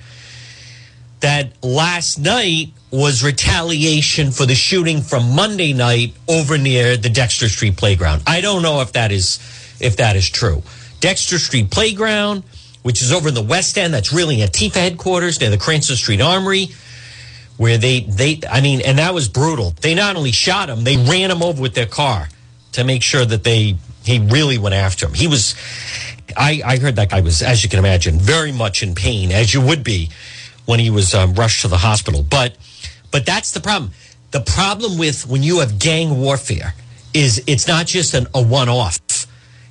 that 1.21 1.53
last 1.63 2.19
night 2.19 2.73
was 2.91 3.23
retaliation 3.23 4.33
for 4.33 4.47
the 4.47 4.55
shooting 4.55 5.01
from 5.01 5.35
Monday 5.35 5.73
night 5.73 6.15
over 6.29 6.59
near 6.59 6.97
the 6.97 7.11
Dexter 7.11 7.49
Street 7.49 7.77
playground. 7.77 8.23
I 8.27 8.41
don't 8.41 8.63
know 8.63 8.81
if 8.81 8.93
that 8.93 9.13
is 9.13 9.39
if 9.81 9.97
that 9.97 10.17
is 10.17 10.29
true. 10.29 10.63
Dexter 11.01 11.39
Street 11.39 11.71
playground, 11.71 12.43
which 12.83 13.03
is 13.03 13.13
over 13.13 13.29
in 13.29 13.35
the 13.35 13.43
West 13.43 13.77
End, 13.77 13.95
that's 13.95 14.13
really 14.13 14.39
Antifa 14.39 14.75
headquarters 14.75 15.41
near 15.41 15.51
the 15.51 15.59
Cranston 15.59 15.97
Street 15.97 16.21
Armory, 16.21 16.69
where 17.57 17.79
they 17.79 18.01
they 18.01 18.41
I 18.51 18.61
mean, 18.61 18.81
and 18.83 18.99
that 18.99 19.15
was 19.15 19.29
brutal. 19.29 19.75
They 19.81 19.95
not 19.95 20.17
only 20.17 20.33
shot 20.33 20.69
him, 20.69 20.85
they 20.85 20.97
ran 20.97 21.31
him 21.31 21.43
over 21.43 21.61
with 21.61 21.75
their 21.75 21.87
car 21.87 22.29
to 22.73 22.85
make 22.85 23.03
sure 23.03 23.25
that 23.25 23.45
they 23.45 23.77
he 24.05 24.19
really 24.19 24.59
went 24.59 24.75
after 24.75 25.07
him. 25.07 25.15
He 25.15 25.27
was 25.27 25.55
I, 26.37 26.63
I 26.65 26.79
heard 26.79 26.97
that 26.97 27.11
guy 27.11 27.21
was, 27.21 27.43
as 27.43 27.63
you 27.63 27.69
can 27.69 27.79
imagine, 27.79 28.19
very 28.19 28.53
much 28.53 28.83
in 28.83 28.95
pain, 28.95 29.33
as 29.33 29.53
you 29.53 29.61
would 29.61 29.83
be 29.85 30.11
when 30.67 30.81
he 30.81 30.91
was 30.91 31.15
um, 31.15 31.35
rushed 31.35 31.63
to 31.63 31.69
the 31.69 31.79
hospital. 31.79 32.23
But 32.23 32.57
but 33.11 33.27
that's 33.27 33.53
the 33.53 33.61
problem. 33.61 33.93
The 34.31 34.41
problem 34.41 34.99
with 34.99 35.27
when 35.27 35.43
you 35.43 35.59
have 35.59 35.79
gang 35.79 36.21
warfare 36.21 36.75
is 37.13 37.43
it's 37.47 37.67
not 37.67 37.87
just 37.87 38.15
an, 38.15 38.29
a 38.35 38.43
one 38.43 38.69
off. 38.69 38.99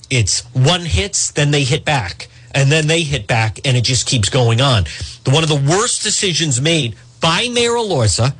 It's 0.09 0.41
one 0.53 0.81
hits, 0.81 1.31
then 1.31 1.51
they 1.51 1.63
hit 1.63 1.85
back, 1.85 2.27
and 2.51 2.71
then 2.71 2.87
they 2.87 3.01
hit 3.01 3.27
back, 3.27 3.59
and 3.65 3.77
it 3.77 3.83
just 3.83 4.07
keeps 4.07 4.29
going 4.29 4.61
on. 4.61 4.85
One 5.25 5.43
of 5.43 5.49
the 5.49 5.55
worst 5.55 6.03
decisions 6.03 6.59
made 6.59 6.95
by 7.21 7.49
Mayor 7.49 7.71
Elorza 7.71 8.33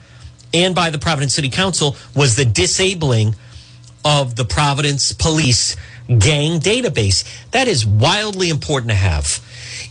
and 0.54 0.74
by 0.74 0.90
the 0.90 1.00
Providence 1.00 1.34
City 1.34 1.50
Council 1.50 1.96
was 2.16 2.36
the 2.36 2.46
disabling 2.46 3.36
of 4.04 4.36
the 4.36 4.46
Providence 4.46 5.12
Police 5.14 5.76
gang 6.08 6.60
database. 6.60 7.24
That 7.52 7.68
is 7.68 7.86
wildly 7.86 8.50
important 8.50 8.90
to 8.90 8.96
have. 8.96 9.46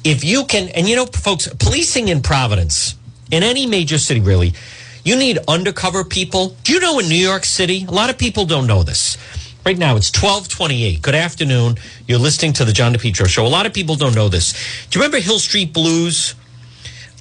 If 0.04 0.24
you 0.24 0.44
can, 0.44 0.68
and 0.70 0.88
you 0.88 0.96
know, 0.96 1.06
folks, 1.06 1.48
policing 1.58 2.08
in 2.08 2.22
Providence, 2.22 2.96
in 3.30 3.42
any 3.42 3.66
major 3.66 3.98
city, 3.98 4.20
really, 4.20 4.54
you 5.04 5.16
need 5.16 5.38
undercover 5.46 6.04
people. 6.04 6.56
Do 6.64 6.72
you 6.72 6.80
know 6.80 6.98
in 6.98 7.08
New 7.08 7.14
York 7.14 7.44
City? 7.44 7.84
A 7.86 7.90
lot 7.90 8.10
of 8.10 8.18
people 8.18 8.44
don't 8.44 8.66
know 8.66 8.82
this. 8.82 9.16
Right 9.66 9.76
now, 9.76 9.96
it's 9.96 10.10
1228. 10.10 11.02
Good 11.02 11.14
afternoon. 11.14 11.76
You're 12.06 12.18
listening 12.18 12.54
to 12.54 12.64
the 12.64 12.72
John 12.72 12.94
DePetro 12.94 13.26
Show. 13.28 13.46
A 13.46 13.48
lot 13.48 13.66
of 13.66 13.74
people 13.74 13.96
don't 13.96 14.14
know 14.14 14.28
this. 14.28 14.52
Do 14.88 14.98
you 14.98 15.02
remember 15.02 15.18
Hill 15.18 15.38
Street 15.38 15.72
Blues? 15.72 16.34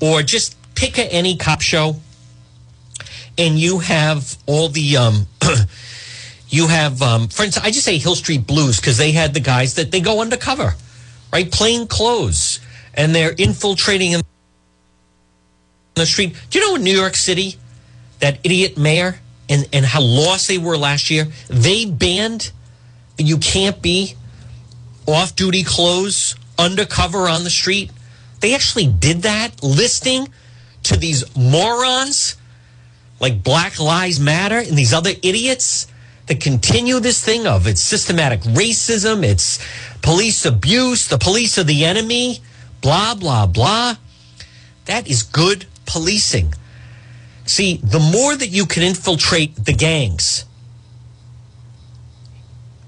Or 0.02 0.22
just 0.22 0.56
pick 0.76 0.98
a, 0.98 1.12
any 1.12 1.36
cop 1.36 1.62
show 1.62 1.96
and 3.38 3.58
you 3.58 3.80
have 3.80 4.38
all 4.46 4.70
the, 4.70 4.98
um, 4.98 5.28
you 6.50 6.68
have, 6.68 7.02
um, 7.02 7.28
for 7.28 7.44
instance, 7.44 7.66
I 7.66 7.72
just 7.72 7.86
say 7.86 7.98
Hill 7.98 8.16
Street 8.16 8.48
Blues 8.48 8.80
because 8.80 8.98
they 8.98 9.12
had 9.12 9.34
the 9.34 9.40
guys 9.40 9.76
that 9.76 9.92
they 9.92 10.00
go 10.00 10.22
undercover, 10.22 10.76
right? 11.32 11.52
Plain 11.52 11.88
clothes. 11.88 12.60
And 12.94 13.14
they're 13.14 13.34
infiltrating 13.38 14.14
in 14.14 14.22
the 15.94 16.06
street. 16.06 16.36
Do 16.50 16.60
you 16.60 16.66
know 16.66 16.76
in 16.76 16.84
New 16.84 16.98
York 16.98 17.16
City, 17.16 17.58
that 18.20 18.40
idiot 18.44 18.78
mayor 18.78 19.20
and, 19.50 19.68
and 19.72 19.86
how 19.86 20.02
lost 20.02 20.48
they 20.48 20.58
were 20.58 20.78
last 20.78 21.10
year? 21.10 21.28
They 21.50 21.86
banned 21.86 22.52
you 23.18 23.38
can't 23.38 23.82
be 23.82 24.16
off 25.08 25.36
duty 25.36 25.64
clothes 25.64 26.36
undercover 26.58 27.28
on 27.28 27.44
the 27.44 27.50
street. 27.50 27.92
They 28.40 28.54
actually 28.54 28.88
did 28.88 29.24
that, 29.24 29.64
listening 29.64 30.30
to 30.84 30.98
these 30.98 31.24
morons 31.36 32.38
like 33.20 33.44
Black 33.44 33.80
Lives 33.80 34.20
Matter 34.20 34.60
and 34.60 34.78
these 34.78 34.94
other 34.94 35.12
idiots 35.24 35.88
that 36.28 36.40
continue 36.40 37.00
this 37.00 37.24
thing 37.24 37.48
of 37.48 37.68
it's 37.68 37.82
systematic 37.82 38.42
racism, 38.42 39.24
it's 39.24 39.60
police 40.02 40.46
abuse, 40.46 41.08
the 41.08 41.18
police 41.18 41.58
are 41.58 41.64
the 41.64 41.86
enemy, 41.86 42.40
blah, 42.82 43.16
blah, 43.16 43.48
blah. 43.48 43.96
That 44.86 45.08
is 45.08 45.24
good 45.24 45.66
policing. 45.86 46.54
See, 47.48 47.78
the 47.78 48.00
more 48.00 48.36
that 48.36 48.50
you 48.50 48.66
can 48.66 48.84
infiltrate 48.84 49.56
the 49.56 49.74
gangs, 49.74 50.46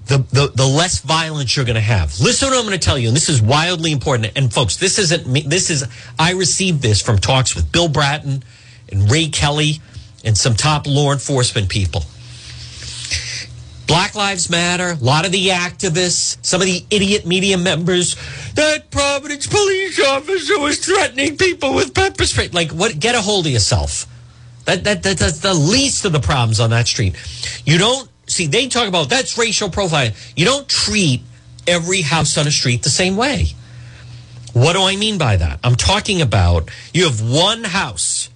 the, 0.06 0.18
the, 0.32 0.52
the 0.54 0.66
less 0.66 1.00
violence 1.00 1.56
you're 1.56 1.64
going 1.64 1.76
to 1.76 1.80
have. 1.80 2.18
Listen 2.20 2.48
to 2.48 2.54
what 2.54 2.60
I'm 2.60 2.66
going 2.66 2.78
to 2.78 2.84
tell 2.84 2.98
you, 2.98 3.08
and 3.08 3.16
this 3.16 3.28
is 3.28 3.40
wildly 3.40 3.92
important. 3.92 4.32
And 4.36 4.52
folks, 4.52 4.76
this 4.76 4.98
isn't 4.98 5.26
me. 5.26 5.42
This 5.42 5.70
is, 5.70 5.86
I 6.18 6.32
received 6.32 6.82
this 6.82 7.00
from 7.00 7.18
talks 7.18 7.54
with 7.54 7.70
Bill 7.70 7.88
Bratton 7.88 8.42
and 8.90 9.10
Ray 9.10 9.28
Kelly 9.28 9.80
and 10.24 10.36
some 10.36 10.54
top 10.54 10.86
law 10.86 11.12
enforcement 11.12 11.68
people. 11.68 12.02
Black 13.86 14.14
Lives 14.14 14.50
Matter, 14.50 14.90
a 14.90 15.04
lot 15.04 15.26
of 15.26 15.32
the 15.32 15.48
activists, 15.48 16.44
some 16.44 16.60
of 16.60 16.66
the 16.66 16.84
idiot 16.90 17.26
media 17.26 17.58
members. 17.58 18.14
That 18.54 18.90
Providence 18.90 19.46
police 19.46 20.00
officer 20.06 20.58
was 20.60 20.84
threatening 20.84 21.36
people 21.36 21.74
with 21.74 21.94
pepper 21.94 22.26
spray. 22.26 22.48
Like, 22.48 22.70
what? 22.70 22.98
Get 23.00 23.14
a 23.14 23.20
hold 23.20 23.46
of 23.46 23.52
yourself. 23.52 24.06
That, 24.64 24.84
that, 24.84 25.02
that 25.02 25.18
that's 25.18 25.40
the 25.40 25.54
least 25.54 26.04
of 26.04 26.12
the 26.12 26.20
problems 26.20 26.60
on 26.60 26.70
that 26.70 26.86
street. 26.86 27.16
You 27.64 27.78
don't 27.78 28.08
see. 28.26 28.46
They 28.46 28.68
talk 28.68 28.88
about 28.88 29.08
that's 29.08 29.36
racial 29.38 29.68
profiling. 29.68 30.14
You 30.36 30.44
don't 30.44 30.68
treat 30.68 31.22
every 31.66 32.02
house 32.02 32.36
on 32.38 32.46
a 32.46 32.50
street 32.50 32.82
the 32.82 32.90
same 32.90 33.16
way. 33.16 33.48
What 34.52 34.74
do 34.74 34.82
I 34.82 34.96
mean 34.96 35.18
by 35.18 35.36
that? 35.36 35.60
I'm 35.62 35.76
talking 35.76 36.20
about 36.20 36.70
you 36.92 37.04
have 37.04 37.22
one 37.22 37.64
house. 37.64 38.28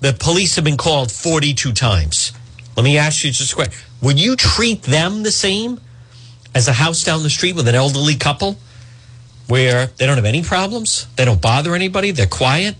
The 0.00 0.12
police 0.12 0.56
have 0.56 0.64
been 0.64 0.76
called 0.76 1.10
42 1.10 1.72
times. 1.72 2.32
Let 2.76 2.84
me 2.84 2.98
ask 2.98 3.24
you 3.24 3.32
just 3.32 3.52
a 3.52 3.54
question. 3.56 3.74
Would 4.00 4.20
you 4.20 4.36
treat 4.36 4.82
them 4.82 5.24
the 5.24 5.32
same 5.32 5.80
as 6.54 6.68
a 6.68 6.72
house 6.72 7.02
down 7.02 7.22
the 7.22 7.30
street 7.30 7.56
with 7.56 7.66
an 7.68 7.74
elderly 7.74 8.14
couple 8.14 8.56
where 9.48 9.86
they 9.86 10.06
don't 10.06 10.16
have 10.16 10.24
any 10.24 10.42
problems? 10.42 11.06
They 11.16 11.24
don't 11.24 11.42
bother 11.42 11.74
anybody? 11.74 12.12
They're 12.12 12.26
quiet? 12.26 12.76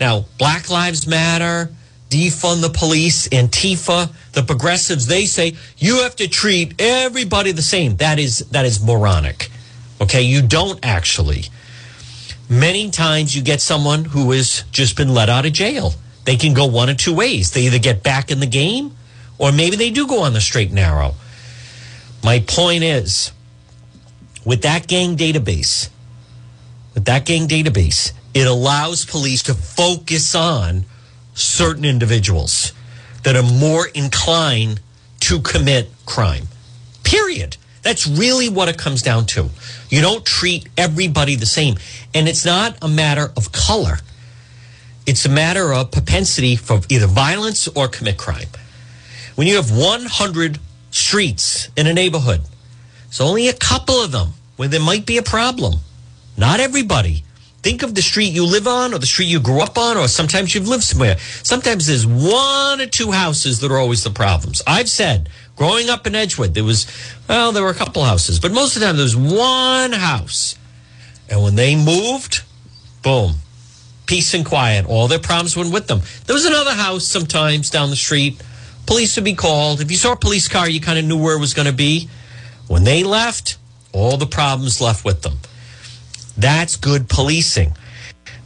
Now, 0.00 0.26
Black 0.38 0.70
Lives 0.70 1.06
Matter, 1.06 1.70
defund 2.08 2.62
the 2.62 2.70
police, 2.70 3.28
Antifa, 3.28 4.10
the 4.32 4.42
progressives, 4.42 5.06
they 5.06 5.26
say 5.26 5.56
you 5.76 6.02
have 6.02 6.16
to 6.16 6.28
treat 6.28 6.80
everybody 6.80 7.52
the 7.52 7.62
same. 7.62 7.96
That 7.96 8.18
is 8.18 8.38
that 8.50 8.64
is 8.64 8.82
moronic. 8.82 9.50
Okay, 10.00 10.22
you 10.22 10.42
don't 10.42 10.78
actually. 10.82 11.44
Many 12.48 12.90
times 12.90 13.36
you 13.36 13.42
get 13.42 13.60
someone 13.60 14.04
who 14.06 14.30
has 14.32 14.64
just 14.70 14.96
been 14.96 15.12
let 15.12 15.28
out 15.28 15.44
of 15.44 15.52
jail. 15.52 15.92
They 16.24 16.36
can 16.36 16.54
go 16.54 16.66
one 16.66 16.88
of 16.88 16.96
two 16.96 17.14
ways. 17.14 17.50
They 17.50 17.62
either 17.62 17.78
get 17.78 18.02
back 18.02 18.30
in 18.30 18.40
the 18.40 18.46
game 18.46 18.96
or 19.38 19.52
maybe 19.52 19.76
they 19.76 19.90
do 19.90 20.06
go 20.06 20.22
on 20.22 20.32
the 20.32 20.40
straight 20.40 20.68
and 20.68 20.76
narrow. 20.76 21.14
My 22.24 22.40
point 22.40 22.82
is 22.84 23.32
with 24.44 24.62
that 24.62 24.86
gang 24.86 25.16
database, 25.16 25.90
with 26.94 27.04
that 27.04 27.26
gang 27.26 27.48
database, 27.48 28.12
it 28.34 28.46
allows 28.46 29.04
police 29.04 29.42
to 29.44 29.54
focus 29.54 30.34
on 30.34 30.84
certain 31.34 31.84
individuals 31.84 32.72
that 33.22 33.36
are 33.36 33.42
more 33.42 33.86
inclined 33.88 34.80
to 35.20 35.40
commit 35.40 35.90
crime. 36.06 36.48
Period. 37.04 37.56
That's 37.82 38.06
really 38.06 38.48
what 38.48 38.68
it 38.68 38.76
comes 38.76 39.02
down 39.02 39.26
to. 39.26 39.48
You 39.88 40.00
don't 40.00 40.24
treat 40.24 40.68
everybody 40.76 41.36
the 41.36 41.46
same. 41.46 41.76
And 42.14 42.28
it's 42.28 42.44
not 42.44 42.76
a 42.82 42.88
matter 42.88 43.32
of 43.36 43.52
color, 43.52 43.98
it's 45.06 45.24
a 45.24 45.30
matter 45.30 45.72
of 45.72 45.90
propensity 45.90 46.54
for 46.56 46.80
either 46.90 47.06
violence 47.06 47.66
or 47.68 47.88
commit 47.88 48.18
crime. 48.18 48.48
When 49.36 49.46
you 49.46 49.56
have 49.56 49.70
100 49.70 50.58
streets 50.90 51.70
in 51.76 51.86
a 51.86 51.94
neighborhood, 51.94 52.42
it's 53.06 53.20
only 53.20 53.48
a 53.48 53.54
couple 53.54 54.02
of 54.02 54.12
them 54.12 54.34
where 54.56 54.68
there 54.68 54.80
might 54.80 55.06
be 55.06 55.16
a 55.16 55.22
problem. 55.22 55.76
Not 56.36 56.60
everybody. 56.60 57.24
Think 57.68 57.82
of 57.82 57.94
the 57.94 58.00
street 58.00 58.32
you 58.32 58.46
live 58.46 58.66
on 58.66 58.94
or 58.94 58.98
the 58.98 59.04
street 59.04 59.26
you 59.26 59.38
grew 59.38 59.60
up 59.60 59.76
on, 59.76 59.98
or 59.98 60.08
sometimes 60.08 60.54
you've 60.54 60.66
lived 60.66 60.82
somewhere. 60.82 61.18
Sometimes 61.42 61.86
there's 61.86 62.06
one 62.06 62.80
or 62.80 62.86
two 62.86 63.10
houses 63.10 63.60
that 63.60 63.70
are 63.70 63.76
always 63.76 64.02
the 64.02 64.10
problems. 64.10 64.62
I've 64.66 64.88
said, 64.88 65.28
growing 65.54 65.90
up 65.90 66.06
in 66.06 66.14
Edgewood, 66.14 66.54
there 66.54 66.64
was, 66.64 66.86
well, 67.28 67.52
there 67.52 67.62
were 67.62 67.68
a 67.68 67.74
couple 67.74 68.02
houses, 68.02 68.40
but 68.40 68.52
most 68.52 68.74
of 68.74 68.80
the 68.80 68.86
time 68.86 68.96
there 68.96 69.04
was 69.04 69.14
one 69.14 69.92
house. 69.92 70.56
And 71.28 71.42
when 71.42 71.56
they 71.56 71.76
moved, 71.76 72.40
boom, 73.02 73.34
peace 74.06 74.32
and 74.32 74.46
quiet. 74.46 74.86
All 74.86 75.06
their 75.06 75.18
problems 75.18 75.54
went 75.54 75.70
with 75.70 75.88
them. 75.88 76.00
There 76.24 76.32
was 76.32 76.46
another 76.46 76.72
house 76.72 77.04
sometimes 77.04 77.68
down 77.68 77.90
the 77.90 77.96
street. 77.96 78.42
Police 78.86 79.14
would 79.16 79.26
be 79.26 79.34
called. 79.34 79.82
If 79.82 79.90
you 79.90 79.98
saw 79.98 80.12
a 80.12 80.16
police 80.16 80.48
car, 80.48 80.70
you 80.70 80.80
kind 80.80 80.98
of 80.98 81.04
knew 81.04 81.22
where 81.22 81.36
it 81.36 81.40
was 81.40 81.52
going 81.52 81.68
to 81.68 81.74
be. 81.74 82.08
When 82.66 82.84
they 82.84 83.04
left, 83.04 83.58
all 83.92 84.16
the 84.16 84.24
problems 84.24 84.80
left 84.80 85.04
with 85.04 85.20
them. 85.20 85.36
That's 86.38 86.76
good 86.76 87.08
policing. 87.08 87.74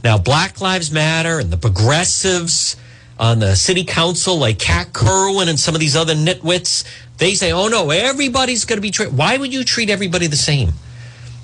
Now, 0.02 0.18
Black 0.18 0.60
Lives 0.60 0.90
Matter 0.90 1.38
and 1.38 1.50
the 1.50 1.58
progressives 1.58 2.76
on 3.18 3.38
the 3.38 3.54
city 3.54 3.84
council, 3.84 4.38
like 4.38 4.58
Kat 4.58 4.92
Kerwin 4.92 5.48
and 5.48 5.60
some 5.60 5.74
of 5.74 5.80
these 5.80 5.94
other 5.94 6.14
nitwits, 6.14 6.84
they 7.18 7.34
say, 7.34 7.52
oh 7.52 7.68
no, 7.68 7.90
everybody's 7.90 8.64
going 8.64 8.78
to 8.78 8.82
be 8.82 8.90
treated. 8.90 9.16
Why 9.16 9.36
would 9.36 9.52
you 9.52 9.62
treat 9.62 9.90
everybody 9.90 10.26
the 10.26 10.36
same? 10.36 10.72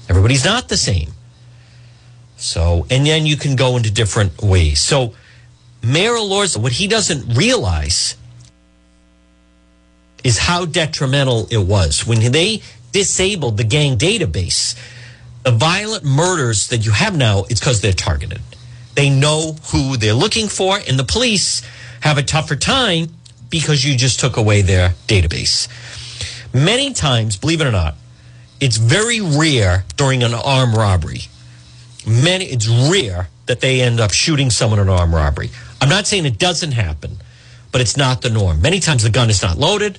Everybody's 0.09 0.45
not 0.45 0.69
the 0.69 0.77
same. 0.79 1.13
So, 2.39 2.87
and 2.91 3.07
then 3.07 3.27
you 3.27 3.37
can 3.37 3.55
go 3.55 3.77
into 3.77 3.91
different 3.91 4.43
ways. 4.43 4.81
So, 4.81 5.15
Mayor 5.83 6.15
Elorza, 6.15 6.57
what 6.57 6.73
he 6.73 6.89
doesn't 6.89 7.37
realize 7.37 8.17
is 10.25 10.39
how 10.39 10.65
detrimental 10.65 11.47
it 11.51 11.59
was 11.59 12.07
when 12.07 12.33
they 12.33 12.63
disabled 12.93 13.57
the 13.59 13.65
gang 13.65 13.99
database. 13.99 14.75
The 15.49 15.57
violent 15.57 16.05
murders 16.05 16.67
that 16.67 16.85
you 16.85 16.93
have 16.93 17.17
now, 17.17 17.45
it's 17.49 17.59
because 17.59 17.81
they're 17.81 17.95
targeted. 17.95 18.43
They 18.95 19.09
know 19.09 19.57
who 19.73 19.97
they're 19.97 20.13
looking 20.13 20.47
for, 20.47 20.79
and 20.87 20.99
the 20.99 21.05
police 21.05 21.63
have 22.03 22.19
a 22.19 22.23
tougher 22.23 22.55
time 22.55 23.15
because 23.49 23.83
you 23.83 23.97
just 23.97 24.21
took 24.21 24.37
away 24.37 24.61
their 24.61 24.91
database. 25.07 25.67
Many 26.53 26.93
times, 26.93 27.39
believe 27.39 27.63
it 27.63 27.67
or 27.67 27.73
not, 27.73 27.95
it's 28.61 28.77
very 28.77 29.23
rare 29.23 29.87
during 29.97 30.23
an 30.23 30.35
armed 30.35 30.77
robbery. 30.77 31.23
Many, 32.07 32.45
it's 32.45 32.69
rare 32.69 33.31
that 33.47 33.63
they 33.63 33.81
end 33.81 34.01
up 34.01 34.13
shooting 34.13 34.51
someone 34.51 34.79
in 34.79 34.89
an 34.89 34.95
armed 34.95 35.15
robbery. 35.15 35.49
I'm 35.81 35.89
not 35.89 36.07
saying 36.07 36.27
it 36.27 36.39
doesn't 36.39 36.73
happen, 36.73 37.17
but 37.73 37.81
it's 37.81 37.97
not 37.97 38.21
the 38.21 38.29
norm. 38.29 38.61
Many 38.61 38.81
times 38.81 39.03
the 39.03 39.09
gun 39.09 39.31
is 39.31 39.43
not 39.43 39.57
loaded. 39.57 39.99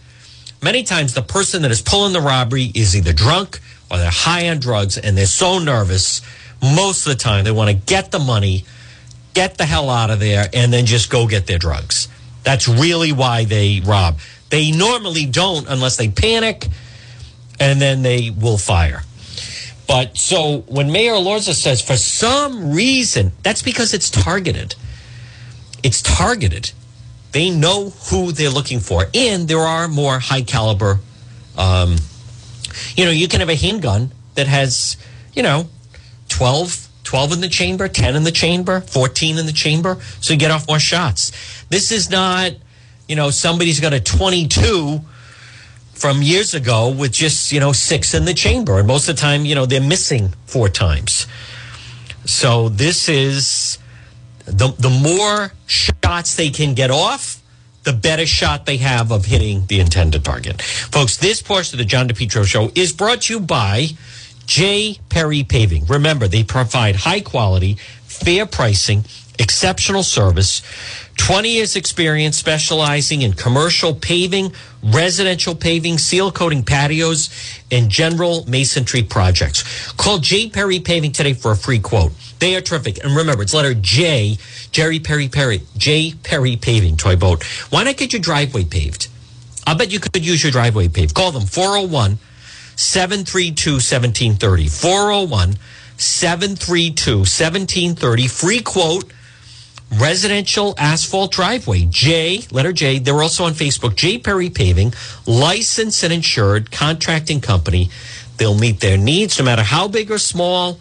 Many 0.62 0.84
times 0.84 1.16
the 1.16 1.24
person 1.24 1.64
that 1.64 1.72
is 1.72 1.82
pulling 1.82 2.14
the 2.14 2.22
robbery 2.22 2.72
is 2.76 2.96
either 2.96 3.14
drunk 3.14 3.60
or 3.90 3.98
they're 3.98 4.10
high 4.10 4.50
on 4.50 4.60
drugs 4.60 4.98
and 4.98 5.18
they're 5.18 5.26
so 5.26 5.60
nervous. 5.60 6.22
Most 6.62 7.08
of 7.08 7.14
the 7.14 7.20
time, 7.20 7.44
they 7.44 7.52
want 7.52 7.70
to 7.70 7.76
get 7.76 8.12
the 8.12 8.20
money, 8.20 8.66
get 9.34 9.58
the 9.58 9.66
hell 9.66 9.90
out 9.90 10.10
of 10.10 10.20
there, 10.20 10.46
and 10.54 10.72
then 10.72 10.86
just 10.86 11.10
go 11.10 11.28
get 11.28 11.48
their 11.48 11.58
drugs. 11.58 12.08
That's 12.44 12.68
really 12.68 13.12
why 13.12 13.46
they 13.46 13.82
rob. 13.86 14.20
They 14.50 14.72
normally 14.72 15.26
don't 15.26 15.68
unless 15.68 15.98
they 15.98 16.10
panic 16.10 16.68
and 17.60 17.82
then 17.82 18.02
they 18.02 18.30
will 18.30 18.58
fire. 18.58 19.04
But 19.88 20.18
so 20.18 20.60
when 20.68 20.92
Mayor 20.92 21.14
Elorza 21.14 21.54
says 21.54 21.82
for 21.82 21.98
some 21.98 22.74
reason, 22.74 23.32
that's 23.44 23.62
because 23.62 23.94
it's 23.94 24.10
targeted. 24.10 24.76
It's 25.82 26.02
targeted. 26.02 26.72
They 27.32 27.50
know 27.50 27.90
who 27.90 28.32
they're 28.32 28.50
looking 28.50 28.80
for, 28.80 29.08
and 29.14 29.48
there 29.48 29.60
are 29.60 29.88
more 29.88 30.20
high 30.20 30.42
caliber. 30.42 31.00
Um, 31.58 31.98
you 32.96 33.06
know, 33.06 33.12
you 33.12 33.28
can 33.28 33.40
have 33.40 33.50
a 33.50 33.56
handgun 33.56 34.12
that 34.36 34.48
has, 34.48 34.98
you 35.34 35.44
know, 35.44 35.68
12, 36.30 36.88
12 37.04 37.34
in 37.34 37.42
the 37.42 37.50
chamber, 37.50 37.88
10 37.88 38.16
in 38.16 38.24
the 38.24 38.32
chamber, 38.32 38.82
14 38.82 39.38
in 39.38 39.46
the 39.46 39.52
chamber, 39.52 39.98
so 40.22 40.34
you 40.34 40.40
get 40.40 40.52
off 40.52 40.68
more 40.68 40.80
shots. 40.80 41.32
This 41.70 41.92
is 41.92 42.10
not, 42.10 42.54
you 43.08 43.16
know, 43.16 43.32
somebody's 43.32 43.80
got 43.80 43.94
a 43.94 44.00
22 44.00 45.02
from 45.94 46.22
years 46.22 46.54
ago 46.54 46.90
with 46.90 47.12
just, 47.12 47.52
you 47.52 47.60
know, 47.60 47.74
six 47.74 48.14
in 48.14 48.26
the 48.26 48.34
chamber. 48.34 48.80
And 48.80 48.88
most 48.88 49.10
of 49.10 49.16
the 49.16 49.22
time, 49.22 49.46
you 49.46 49.54
know, 49.54 49.66
they're 49.66 49.82
missing 49.82 50.34
four 50.46 50.70
times. 50.70 51.28
So 52.26 52.70
this 52.70 53.10
is 53.10 53.80
the, 54.46 54.74
the 54.78 54.90
more 54.90 55.52
shots 55.66 56.36
they 56.36 56.50
can 56.50 56.74
get 56.74 56.92
off, 56.92 57.39
the 57.90 57.98
better 57.98 58.28
shot 58.28 58.68
they 58.68 58.78
have 58.78 59.12
of 59.12 59.26
hitting 59.26 59.66
the 59.66 59.80
intended 59.80 60.24
target. 60.24 60.62
Folks, 60.62 61.18
this 61.18 61.42
portion 61.42 61.74
of 61.74 61.80
the 61.80 61.86
John 61.86 62.08
DePetro 62.08 62.46
show 62.46 62.72
is 62.76 62.94
brought 62.94 63.22
to 63.22 63.34
you 63.34 63.40
by 63.40 63.88
J. 64.46 65.00
Perry 65.10 65.44
Paving. 65.44 65.88
Remember, 65.88 66.28
they 66.28 66.44
provide 66.44 66.96
high 66.98 67.22
quality, 67.22 67.78
fair 68.04 68.46
pricing, 68.46 69.06
exceptional 69.40 70.04
service, 70.04 70.62
20 71.20 71.50
years 71.50 71.76
experience 71.76 72.38
specializing 72.38 73.22
in 73.22 73.34
commercial 73.34 73.94
paving, 73.94 74.52
residential 74.82 75.54
paving, 75.54 75.98
seal 75.98 76.32
coating 76.32 76.64
patios, 76.64 77.30
and 77.72 77.90
general 77.90 78.46
masonry 78.48 79.04
projects. 79.04 79.92
Call 79.92 80.18
J. 80.18 80.50
Perry 80.50 80.80
Paving 80.80 81.12
today 81.12 81.34
for 81.34 81.52
a 81.52 81.56
free 81.56 81.78
quote. 81.78 82.14
They 82.40 82.56
are 82.56 82.62
terrific. 82.62 83.04
And 83.04 83.16
remember, 83.16 83.44
it's 83.44 83.54
letter 83.54 83.76
J, 83.76 84.38
Jerry 84.72 85.00
Perry 85.00 85.28
Perry, 85.28 85.62
J. 85.78 86.14
Perry 86.24 86.56
Paving, 86.56 86.98
Toy 86.98 87.16
Boat. 87.16 87.44
Why 87.70 87.84
not 87.84 87.98
get 87.98 88.14
your 88.14 88.22
driveway 88.22 88.64
paved? 88.64 89.10
I 89.68 89.76
bet 89.76 89.92
you 89.92 90.00
could 90.00 90.26
use 90.26 90.42
your 90.42 90.52
driveway 90.52 90.88
paved. 90.88 91.14
Call 91.14 91.32
them 91.32 91.46
401 91.46 92.18
732 92.76 93.74
1730. 93.74 94.68
401 94.68 95.58
732 95.98 97.18
1730. 97.18 98.28
Free 98.28 98.62
quote 98.62 99.12
residential 99.92 100.74
asphalt 100.78 101.32
driveway. 101.32 101.86
J, 101.90 102.42
letter 102.52 102.74
J. 102.74 103.00
They're 103.00 103.22
also 103.22 103.46
on 103.46 103.54
Facebook. 103.54 103.96
J 103.96 104.18
Perry 104.18 104.50
Paving, 104.50 104.94
licensed 105.26 106.04
and 106.04 106.14
insured 106.14 106.72
contracting 106.72 107.42
company. 107.42 107.90
They'll 108.38 108.58
meet 108.58 108.80
their 108.80 108.98
needs 108.98 109.40
no 109.40 109.46
matter 109.46 109.64
how 109.64 109.88
big 109.88 110.12
or 110.12 110.18
small, 110.18 110.80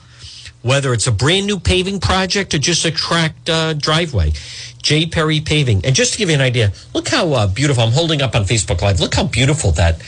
whether 0.63 0.93
it's 0.93 1.07
a 1.07 1.13
brand 1.13 1.47
new 1.47 1.59
paving 1.59 2.01
project 2.01 2.55
or 2.55 2.59
just 2.59 2.85
a 2.85 2.93
cracked 2.93 3.49
uh, 3.49 3.75
driveway. 3.75 4.33
J 4.81 5.07
Perry 5.07 5.41
Paving. 5.41 5.85
And 5.85 5.95
just 5.95 6.13
to 6.13 6.19
give 6.19 6.29
you 6.29 6.37
an 6.37 6.41
idea, 6.41 6.73
look 6.95 7.09
how 7.09 7.33
uh, 7.33 7.47
beautiful. 7.47 7.83
I'm 7.83 7.93
holding 7.93 8.23
up 8.23 8.35
on 8.37 8.45
Facebook 8.45 8.81
Live. 8.81 9.01
Look 9.01 9.15
how 9.15 9.25
beautiful 9.25 9.73
that 9.73 9.99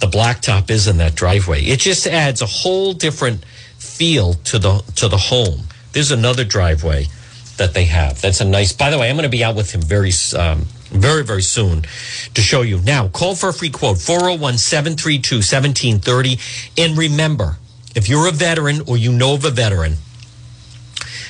the 0.00 0.06
blacktop 0.06 0.70
is 0.70 0.86
in 0.86 0.96
that 0.98 1.14
driveway. 1.14 1.62
It 1.62 1.80
just 1.80 2.06
adds 2.06 2.42
a 2.42 2.46
whole 2.46 2.92
different 2.92 3.44
feel 3.78 4.34
to 4.34 4.58
the 4.58 4.82
to 4.96 5.08
the 5.08 5.16
home. 5.16 5.60
There's 5.92 6.10
another 6.10 6.44
driveway 6.44 7.06
that 7.58 7.74
they 7.74 7.84
have. 7.84 8.20
That's 8.20 8.40
a 8.40 8.44
nice. 8.44 8.72
By 8.72 8.90
the 8.90 8.98
way, 8.98 9.10
I'm 9.10 9.16
going 9.16 9.24
to 9.24 9.28
be 9.28 9.44
out 9.44 9.54
with 9.54 9.72
him 9.72 9.82
very, 9.82 10.12
um, 10.36 10.66
very, 10.90 11.24
very 11.24 11.42
soon 11.42 11.82
to 12.34 12.40
show 12.40 12.62
you. 12.62 12.80
Now, 12.80 13.08
call 13.08 13.34
for 13.34 13.50
a 13.50 13.52
free 13.52 13.70
quote 13.70 13.98
401 13.98 14.58
732 14.58 15.36
1730. 15.36 16.38
And 16.78 16.96
remember, 16.96 17.58
if 17.94 18.08
you're 18.08 18.28
a 18.28 18.32
veteran 18.32 18.82
or 18.86 18.96
you 18.96 19.12
know 19.12 19.34
of 19.34 19.44
a 19.44 19.50
veteran, 19.50 19.94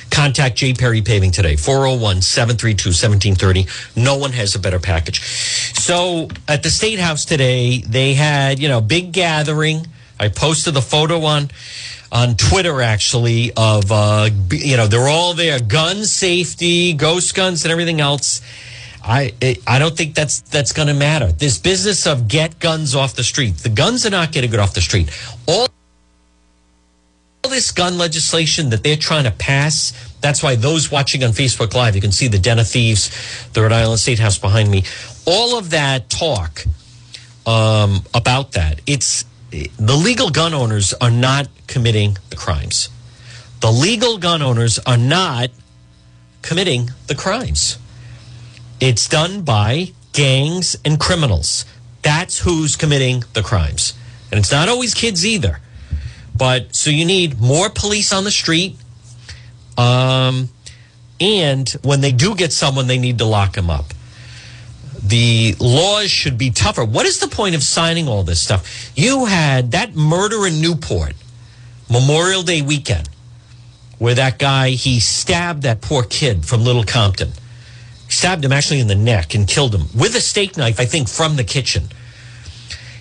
contact 0.09 0.57
J. 0.57 0.73
Perry 0.73 1.01
Paving 1.01 1.31
today 1.31 1.55
401 1.55 2.21
732 2.21 2.89
1730. 2.89 4.01
No 4.01 4.17
one 4.17 4.31
has 4.33 4.55
a 4.55 4.59
better 4.59 4.79
package. 4.79 5.21
So 5.21 6.29
at 6.47 6.63
the 6.63 6.69
State 6.69 6.99
House 6.99 7.25
today, 7.25 7.79
they 7.79 8.13
had, 8.13 8.59
you 8.59 8.67
know, 8.67 8.81
big 8.81 9.11
gathering. 9.11 9.87
I 10.19 10.29
posted 10.29 10.73
the 10.73 10.81
photo 10.81 11.23
on 11.23 11.49
on 12.11 12.35
Twitter 12.35 12.81
actually 12.81 13.51
of 13.55 13.91
uh, 13.91 14.29
you 14.51 14.77
know 14.77 14.87
they're 14.87 15.07
all 15.07 15.33
there, 15.33 15.59
gun 15.59 16.03
safety, 16.05 16.93
ghost 16.93 17.35
guns, 17.35 17.63
and 17.65 17.71
everything 17.71 18.01
else. 18.01 18.41
I 19.03 19.33
I 19.65 19.79
don't 19.79 19.95
think 19.95 20.15
that's 20.15 20.41
that's 20.41 20.73
going 20.73 20.87
to 20.87 20.93
matter. 20.93 21.31
This 21.31 21.57
business 21.57 22.05
of 22.07 22.27
get 22.27 22.59
guns 22.59 22.95
off 22.95 23.15
the 23.15 23.23
street, 23.23 23.57
the 23.57 23.69
guns 23.69 24.05
are 24.05 24.09
not 24.09 24.31
getting 24.31 24.53
it 24.53 24.59
off 24.59 24.73
the 24.73 24.81
street. 24.81 25.09
All 25.47 25.67
this 27.43 27.71
gun 27.71 27.97
legislation 27.97 28.69
that 28.69 28.83
they're 28.83 28.95
trying 28.95 29.23
to 29.23 29.31
pass. 29.31 29.93
That's 30.21 30.43
why 30.43 30.55
those 30.55 30.91
watching 30.91 31.23
on 31.23 31.31
Facebook 31.31 31.73
Live, 31.73 31.95
you 31.95 32.01
can 32.01 32.11
see 32.11 32.27
the 32.27 32.39
Den 32.39 32.59
of 32.59 32.67
Thieves, 32.67 33.09
the 33.53 33.61
Rhode 33.61 33.71
Island 33.71 33.99
State 33.99 34.19
House 34.19 34.37
behind 34.37 34.69
me. 34.69 34.83
All 35.25 35.57
of 35.57 35.69
that 35.71 36.09
talk 36.09 36.65
um, 37.45 38.01
about 38.13 38.51
that, 38.53 38.81
it's 38.85 39.23
the 39.51 39.95
legal 39.95 40.29
gun 40.29 40.53
owners 40.53 40.93
are 41.01 41.11
not 41.11 41.47
committing 41.67 42.17
the 42.29 42.35
crimes. 42.35 42.89
The 43.61 43.71
legal 43.71 44.17
gun 44.17 44.41
owners 44.41 44.79
are 44.79 44.97
not 44.97 45.49
committing 46.41 46.91
the 47.07 47.15
crimes. 47.15 47.77
It's 48.79 49.07
done 49.07 49.41
by 49.41 49.93
gangs 50.13 50.77
and 50.85 50.99
criminals. 50.99 51.65
That's 52.01 52.39
who's 52.39 52.75
committing 52.75 53.23
the 53.33 53.41
crimes. 53.41 53.93
And 54.31 54.39
it's 54.39 54.51
not 54.51 54.69
always 54.69 54.93
kids 54.93 55.25
either. 55.25 55.59
But 56.35 56.75
so 56.75 56.89
you 56.89 57.03
need 57.03 57.41
more 57.41 57.69
police 57.69 58.13
on 58.13 58.23
the 58.23 58.31
street. 58.31 58.77
Um, 59.77 60.49
and 61.19 61.69
when 61.83 61.99
they 61.99 62.13
do 62.13 62.35
get 62.35 62.53
someone, 62.53 62.87
they 62.87 62.97
need 62.97 63.17
to 63.17 63.25
lock 63.25 63.53
them 63.53 63.69
up 63.69 63.93
the 65.03 65.55
laws 65.59 66.09
should 66.11 66.37
be 66.37 66.51
tougher. 66.51 66.83
What 66.83 67.05
is 67.05 67.19
the 67.19 67.27
point 67.27 67.55
of 67.55 67.63
signing 67.63 68.07
all 68.07 68.23
this 68.23 68.41
stuff? 68.41 68.91
You 68.95 69.25
had 69.25 69.71
that 69.71 69.95
murder 69.95 70.45
in 70.45 70.61
Newport, 70.61 71.13
Memorial 71.89 72.43
Day 72.43 72.61
weekend. 72.61 73.09
where 73.97 74.15
that 74.15 74.39
guy, 74.39 74.69
he 74.69 74.97
stabbed 75.01 75.63
that 75.63 75.81
poor 75.81 76.03
kid 76.03 76.45
from 76.45 76.63
Little 76.63 76.85
Compton. 76.85 77.33
Stabbed 78.07 78.45
him 78.45 78.53
actually 78.53 78.79
in 78.79 78.87
the 78.87 78.95
neck 78.95 79.35
and 79.35 79.45
killed 79.45 79.75
him 79.75 79.87
with 79.93 80.15
a 80.15 80.21
steak 80.21 80.55
knife, 80.55 80.79
I 80.79 80.85
think, 80.85 81.09
from 81.09 81.35
the 81.35 81.43
kitchen. 81.43 81.89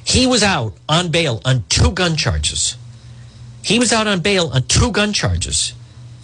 He 0.05 0.27
was 0.27 0.43
out 0.43 0.75
on 0.89 1.11
bail 1.11 1.41
on 1.45 1.65
two 1.69 1.93
gun 1.93 2.17
charges. 2.17 2.77
He 3.63 3.79
was 3.79 3.93
out 3.93 4.07
on 4.09 4.21
bail 4.21 4.49
on 4.49 4.65
two 4.65 4.91
gun 4.91 5.13
charges. 5.13 5.73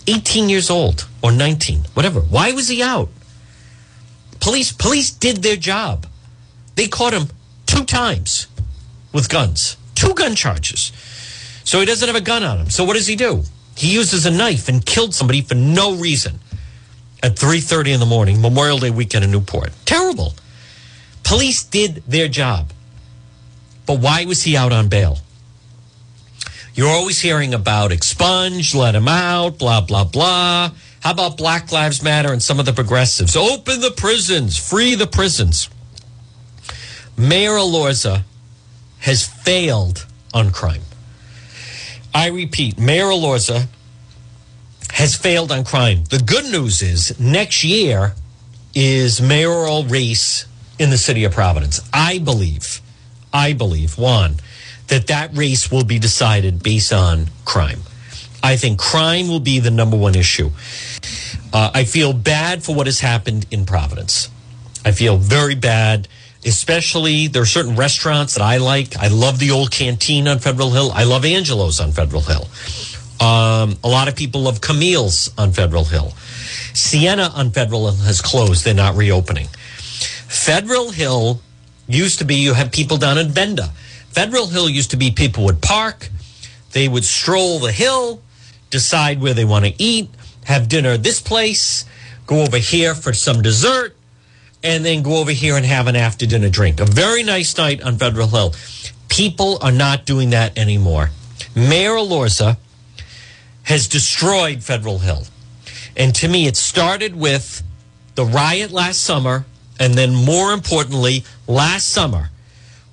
18 0.06 0.48
years 0.48 0.70
old 0.70 1.06
or 1.22 1.30
19, 1.32 1.84
whatever. 1.94 2.20
Why 2.20 2.50
was 2.52 2.66
he 2.68 2.82
out? 2.82 3.08
Police 4.44 4.72
police 4.72 5.10
did 5.10 5.38
their 5.38 5.56
job. 5.56 6.06
They 6.74 6.86
caught 6.86 7.14
him 7.14 7.28
two 7.64 7.86
times 7.86 8.46
with 9.10 9.30
guns. 9.30 9.78
Two 9.94 10.12
gun 10.12 10.34
charges. 10.34 10.92
So 11.64 11.80
he 11.80 11.86
doesn't 11.86 12.06
have 12.06 12.14
a 12.14 12.20
gun 12.20 12.42
on 12.42 12.58
him. 12.58 12.68
So 12.68 12.84
what 12.84 12.92
does 12.92 13.06
he 13.06 13.16
do? 13.16 13.44
He 13.74 13.94
uses 13.94 14.26
a 14.26 14.30
knife 14.30 14.68
and 14.68 14.84
killed 14.84 15.14
somebody 15.14 15.40
for 15.40 15.54
no 15.54 15.96
reason 15.96 16.40
at 17.22 17.36
3:30 17.36 17.94
in 17.94 18.00
the 18.00 18.06
morning, 18.06 18.42
Memorial 18.42 18.78
Day 18.78 18.90
weekend 18.90 19.24
in 19.24 19.30
Newport. 19.30 19.72
Terrible. 19.86 20.34
Police 21.22 21.62
did 21.64 22.02
their 22.06 22.28
job. 22.28 22.70
But 23.86 23.98
why 24.00 24.26
was 24.26 24.42
he 24.42 24.58
out 24.58 24.74
on 24.74 24.88
bail? 24.88 25.20
You're 26.74 26.90
always 26.90 27.18
hearing 27.18 27.54
about 27.54 27.92
expunge, 27.92 28.74
let 28.74 28.94
him 28.94 29.08
out, 29.08 29.56
blah, 29.56 29.80
blah, 29.80 30.04
blah. 30.04 30.72
How 31.04 31.10
about 31.10 31.36
Black 31.36 31.70
Lives 31.70 32.02
Matter 32.02 32.32
and 32.32 32.42
some 32.42 32.58
of 32.58 32.64
the 32.64 32.72
progressives? 32.72 33.36
Open 33.36 33.82
the 33.82 33.90
prisons, 33.90 34.56
free 34.56 34.94
the 34.94 35.06
prisons. 35.06 35.68
Mayor 37.14 37.50
Elorza 37.50 38.22
has 39.00 39.26
failed 39.26 40.06
on 40.32 40.50
crime. 40.50 40.80
I 42.14 42.28
repeat, 42.28 42.78
Mayor 42.78 43.08
Elorza 43.08 43.66
has 44.92 45.14
failed 45.14 45.52
on 45.52 45.64
crime. 45.64 46.04
The 46.04 46.20
good 46.20 46.50
news 46.50 46.80
is 46.80 47.20
next 47.20 47.62
year 47.64 48.14
is 48.74 49.20
mayoral 49.20 49.84
race 49.84 50.46
in 50.78 50.88
the 50.88 50.96
city 50.96 51.24
of 51.24 51.32
Providence. 51.32 51.82
I 51.92 52.18
believe, 52.18 52.80
I 53.30 53.52
believe, 53.52 53.98
Juan, 53.98 54.36
that 54.86 55.08
that 55.08 55.36
race 55.36 55.70
will 55.70 55.84
be 55.84 55.98
decided 55.98 56.62
based 56.62 56.94
on 56.94 57.26
crime. 57.44 57.80
I 58.44 58.56
think 58.56 58.78
crime 58.78 59.28
will 59.28 59.40
be 59.40 59.58
the 59.58 59.70
number 59.70 59.96
one 59.96 60.14
issue. 60.14 60.50
Uh, 61.50 61.70
I 61.72 61.84
feel 61.84 62.12
bad 62.12 62.62
for 62.62 62.74
what 62.74 62.86
has 62.86 63.00
happened 63.00 63.46
in 63.50 63.64
Providence. 63.64 64.28
I 64.84 64.92
feel 64.92 65.16
very 65.16 65.54
bad, 65.54 66.08
especially 66.44 67.26
there 67.26 67.40
are 67.40 67.46
certain 67.46 67.74
restaurants 67.74 68.34
that 68.34 68.42
I 68.42 68.58
like. 68.58 68.98
I 68.98 69.08
love 69.08 69.38
the 69.38 69.50
old 69.50 69.70
canteen 69.70 70.28
on 70.28 70.40
Federal 70.40 70.72
Hill. 70.72 70.92
I 70.92 71.04
love 71.04 71.24
Angelo's 71.24 71.80
on 71.80 71.92
Federal 71.92 72.20
Hill. 72.20 72.46
Um, 73.18 73.78
a 73.82 73.88
lot 73.88 74.08
of 74.08 74.14
people 74.14 74.42
love 74.42 74.60
Camille's 74.60 75.32
on 75.38 75.52
Federal 75.52 75.84
Hill. 75.84 76.12
Siena 76.74 77.30
on 77.34 77.50
Federal 77.50 77.90
Hill 77.90 78.04
has 78.04 78.20
closed. 78.20 78.66
They're 78.66 78.74
not 78.74 78.94
reopening. 78.94 79.46
Federal 79.46 80.90
Hill 80.90 81.40
used 81.88 82.18
to 82.18 82.26
be, 82.26 82.34
you 82.34 82.52
have 82.52 82.72
people 82.72 82.98
down 82.98 83.16
in 83.16 83.32
Benda. 83.32 83.70
Federal 84.10 84.48
Hill 84.48 84.68
used 84.68 84.90
to 84.90 84.98
be 84.98 85.10
people 85.10 85.44
would 85.44 85.62
park, 85.62 86.10
they 86.72 86.88
would 86.88 87.04
stroll 87.04 87.58
the 87.58 87.72
hill, 87.72 88.20
decide 88.74 89.20
where 89.20 89.34
they 89.34 89.44
want 89.44 89.64
to 89.64 89.72
eat, 89.78 90.10
have 90.46 90.68
dinner 90.68 90.90
at 90.90 91.04
this 91.04 91.20
place, 91.20 91.84
go 92.26 92.42
over 92.42 92.58
here 92.58 92.92
for 92.92 93.12
some 93.12 93.40
dessert, 93.40 93.94
and 94.64 94.84
then 94.84 95.02
go 95.02 95.18
over 95.18 95.30
here 95.30 95.56
and 95.56 95.64
have 95.64 95.86
an 95.86 95.94
after 95.94 96.26
dinner 96.26 96.50
drink. 96.50 96.80
A 96.80 96.84
very 96.84 97.22
nice 97.22 97.56
night 97.56 97.80
on 97.82 97.98
Federal 97.98 98.26
Hill. 98.26 98.52
People 99.08 99.58
are 99.62 99.70
not 99.70 100.06
doing 100.06 100.30
that 100.30 100.58
anymore. 100.58 101.10
Mayor 101.54 101.92
Elorza 101.92 102.56
has 103.62 103.86
destroyed 103.86 104.64
Federal 104.64 104.98
Hill. 104.98 105.22
And 105.96 106.12
to 106.16 106.26
me, 106.26 106.48
it 106.48 106.56
started 106.56 107.14
with 107.14 107.62
the 108.16 108.24
riot 108.24 108.72
last 108.72 109.02
summer, 109.02 109.44
and 109.78 109.94
then 109.94 110.12
more 110.14 110.52
importantly, 110.52 111.24
last 111.46 111.88
summer. 111.90 112.30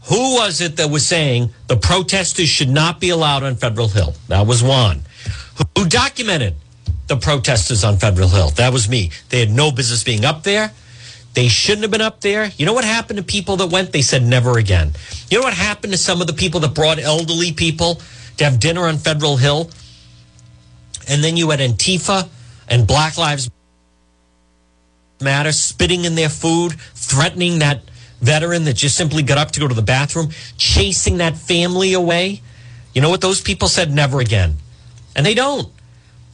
Who 0.10 0.36
was 0.36 0.62
it 0.62 0.78
that 0.78 0.92
was 0.92 1.08
saying 1.08 1.52
the 1.68 1.78
protesters 1.78 2.50
should 2.50 2.70
not 2.70 3.00
be 3.00 3.10
allowed 3.10 3.44
on 3.44 3.56
Federal 3.56 3.88
Hill? 3.88 4.14
That 4.28 4.46
was 4.46 4.62
Juan. 4.62 5.02
Who 5.78 5.88
documented 5.88 6.56
the 7.08 7.18
protesters 7.18 7.84
on 7.84 7.98
Federal 7.98 8.30
Hill? 8.30 8.50
That 8.52 8.74
was 8.74 8.88
me. 8.88 9.12
They 9.30 9.40
had 9.40 9.50
no 9.50 9.72
business 9.72 10.04
being 10.04 10.26
up 10.26 10.44
there. 10.44 10.72
They 11.34 11.48
shouldn't 11.48 11.84
have 11.84 11.92
been 11.92 12.02
up 12.02 12.22
there. 12.22 12.52
You 12.58 12.66
know 12.66 12.74
what 12.74 12.84
happened 12.84 13.18
to 13.18 13.24
people 13.24 13.58
that 13.58 13.68
went? 13.68 13.92
They 13.92 14.02
said 14.02 14.24
never 14.24 14.58
again. 14.58 14.92
You 15.30 15.40
know 15.40 15.46
what 15.46 15.54
happened 15.54 15.94
to 15.94 15.98
some 15.98 16.20
of 16.22 16.28
the 16.28 16.34
people 16.34 16.60
that 16.62 16.74
brought 16.74 17.00
elderly 17.00 17.54
people 17.54 18.02
to 18.38 18.44
have 18.44 18.60
dinner 18.60 18.88
on 18.88 18.98
Federal 18.98 19.38
Hill? 19.38 19.70
And 21.08 21.24
then 21.24 21.38
you 21.38 21.50
had 21.50 21.60
Antifa 21.60 22.28
and 22.68 22.86
Black 22.86 23.18
Lives 23.18 23.50
Matter 25.22 25.52
spitting 25.52 26.06
in 26.06 26.16
their 26.16 26.30
food, 26.30 26.74
threatening 26.96 27.60
that 27.60 27.82
veteran 28.22 28.64
that 28.66 28.74
just 28.74 28.98
simply 28.98 29.24
got 29.24 29.38
up 29.38 29.52
to 29.52 29.60
go 29.60 29.68
to 29.68 29.74
the 29.76 29.82
bathroom, 29.82 30.30
chasing 30.58 31.18
that 31.18 31.38
family 31.38 31.94
away. 31.94 32.42
You 32.94 33.02
know 33.02 33.10
what 33.10 33.22
those 33.22 33.40
people 33.40 33.68
said? 33.68 33.94
Never 33.94 34.20
again. 34.20 34.58
And 35.16 35.26
they 35.26 35.34
don't. 35.34 35.72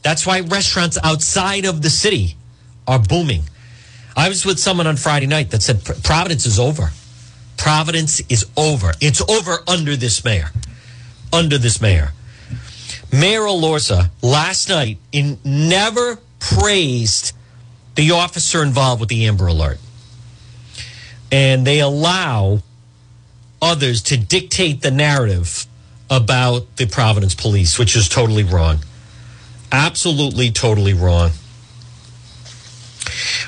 That's 0.02 0.26
why 0.26 0.40
restaurants 0.40 0.98
outside 1.02 1.64
of 1.64 1.82
the 1.82 1.90
city 1.90 2.36
are 2.86 2.98
booming. 2.98 3.42
I 4.16 4.28
was 4.28 4.44
with 4.44 4.58
someone 4.58 4.86
on 4.86 4.96
Friday 4.96 5.26
night 5.26 5.50
that 5.50 5.62
said 5.62 5.84
Providence 6.02 6.46
is 6.46 6.58
over. 6.58 6.90
Providence 7.56 8.20
is 8.28 8.46
over. 8.56 8.92
It's 9.00 9.20
over 9.28 9.58
under 9.68 9.94
this 9.94 10.24
mayor. 10.24 10.50
Under 11.32 11.58
this 11.58 11.80
mayor. 11.80 12.12
Mayor 13.12 13.42
Elorza 13.42 14.10
last 14.22 14.68
night 14.68 14.98
in 15.12 15.38
never 15.44 16.18
praised 16.40 17.32
the 17.94 18.10
officer 18.10 18.62
involved 18.62 19.00
with 19.00 19.08
the 19.08 19.26
Amber 19.26 19.46
Alert. 19.46 19.78
And 21.30 21.66
they 21.66 21.80
allow 21.80 22.62
others 23.60 24.02
to 24.02 24.16
dictate 24.16 24.82
the 24.82 24.90
narrative 24.90 25.67
about 26.10 26.76
the 26.76 26.86
Providence 26.86 27.34
police, 27.34 27.78
which 27.78 27.96
is 27.96 28.08
totally 28.08 28.44
wrong. 28.44 28.80
Absolutely, 29.70 30.50
totally 30.50 30.94
wrong. 30.94 31.30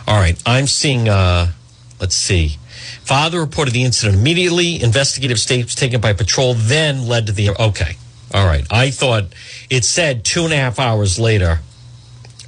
All 0.07 0.18
right, 0.18 0.40
I'm 0.44 0.66
seeing, 0.66 1.09
uh, 1.09 1.53
let's 2.01 2.16
see. 2.16 2.59
Father 3.03 3.40
reported 3.40 3.73
the 3.75 3.83
incident 3.83 4.18
immediately. 4.18 4.81
Investigative 4.81 5.38
steps 5.40 5.75
taken 5.75 6.01
by 6.01 6.12
patrol 6.12 6.55
then 6.55 7.09
led 7.09 7.27
to 7.27 7.33
the. 7.33 7.51
Okay. 7.51 7.96
All 8.33 8.46
right. 8.46 8.64
I 8.70 8.90
thought 8.90 9.25
it 9.68 9.85
said 9.85 10.25
two 10.25 10.44
and 10.44 10.53
a 10.53 10.57
half 10.57 10.79
hours 10.79 11.18
later. 11.18 11.61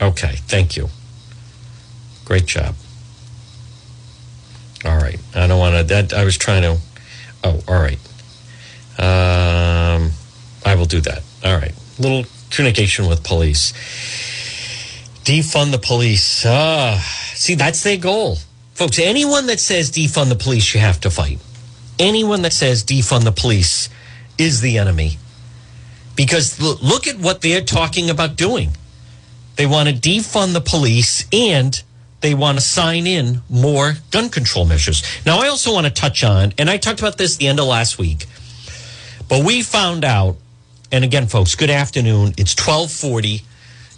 Okay. 0.01 0.37
Thank 0.47 0.77
you. 0.77 0.89
Great 2.25 2.47
job. 2.47 2.77
All 4.85 4.97
right. 4.97 5.19
I 5.35 5.47
don't 5.47 5.59
want 5.59 5.77
to. 5.77 5.83
That 5.83 6.13
I 6.13 6.25
was 6.25 6.37
trying 6.37 6.63
to. 6.63 6.79
Oh, 7.43 7.61
all 7.67 7.81
right. 7.81 7.99
Um, 8.99 10.11
I 10.65 10.75
will 10.77 10.87
do 10.87 11.01
that. 11.01 11.23
All 11.45 11.57
right. 11.57 11.75
Little 11.99 12.25
communication 12.51 13.09
with 13.09 13.25
police. 13.25 13.73
Defund 15.25 15.71
the 15.71 15.79
police. 15.79 16.45
Ah, 16.47 16.99
see, 17.35 17.55
that's 17.55 17.83
their 17.83 17.97
goal, 17.97 18.39
folks. 18.75 18.99
Anyone 18.99 19.47
that 19.47 19.61
says 19.61 19.91
defund 19.91 20.29
the 20.29 20.37
police, 20.37 20.75
you 20.75 20.81
have 20.81 21.01
to 21.01 21.11
fight. 21.11 21.39
Anyone 21.99 22.43
that 22.43 22.53
says 22.53 22.85
defund 22.85 23.25
the 23.25 23.33
police 23.33 23.89
is 24.39 24.61
the 24.61 24.79
enemy. 24.79 25.19
Because 26.17 26.61
look 26.61 27.07
at 27.07 27.19
what 27.19 27.41
they're 27.41 27.63
talking 27.63 28.11
about 28.11 28.37
doing. 28.37 28.77
They 29.57 29.67
want 29.67 29.89
to 29.89 29.95
defund 29.95 30.53
the 30.53 30.61
police 30.61 31.27
and 31.33 31.81
they 32.21 32.35
want 32.35 32.59
to 32.59 32.65
sign 32.65 33.07
in 33.07 33.43
more 33.49 33.95
gun 34.11 34.29
control 34.29 34.65
measures. 34.65 35.03
Now, 35.27 35.41
I 35.41 35.49
also 35.49 35.73
want 35.73 35.87
to 35.87 35.93
touch 35.93 36.25
on, 36.25 36.53
and 36.57 36.71
I 36.71 36.77
talked 36.77 37.01
about 37.01 37.19
this 37.19 37.37
the 37.37 37.49
end 37.49 37.61
of 37.61 37.67
last 37.67 37.99
week, 37.99 38.27
but 39.33 39.47
we 39.47 39.63
found 39.63 40.05
out, 40.05 40.37
and 40.93 41.05
again, 41.05 41.27
folks, 41.27 41.55
good 41.55 41.71
afternoon. 41.71 42.35
It's 42.37 42.55
1240. 42.55 43.41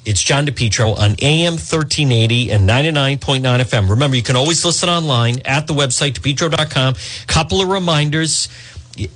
It's 0.05 0.23
John 0.23 0.47
DePetro 0.47 0.97
on 0.97 1.17
AM 1.21 1.55
1380 1.55 2.53
and 2.53 2.69
99.9 2.69 3.19
FM. 3.43 3.91
Remember, 3.91 4.15
you 4.15 4.23
can 4.23 4.37
always 4.37 4.65
listen 4.65 4.89
online 4.89 5.43
at 5.45 5.67
the 5.67 5.75
website, 5.75 6.13
depetro.com. 6.13 6.95
Couple 7.27 7.61
of 7.61 7.69
reminders. 7.69 8.49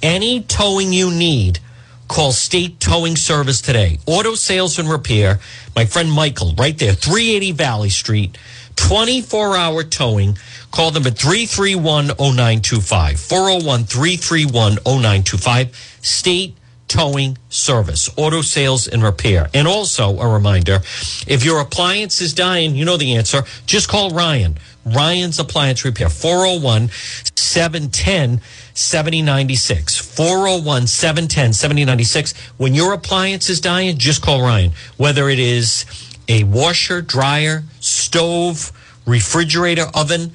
Any 0.02 0.42
towing 0.42 0.92
you 0.92 1.12
need, 1.12 1.60
Call 2.08 2.32
State 2.32 2.80
Towing 2.80 3.14
Service 3.14 3.60
today. 3.60 4.00
Auto 4.04 4.34
sales 4.34 4.80
and 4.80 4.90
repair. 4.90 5.38
My 5.76 5.84
friend 5.84 6.10
Michael, 6.10 6.52
right 6.58 6.76
there, 6.76 6.94
380 6.94 7.52
Valley 7.52 7.90
Street, 7.90 8.36
24 8.74 9.56
hour 9.56 9.84
towing. 9.84 10.36
Call 10.72 10.90
them 10.90 11.06
at 11.06 11.16
331 11.16 12.08
0925. 12.18 13.20
401 13.20 13.84
331 13.84 14.72
0925. 14.84 15.97
State 16.08 16.56
Towing 16.88 17.36
Service, 17.50 18.08
Auto 18.16 18.40
Sales 18.40 18.88
and 18.88 19.02
Repair. 19.02 19.48
And 19.52 19.68
also 19.68 20.18
a 20.18 20.26
reminder 20.26 20.80
if 21.26 21.44
your 21.44 21.60
appliance 21.60 22.20
is 22.20 22.32
dying, 22.32 22.74
you 22.74 22.84
know 22.84 22.96
the 22.96 23.14
answer. 23.14 23.42
Just 23.66 23.88
call 23.88 24.10
Ryan. 24.10 24.56
Ryan's 24.86 25.38
Appliance 25.38 25.84
Repair, 25.84 26.08
401 26.08 26.88
710 27.36 28.40
7096. 28.72 29.98
401 29.98 30.86
710 30.86 31.52
7096. 31.52 32.34
When 32.56 32.74
your 32.74 32.94
appliance 32.94 33.50
is 33.50 33.60
dying, 33.60 33.98
just 33.98 34.22
call 34.22 34.40
Ryan. 34.40 34.72
Whether 34.96 35.28
it 35.28 35.38
is 35.38 35.84
a 36.28 36.44
washer, 36.44 37.02
dryer, 37.02 37.64
stove, 37.80 38.72
refrigerator, 39.06 39.86
oven. 39.94 40.32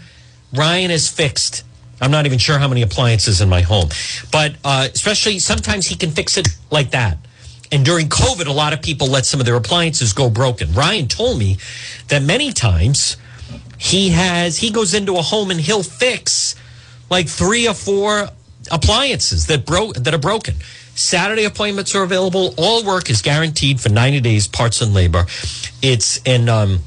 Ryan 0.53 0.91
has 0.91 1.09
fixed. 1.09 1.63
I'm 2.03 2.11
not 2.11 2.25
even 2.25 2.37
sure 2.37 2.59
how 2.59 2.67
many 2.67 2.81
appliances 2.81 3.39
in 3.39 3.47
my 3.47 3.61
home, 3.61 3.87
but 4.29 4.55
uh, 4.65 4.89
especially 4.93 5.39
sometimes 5.39 5.87
he 5.87 5.95
can 5.95 6.11
fix 6.11 6.35
it 6.35 6.49
like 6.69 6.91
that. 6.91 7.17
And 7.71 7.85
during 7.85 8.09
COVID, 8.09 8.45
a 8.45 8.51
lot 8.51 8.73
of 8.73 8.81
people 8.81 9.07
let 9.07 9.25
some 9.25 9.39
of 9.39 9.45
their 9.45 9.55
appliances 9.55 10.11
go 10.11 10.29
broken. 10.29 10.73
Ryan 10.73 11.07
told 11.07 11.39
me 11.39 11.57
that 12.09 12.21
many 12.21 12.51
times 12.51 13.15
he 13.77 14.09
has 14.09 14.57
he 14.57 14.69
goes 14.69 14.93
into 14.93 15.15
a 15.15 15.21
home 15.21 15.49
and 15.49 15.61
he'll 15.61 15.81
fix 15.81 16.55
like 17.09 17.27
three 17.29 17.67
or 17.67 17.73
four 17.73 18.27
appliances 18.69 19.47
that 19.47 19.65
broke 19.65 19.95
that 19.95 20.13
are 20.13 20.19
broken. 20.19 20.55
Saturday 20.95 21.45
appointments 21.45 21.95
are 21.95 22.03
available. 22.03 22.53
All 22.57 22.83
work 22.83 23.09
is 23.09 23.21
guaranteed 23.21 23.79
for 23.79 23.89
90 23.89 24.19
days, 24.19 24.47
parts 24.47 24.81
and 24.81 24.93
labor. 24.93 25.25
It's 25.81 26.21
and 26.25 26.49
um, 26.49 26.79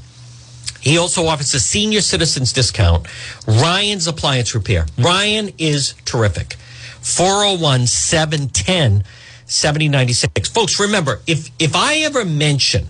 he 0.87 0.97
also 0.97 1.25
offers 1.27 1.53
a 1.53 1.59
senior 1.59 2.01
citizens 2.01 2.53
discount. 2.53 3.07
Ryan's 3.47 4.07
Appliance 4.07 4.55
Repair. 4.55 4.85
Ryan 4.97 5.51
is 5.57 5.93
terrific. 6.05 6.53
401 7.01 7.87
710 7.87 9.03
7096. 9.45 10.49
Folks, 10.49 10.79
remember, 10.79 11.21
if 11.27 11.49
if 11.59 11.75
I 11.75 11.97
ever 11.99 12.25
mention 12.25 12.87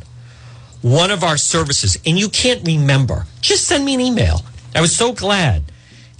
one 0.82 1.12
of 1.12 1.24
our 1.24 1.38
services 1.38 1.98
and 2.06 2.18
you 2.20 2.30
can't 2.30 2.66
remember, 2.66 3.26
just 3.42 3.66
send 3.66 3.86
me 3.86 3.94
an 3.94 4.02
email. 4.02 4.42
I 4.76 4.82
was 4.82 4.96
so 4.96 5.12
glad. 5.14 5.64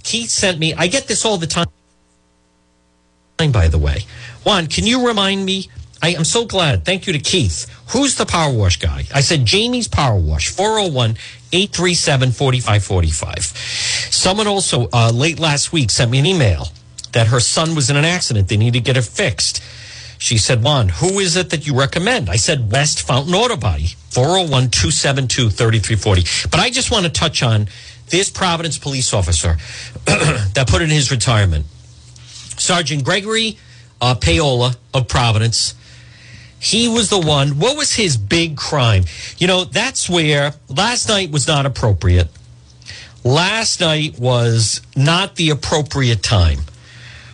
Keith 0.02 0.30
sent 0.30 0.58
me, 0.58 0.74
I 0.74 0.86
get 0.86 1.06
this 1.06 1.24
all 1.24 1.36
the 1.36 1.46
time, 1.46 1.66
by 3.36 3.68
the 3.68 3.78
way. 3.78 4.04
Juan, 4.44 4.66
can 4.66 4.86
you 4.86 5.06
remind 5.06 5.44
me? 5.44 5.68
I 6.00 6.10
am 6.10 6.24
so 6.24 6.44
glad. 6.44 6.84
Thank 6.84 7.06
you 7.06 7.12
to 7.12 7.18
Keith. 7.18 7.66
Who's 7.90 8.14
the 8.16 8.26
power 8.26 8.52
wash 8.52 8.78
guy? 8.78 9.04
I 9.14 9.20
said 9.20 9.44
Jamie's 9.44 9.88
Power 9.88 10.18
Wash, 10.18 10.48
401 10.48 11.16
837 11.52 12.32
4545. 12.32 13.44
Someone 14.12 14.46
also 14.46 14.88
uh, 14.92 15.10
late 15.12 15.38
last 15.38 15.72
week 15.72 15.90
sent 15.90 16.10
me 16.10 16.18
an 16.18 16.26
email 16.26 16.68
that 17.12 17.28
her 17.28 17.40
son 17.40 17.74
was 17.74 17.90
in 17.90 17.96
an 17.96 18.04
accident. 18.04 18.48
They 18.48 18.56
need 18.56 18.74
to 18.74 18.80
get 18.80 18.96
it 18.96 19.02
fixed. 19.02 19.62
She 20.18 20.36
said, 20.36 20.62
Juan, 20.62 20.88
who 20.88 21.18
is 21.20 21.36
it 21.36 21.50
that 21.50 21.66
you 21.66 21.78
recommend? 21.78 22.28
I 22.28 22.36
said, 22.36 22.72
West 22.72 23.02
Fountain 23.02 23.34
Auto 23.34 23.56
Body, 23.56 23.86
401 24.10 24.70
272 24.70 25.50
3340. 25.50 26.48
But 26.50 26.60
I 26.60 26.70
just 26.70 26.90
want 26.90 27.06
to 27.06 27.10
touch 27.10 27.42
on 27.42 27.68
this 28.08 28.30
Providence 28.30 28.78
police 28.78 29.14
officer 29.14 29.56
that 30.04 30.66
put 30.68 30.82
in 30.82 30.90
his 30.90 31.10
retirement. 31.10 31.66
Sergeant 32.58 33.04
Gregory 33.04 33.58
uh, 34.00 34.14
Paola 34.14 34.74
of 34.92 35.08
Providence. 35.08 35.74
He 36.60 36.88
was 36.88 37.10
the 37.10 37.20
one. 37.20 37.58
What 37.58 37.76
was 37.76 37.94
his 37.94 38.16
big 38.16 38.56
crime? 38.56 39.04
You 39.38 39.46
know, 39.46 39.64
that's 39.64 40.10
where 40.10 40.54
last 40.68 41.08
night 41.08 41.30
was 41.30 41.46
not 41.46 41.66
appropriate. 41.66 42.28
Last 43.24 43.80
night 43.80 44.18
was 44.18 44.80
not 44.96 45.36
the 45.36 45.50
appropriate 45.50 46.22
time 46.22 46.60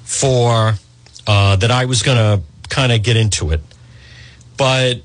for 0.02 0.74
uh, 1.26 1.56
that 1.56 1.70
I 1.70 1.86
was 1.86 2.02
going 2.02 2.18
to 2.18 2.42
kind 2.68 2.92
of 2.92 3.02
get 3.02 3.16
into 3.16 3.50
it. 3.50 3.60
But 4.56 5.02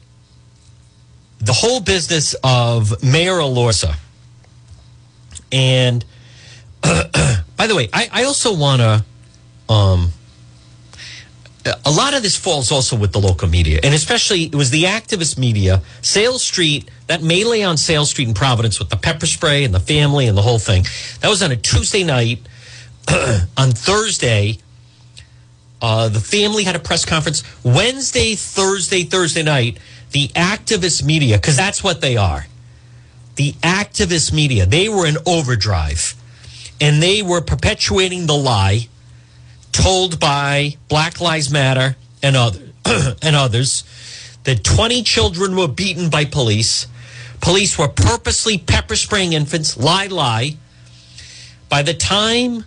the 1.40 1.54
whole 1.54 1.80
business 1.80 2.36
of 2.44 3.02
Mayor 3.04 3.40
Elorza, 3.40 3.96
and 5.52 6.04
by 6.82 7.68
the 7.68 7.76
way, 7.76 7.90
I, 7.94 8.10
I 8.12 8.24
also 8.26 8.56
want 8.56 8.82
to, 8.82 9.74
um, 9.74 10.12
a 11.86 11.92
lot 11.92 12.14
of 12.14 12.24
this 12.24 12.36
falls 12.36 12.72
also 12.72 12.96
with 12.96 13.12
the 13.12 13.20
local 13.20 13.48
media, 13.48 13.80
and 13.84 13.94
especially 13.94 14.44
it 14.44 14.56
was 14.56 14.70
the 14.70 14.84
activist 14.84 15.38
media, 15.38 15.82
Sayles 16.02 16.44
Street, 16.44 16.90
that 17.08 17.24
melee 17.24 17.64
on 17.64 17.78
Sayles 17.78 18.10
Street 18.10 18.28
in 18.28 18.34
Providence 18.34 18.80
with 18.80 18.90
the 18.90 18.98
pepper 18.98 19.26
spray 19.26 19.64
and 19.64 19.74
the 19.74 19.80
family 19.80 20.28
and 20.28 20.38
the 20.38 20.42
whole 20.42 20.60
thing. 20.60 20.86
That 21.22 21.30
was 21.30 21.42
on 21.42 21.52
a 21.52 21.56
Tuesday 21.56 22.04
night. 22.04 22.40
on 23.58 23.72
Thursday, 23.72 24.60
uh, 25.82 26.10
the 26.10 26.20
family 26.20 26.64
had 26.64 26.76
a 26.76 26.80
press 26.80 27.06
conference 27.06 27.44
Wednesday, 27.64 28.36
Thursday, 28.36 29.04
Thursday 29.04 29.44
night. 29.44 29.80
The 30.12 30.28
activist 30.30 31.04
media, 31.04 31.38
because 31.38 31.56
that's 31.56 31.84
what 31.84 32.02
they 32.02 32.18
are. 32.18 32.46
The 33.36 33.54
activist 33.62 34.34
media, 34.34 34.66
they 34.66 34.90
were 34.90 35.06
in 35.08 35.18
overdrive 35.26 36.16
and 36.82 37.02
they 37.02 37.22
were 37.22 37.42
perpetuating 37.42 38.26
the 38.26 38.36
lie 38.36 38.89
told 39.82 40.20
by 40.20 40.76
Black 40.88 41.22
Lives 41.22 41.52
Matter 41.52 41.96
and, 42.22 42.36
other, 42.36 42.60
and 43.22 43.36
others 43.36 43.84
that 44.44 44.64
20 44.64 45.04
children 45.04 45.56
were 45.56 45.68
beaten 45.68 46.10
by 46.10 46.26
police. 46.26 46.88
Police 47.42 47.78
were 47.78 47.88
purposely 47.88 48.58
pepper 48.58 48.96
spraying 48.96 49.34
infants. 49.34 49.78
Lie, 49.78 50.08
lie. 50.08 50.58
By 51.70 51.84
the 51.84 51.94
time 51.94 52.66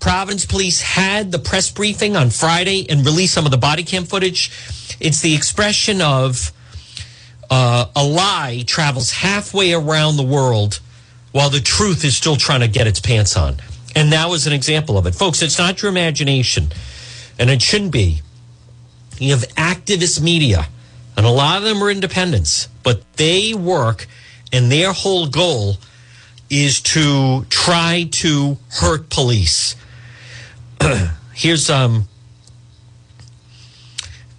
Providence 0.00 0.46
Police 0.46 0.80
had 0.80 1.30
the 1.30 1.38
press 1.38 1.70
briefing 1.70 2.16
on 2.16 2.30
Friday 2.30 2.88
and 2.88 3.04
released 3.04 3.34
some 3.34 3.44
of 3.44 3.50
the 3.50 3.58
body 3.58 3.84
cam 3.84 4.04
footage. 4.04 4.50
It's 4.98 5.20
the 5.20 5.34
expression 5.34 6.00
of 6.00 6.52
uh, 7.50 7.86
a 7.94 8.04
lie 8.04 8.64
travels 8.66 9.10
halfway 9.10 9.72
around 9.72 10.16
the 10.16 10.24
world 10.24 10.80
while 11.32 11.50
the 11.50 11.60
truth 11.60 12.04
is 12.04 12.16
still 12.16 12.36
trying 12.36 12.60
to 12.60 12.68
get 12.68 12.86
its 12.86 12.98
pants 12.98 13.36
on. 13.36 13.56
And 13.94 14.12
that 14.12 14.28
was 14.28 14.46
an 14.46 14.52
example 14.52 14.96
of 14.96 15.06
it. 15.06 15.14
Folks, 15.14 15.42
it's 15.42 15.58
not 15.58 15.82
your 15.82 15.90
imagination, 15.90 16.68
and 17.38 17.50
it 17.50 17.60
shouldn't 17.60 17.92
be. 17.92 18.22
You 19.18 19.32
have 19.32 19.42
activist 19.50 20.20
media, 20.22 20.68
and 21.16 21.26
a 21.26 21.30
lot 21.30 21.58
of 21.58 21.64
them 21.64 21.82
are 21.82 21.90
independents, 21.90 22.68
but 22.82 23.02
they 23.14 23.52
work, 23.52 24.06
and 24.52 24.70
their 24.70 24.92
whole 24.92 25.26
goal 25.26 25.76
is 26.48 26.80
to 26.80 27.44
try 27.50 28.08
to 28.10 28.58
hurt 28.70 29.08
police 29.10 29.76
here's 31.34 31.70
um 31.70 32.06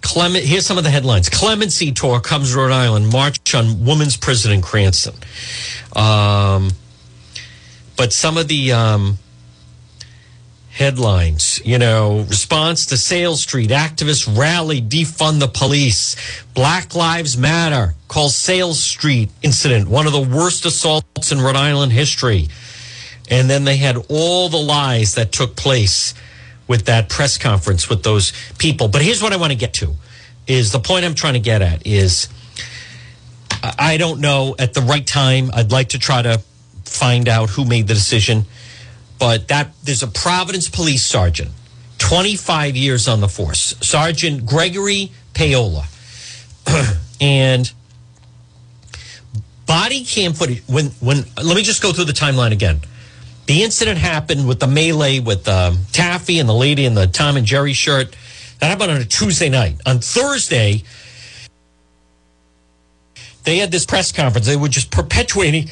Clement, 0.00 0.44
here's 0.44 0.66
some 0.66 0.78
of 0.78 0.84
the 0.84 0.90
headlines. 0.90 1.28
Clemency 1.28 1.92
tour 1.92 2.18
comes 2.18 2.52
to 2.52 2.58
Rhode 2.58 2.72
Island. 2.72 3.12
March 3.12 3.54
on 3.54 3.84
women's 3.84 4.16
prison 4.16 4.50
in 4.50 4.60
Cranston. 4.60 5.14
Um, 5.94 6.72
but 7.96 8.12
some 8.12 8.36
of 8.36 8.48
the 8.48 8.72
um, 8.72 9.18
headlines, 10.72 11.60
you 11.66 11.78
know, 11.78 12.20
response 12.28 12.86
to 12.86 12.96
Sayles 12.96 13.42
Street, 13.42 13.70
activists 13.70 14.38
rally, 14.38 14.80
defund 14.80 15.38
the 15.38 15.48
police. 15.48 16.16
Black 16.54 16.94
Lives 16.94 17.36
Matter 17.36 17.94
calls 18.08 18.34
Sayles 18.34 18.82
Street 18.82 19.30
incident 19.42 19.88
one 19.88 20.06
of 20.06 20.12
the 20.12 20.22
worst 20.22 20.64
assaults 20.64 21.30
in 21.30 21.40
Rhode 21.40 21.56
Island 21.56 21.92
history. 21.92 22.48
And 23.30 23.50
then 23.50 23.64
they 23.64 23.76
had 23.76 23.96
all 24.08 24.48
the 24.48 24.56
lies 24.56 25.14
that 25.14 25.30
took 25.30 25.56
place 25.56 26.14
with 26.66 26.86
that 26.86 27.10
press 27.10 27.36
conference 27.36 27.90
with 27.90 28.02
those 28.02 28.32
people. 28.58 28.88
But 28.88 29.02
here's 29.02 29.22
what 29.22 29.32
I 29.32 29.36
want 29.36 29.52
to 29.52 29.58
get 29.58 29.74
to 29.74 29.94
is 30.46 30.72
the 30.72 30.80
point 30.80 31.04
I'm 31.04 31.14
trying 31.14 31.34
to 31.34 31.40
get 31.40 31.62
at 31.62 31.86
is 31.86 32.28
I 33.62 33.96
don't 33.96 34.20
know 34.20 34.56
at 34.58 34.74
the 34.74 34.80
right 34.80 35.06
time. 35.06 35.50
I'd 35.52 35.70
like 35.70 35.90
to 35.90 35.98
try 35.98 36.22
to 36.22 36.40
find 36.84 37.28
out 37.28 37.50
who 37.50 37.64
made 37.64 37.88
the 37.88 37.94
decision. 37.94 38.46
But 39.22 39.46
that 39.46 39.72
there's 39.84 40.02
a 40.02 40.08
Providence 40.08 40.68
police 40.68 41.04
sergeant, 41.04 41.52
25 41.98 42.74
years 42.76 43.06
on 43.06 43.20
the 43.20 43.28
force, 43.28 43.76
Sergeant 43.80 44.44
Gregory 44.44 45.12
Paola. 45.32 45.86
and 47.20 47.72
body 49.64 50.04
cam 50.04 50.32
footage 50.32 50.64
when 50.66 50.86
when 50.98 51.24
let 51.40 51.54
me 51.54 51.62
just 51.62 51.80
go 51.80 51.92
through 51.92 52.06
the 52.06 52.12
timeline 52.12 52.50
again 52.50 52.80
the 53.46 53.62
incident 53.62 53.96
happened 53.98 54.48
with 54.48 54.58
the 54.58 54.66
melee 54.66 55.20
with 55.20 55.46
um, 55.46 55.78
Taffy 55.92 56.40
and 56.40 56.48
the 56.48 56.52
lady 56.54 56.84
in 56.84 56.94
the 56.94 57.06
Tom 57.06 57.36
and 57.36 57.46
Jerry 57.46 57.74
shirt. 57.74 58.16
That 58.58 58.70
happened 58.70 58.90
on 58.90 59.00
a 59.00 59.04
Tuesday 59.04 59.48
night. 59.48 59.80
On 59.86 60.00
Thursday, 60.00 60.82
they 63.44 63.58
had 63.58 63.70
this 63.70 63.86
press 63.86 64.10
conference. 64.10 64.48
They 64.48 64.56
were 64.56 64.68
just 64.68 64.90
perpetuating 64.90 65.70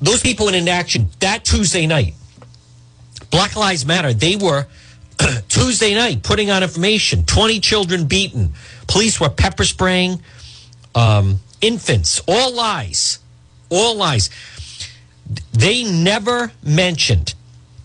those 0.00 0.20
people 0.20 0.46
in 0.46 0.54
inaction 0.54 1.08
that 1.18 1.44
Tuesday 1.44 1.88
night. 1.88 2.14
Black 3.34 3.56
Lives 3.56 3.84
Matter, 3.84 4.12
they 4.12 4.36
were 4.36 4.68
Tuesday 5.48 5.92
night 5.92 6.22
putting 6.22 6.52
on 6.52 6.62
information 6.62 7.24
20 7.24 7.58
children 7.58 8.06
beaten. 8.06 8.52
Police 8.86 9.20
were 9.20 9.28
pepper 9.28 9.64
spraying 9.64 10.22
um, 10.94 11.40
infants. 11.60 12.20
All 12.28 12.54
lies. 12.54 13.18
All 13.70 13.96
lies 13.96 14.30
they 15.52 15.82
never 15.82 16.52
mentioned 16.62 17.34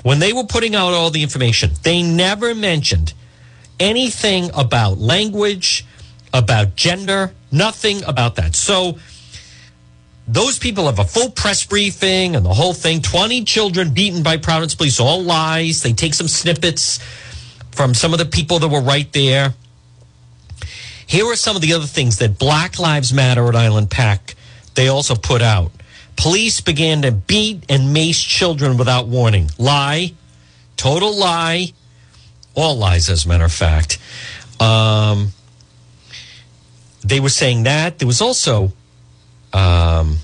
when 0.03 0.19
they 0.19 0.33
were 0.33 0.43
putting 0.43 0.75
out 0.75 0.93
all 0.93 1.09
the 1.09 1.23
information, 1.23 1.71
they 1.81 2.03
never 2.03 2.53
mentioned 2.53 3.15
anything 3.79 4.51
about 4.53 4.99
language, 4.99 5.83
about 6.31 6.75
gender, 6.75 7.33
nothing 7.51 8.03
about 8.03 8.35
that. 8.35 8.55
So 8.55 8.99
those 10.32 10.59
people 10.59 10.86
have 10.86 10.99
a 10.99 11.03
full 11.05 11.32
press 11.32 11.65
briefing 11.65 12.36
and 12.36 12.45
the 12.45 12.53
whole 12.53 12.73
thing. 12.73 13.01
20 13.01 13.43
children 13.45 13.93
beaten 13.93 14.21
by 14.21 14.38
Providence 14.38 14.75
police, 14.75 14.99
all 14.99 15.23
lies. 15.23 15.82
They 15.82 15.93
take 15.93 16.13
some 16.13 16.27
snippets 16.27 16.99
from 17.71 17.93
some 17.93 18.13
of 18.13 18.19
the 18.19 18.25
people 18.25 18.59
that 18.59 18.67
were 18.67 18.82
right 18.82 19.11
there. 19.11 19.55
Here 21.07 21.25
are 21.25 21.36
some 21.36 21.55
of 21.55 21.63
the 21.63 21.73
other 21.73 21.88
things 21.88 22.19
that 22.19 22.38
Black 22.38 22.77
Lives 22.77 23.11
Matter 23.11 23.47
at 23.47 23.55
Island 23.55 23.89
PAC 23.89 24.36
they 24.75 24.88
also 24.88 25.15
put 25.15 25.41
out. 25.41 25.71
Police 26.15 26.61
began 26.61 27.01
to 27.01 27.11
beat 27.11 27.63
and 27.67 27.91
mace 27.91 28.21
children 28.21 28.77
without 28.77 29.07
warning. 29.07 29.49
Lie. 29.57 30.13
Total 30.77 31.13
lie. 31.13 31.73
All 32.55 32.77
lies, 32.77 33.09
as 33.09 33.25
a 33.25 33.27
matter 33.27 33.45
of 33.45 33.51
fact. 33.51 33.97
Um, 34.59 35.34
they 37.03 37.19
were 37.19 37.30
saying 37.30 37.63
that. 37.63 37.99
There 37.99 38.07
was 38.07 38.21
also, 38.21 38.71
um, 39.53 40.17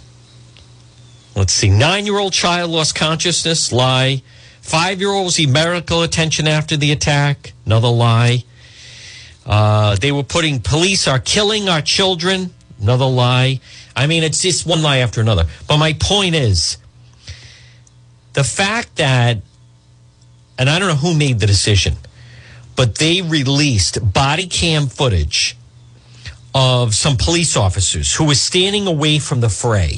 let's 1.35 1.53
see, 1.53 1.69
nine 1.69 2.05
year 2.05 2.17
old 2.17 2.33
child 2.33 2.71
lost 2.71 2.95
consciousness. 2.95 3.71
Lie. 3.71 4.21
Five 4.61 4.99
year 4.99 5.11
old 5.11 5.27
received 5.27 5.51
medical 5.51 6.01
attention 6.01 6.47
after 6.47 6.75
the 6.77 6.91
attack. 6.91 7.53
Another 7.65 7.87
lie. 7.87 8.43
Uh, 9.45 9.95
they 9.95 10.11
were 10.11 10.23
putting 10.23 10.59
police 10.59 11.07
are 11.07 11.19
killing 11.19 11.69
our 11.69 11.81
children. 11.81 12.51
Another 12.81 13.05
lie. 13.05 13.59
I 13.95 14.07
mean, 14.07 14.23
it's 14.23 14.41
just 14.41 14.65
one 14.65 14.81
lie 14.81 14.97
after 14.97 15.21
another. 15.21 15.45
But 15.67 15.77
my 15.77 15.93
point 15.93 16.35
is 16.35 16.77
the 18.33 18.43
fact 18.43 18.95
that, 18.97 19.37
and 20.57 20.69
I 20.69 20.79
don't 20.79 20.89
know 20.89 20.95
who 20.95 21.15
made 21.15 21.39
the 21.39 21.47
decision, 21.47 21.95
but 22.75 22.95
they 22.95 23.21
released 23.21 24.13
body 24.13 24.47
cam 24.47 24.87
footage 24.87 25.55
of 26.55 26.95
some 26.95 27.17
police 27.17 27.57
officers 27.57 28.15
who 28.15 28.23
were 28.23 28.33
standing 28.33 28.87
away 28.87 29.19
from 29.19 29.41
the 29.41 29.49
fray. 29.49 29.97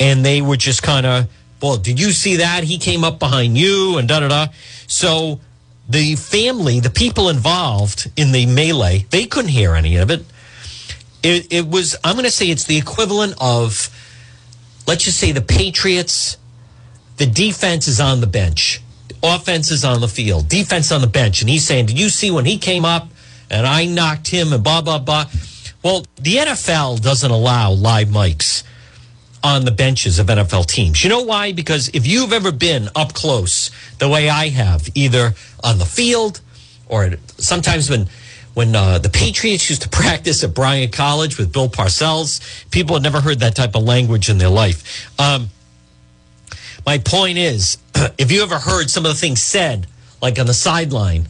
And 0.00 0.24
they 0.24 0.42
were 0.42 0.56
just 0.56 0.82
kind 0.82 1.06
of, 1.06 1.28
well, 1.62 1.76
did 1.76 2.00
you 2.00 2.10
see 2.10 2.36
that? 2.36 2.64
He 2.64 2.76
came 2.76 3.04
up 3.04 3.20
behind 3.20 3.56
you 3.56 3.96
and 3.96 4.08
da 4.08 4.20
da 4.20 4.28
da. 4.28 4.46
So 4.88 5.38
the 5.88 6.16
family, 6.16 6.80
the 6.80 6.90
people 6.90 7.28
involved 7.28 8.10
in 8.16 8.32
the 8.32 8.46
melee, 8.46 9.06
they 9.10 9.26
couldn't 9.26 9.52
hear 9.52 9.74
any 9.74 9.96
of 9.96 10.10
it. 10.10 10.24
It, 11.22 11.52
it 11.52 11.68
was, 11.68 11.96
I'm 12.02 12.14
going 12.14 12.24
to 12.24 12.30
say 12.30 12.48
it's 12.48 12.64
the 12.64 12.78
equivalent 12.78 13.34
of, 13.40 13.88
let's 14.88 15.04
just 15.04 15.18
say 15.18 15.30
the 15.30 15.40
Patriots, 15.40 16.36
the 17.18 17.26
defense 17.26 17.86
is 17.86 18.00
on 18.00 18.20
the 18.20 18.26
bench, 18.26 18.80
offense 19.22 19.70
is 19.70 19.84
on 19.84 20.00
the 20.00 20.08
field, 20.08 20.48
defense 20.48 20.90
on 20.90 21.00
the 21.00 21.06
bench. 21.06 21.42
And 21.42 21.50
he's 21.50 21.64
saying, 21.64 21.86
Did 21.86 22.00
you 22.00 22.08
see 22.08 22.30
when 22.30 22.46
he 22.46 22.56
came 22.58 22.84
up 22.84 23.08
and 23.50 23.66
I 23.66 23.84
knocked 23.84 24.28
him 24.28 24.52
and 24.52 24.64
blah, 24.64 24.80
blah, 24.80 24.98
blah? 24.98 25.26
Well, 25.82 26.04
the 26.16 26.36
NFL 26.36 27.02
doesn't 27.02 27.30
allow 27.30 27.72
live 27.72 28.08
mics 28.08 28.64
on 29.42 29.64
the 29.64 29.70
benches 29.70 30.18
of 30.18 30.26
NFL 30.26 30.66
teams. 30.66 31.02
You 31.02 31.08
know 31.08 31.22
why? 31.22 31.52
Because 31.52 31.88
if 31.94 32.06
you've 32.06 32.32
ever 32.32 32.52
been 32.52 32.88
up 32.94 33.14
close 33.14 33.70
the 33.98 34.08
way 34.08 34.28
I 34.28 34.48
have, 34.50 34.88
either 34.94 35.34
on 35.64 35.78
the 35.78 35.86
field 35.86 36.40
or 36.88 37.14
sometimes 37.38 37.88
when 37.88 38.08
when 38.52 38.74
uh, 38.74 38.98
the 38.98 39.08
Patriots 39.08 39.70
used 39.70 39.82
to 39.82 39.88
practice 40.00 40.42
at 40.44 40.54
Bryant 40.54 40.92
College 40.92 41.38
with 41.38 41.52
Bill 41.52 41.68
Parcells. 41.68 42.70
People 42.70 42.96
had 42.96 43.02
never 43.02 43.20
heard 43.20 43.40
that 43.40 43.54
type 43.54 43.74
of 43.74 43.84
language 43.84 44.28
in 44.28 44.38
their 44.38 44.48
life. 44.48 45.08
Um, 45.18 45.48
my 46.84 46.98
point 46.98 47.38
is, 47.38 47.78
if 48.18 48.32
you 48.32 48.42
ever 48.42 48.58
heard 48.58 48.90
some 48.90 49.06
of 49.06 49.12
the 49.12 49.16
things 49.18 49.40
said, 49.40 49.86
like 50.20 50.38
on 50.38 50.46
the 50.46 50.54
sideline 50.54 51.26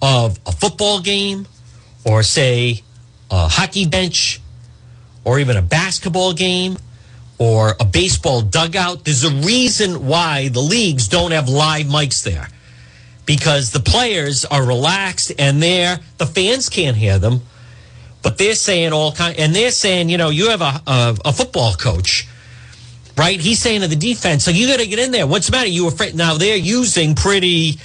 of 0.00 0.38
a 0.46 0.52
football 0.52 1.00
game, 1.00 1.46
or 2.04 2.22
say 2.22 2.82
a 3.32 3.48
hockey 3.48 3.86
bench, 3.86 4.40
or 5.24 5.40
even 5.40 5.56
a 5.56 5.62
basketball 5.62 6.32
game, 6.32 6.76
or 7.38 7.74
a 7.80 7.84
baseball 7.84 8.42
dugout, 8.42 9.04
there's 9.04 9.24
a 9.24 9.30
reason 9.30 10.06
why 10.06 10.48
the 10.48 10.60
leagues 10.60 11.08
don't 11.08 11.32
have 11.32 11.48
live 11.48 11.86
mics 11.86 12.22
there. 12.22 12.46
Because 13.26 13.72
the 13.72 13.80
players 13.80 14.44
are 14.44 14.64
relaxed 14.64 15.32
and 15.38 15.60
they're 15.60 15.98
the 16.18 16.26
fans 16.26 16.68
can't 16.68 16.96
hear 16.96 17.18
them 17.18 17.40
but 18.20 18.38
they're 18.38 18.54
saying 18.54 18.92
all 18.92 19.12
kind 19.12 19.38
and 19.38 19.54
they're 19.54 19.70
saying 19.70 20.08
you 20.08 20.16
know 20.16 20.28
you 20.28 20.50
have 20.50 20.60
a, 20.60 20.80
a, 20.86 21.16
a 21.26 21.32
football 21.32 21.74
coach 21.74 22.26
right? 23.16 23.40
He's 23.40 23.58
saying 23.58 23.82
to 23.82 23.88
the 23.88 23.96
defense 23.96 24.46
like 24.46 24.56
you 24.56 24.66
got 24.66 24.80
to 24.80 24.86
get 24.86 24.98
in 24.98 25.10
there. 25.10 25.26
What's 25.26 25.46
the 25.46 25.52
matter? 25.52 25.68
You 25.68 25.88
afraid 25.88 26.14
now 26.14 26.36
they're 26.38 26.56
using 26.56 27.14
pretty 27.14 27.78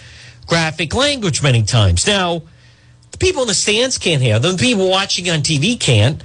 graphic 0.45 0.95
language 0.95 1.43
many 1.43 1.63
times. 1.63 2.07
Now 2.07 2.43
the 3.17 3.25
people 3.25 3.41
in 3.41 3.47
the 3.47 3.53
stands 3.53 3.97
can't 3.97 4.21
hear 4.21 4.39
them 4.39 4.57
the 4.57 4.63
people 4.63 4.89
watching 4.89 5.29
on 5.29 5.39
tv 5.39 5.79
can't 5.79 6.23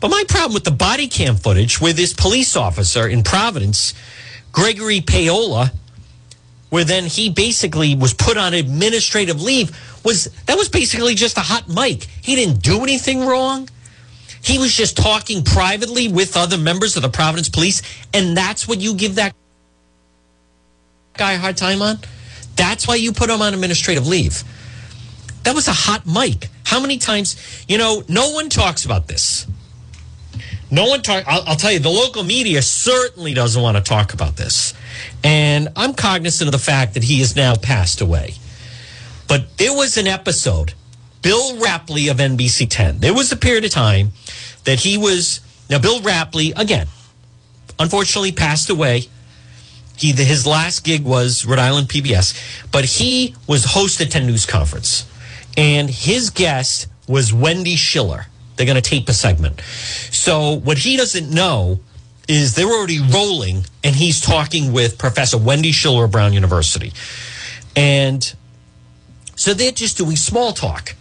but 0.00 0.10
my 0.10 0.22
problem 0.28 0.54
with 0.54 0.64
the 0.64 0.70
body 0.70 1.08
cam 1.08 1.36
footage 1.36 1.80
with 1.80 1.96
this 1.96 2.12
police 2.12 2.56
officer 2.56 3.06
in 3.06 3.22
providence 3.22 3.94
gregory 4.52 5.00
paola 5.00 5.72
where 6.70 6.84
then 6.84 7.04
he 7.04 7.30
basically 7.30 7.94
was 7.94 8.12
put 8.12 8.36
on 8.36 8.54
administrative 8.54 9.40
leave 9.40 9.70
was 10.04 10.24
that 10.46 10.56
was 10.56 10.68
basically 10.68 11.14
just 11.14 11.36
a 11.36 11.40
hot 11.40 11.68
mic. 11.68 12.04
He 12.22 12.34
didn't 12.34 12.62
do 12.62 12.82
anything 12.82 13.24
wrong. 13.24 13.68
He 14.42 14.58
was 14.58 14.72
just 14.72 14.96
talking 14.96 15.42
privately 15.42 16.08
with 16.08 16.36
other 16.36 16.58
members 16.58 16.96
of 16.96 17.02
the 17.02 17.08
Providence 17.08 17.48
Police, 17.48 17.82
and 18.14 18.36
that's 18.36 18.68
what 18.68 18.80
you 18.80 18.94
give 18.94 19.16
that 19.16 19.34
guy 21.14 21.32
a 21.32 21.38
hard 21.38 21.56
time 21.56 21.82
on. 21.82 21.98
That's 22.54 22.86
why 22.86 22.94
you 22.94 23.12
put 23.12 23.30
him 23.30 23.42
on 23.42 23.52
administrative 23.52 24.06
leave. 24.06 24.44
That 25.48 25.54
was 25.54 25.66
a 25.66 25.72
hot 25.72 26.06
mic. 26.06 26.50
How 26.66 26.78
many 26.78 26.98
times, 26.98 27.64
you 27.66 27.78
know, 27.78 28.02
no 28.06 28.32
one 28.32 28.50
talks 28.50 28.84
about 28.84 29.08
this. 29.08 29.46
No 30.70 30.84
one 30.90 31.00
talk. 31.00 31.24
I'll, 31.26 31.42
I'll 31.46 31.56
tell 31.56 31.72
you, 31.72 31.78
the 31.78 31.88
local 31.88 32.22
media 32.22 32.60
certainly 32.60 33.32
doesn't 33.32 33.62
want 33.62 33.78
to 33.78 33.82
talk 33.82 34.12
about 34.12 34.36
this. 34.36 34.74
And 35.24 35.70
I'm 35.74 35.94
cognizant 35.94 36.48
of 36.48 36.52
the 36.52 36.58
fact 36.58 36.92
that 36.92 37.02
he 37.02 37.20
has 37.20 37.34
now 37.34 37.54
passed 37.54 38.02
away. 38.02 38.34
But 39.26 39.56
there 39.56 39.72
was 39.72 39.96
an 39.96 40.06
episode, 40.06 40.74
Bill 41.22 41.56
Rappleye 41.56 42.10
of 42.10 42.18
NBC 42.18 42.66
10. 42.68 42.98
There 42.98 43.14
was 43.14 43.32
a 43.32 43.36
period 43.36 43.64
of 43.64 43.70
time 43.70 44.12
that 44.64 44.80
he 44.80 44.98
was, 44.98 45.40
now 45.70 45.78
Bill 45.78 46.00
Rappleye, 46.00 46.52
again, 46.58 46.88
unfortunately 47.78 48.32
passed 48.32 48.68
away. 48.68 49.06
He, 49.96 50.12
his 50.12 50.46
last 50.46 50.84
gig 50.84 51.04
was 51.04 51.46
Rhode 51.46 51.58
Island 51.58 51.88
PBS, 51.88 52.70
but 52.70 52.84
he 52.84 53.34
was 53.46 53.64
host 53.64 53.98
at 54.02 54.10
10 54.10 54.26
News 54.26 54.44
Conference. 54.44 55.07
And 55.58 55.90
his 55.90 56.30
guest 56.30 56.86
was 57.08 57.34
Wendy 57.34 57.74
Schiller. 57.74 58.26
They're 58.54 58.66
going 58.66 58.80
to 58.80 58.90
tape 58.90 59.08
a 59.08 59.12
segment. 59.12 59.60
So 59.60 60.52
what 60.52 60.78
he 60.78 60.96
doesn't 60.96 61.30
know 61.30 61.80
is 62.28 62.54
they're 62.54 62.66
already 62.66 63.00
rolling 63.00 63.64
and 63.82 63.96
he's 63.96 64.20
talking 64.20 64.72
with 64.72 64.98
Professor 64.98 65.36
Wendy 65.36 65.72
Schiller 65.72 66.04
of 66.04 66.12
Brown 66.12 66.32
University. 66.32 66.92
And 67.74 68.32
so 69.34 69.52
they're 69.52 69.72
just 69.72 69.96
doing 69.96 70.14
small 70.14 70.52
talk, 70.52 70.94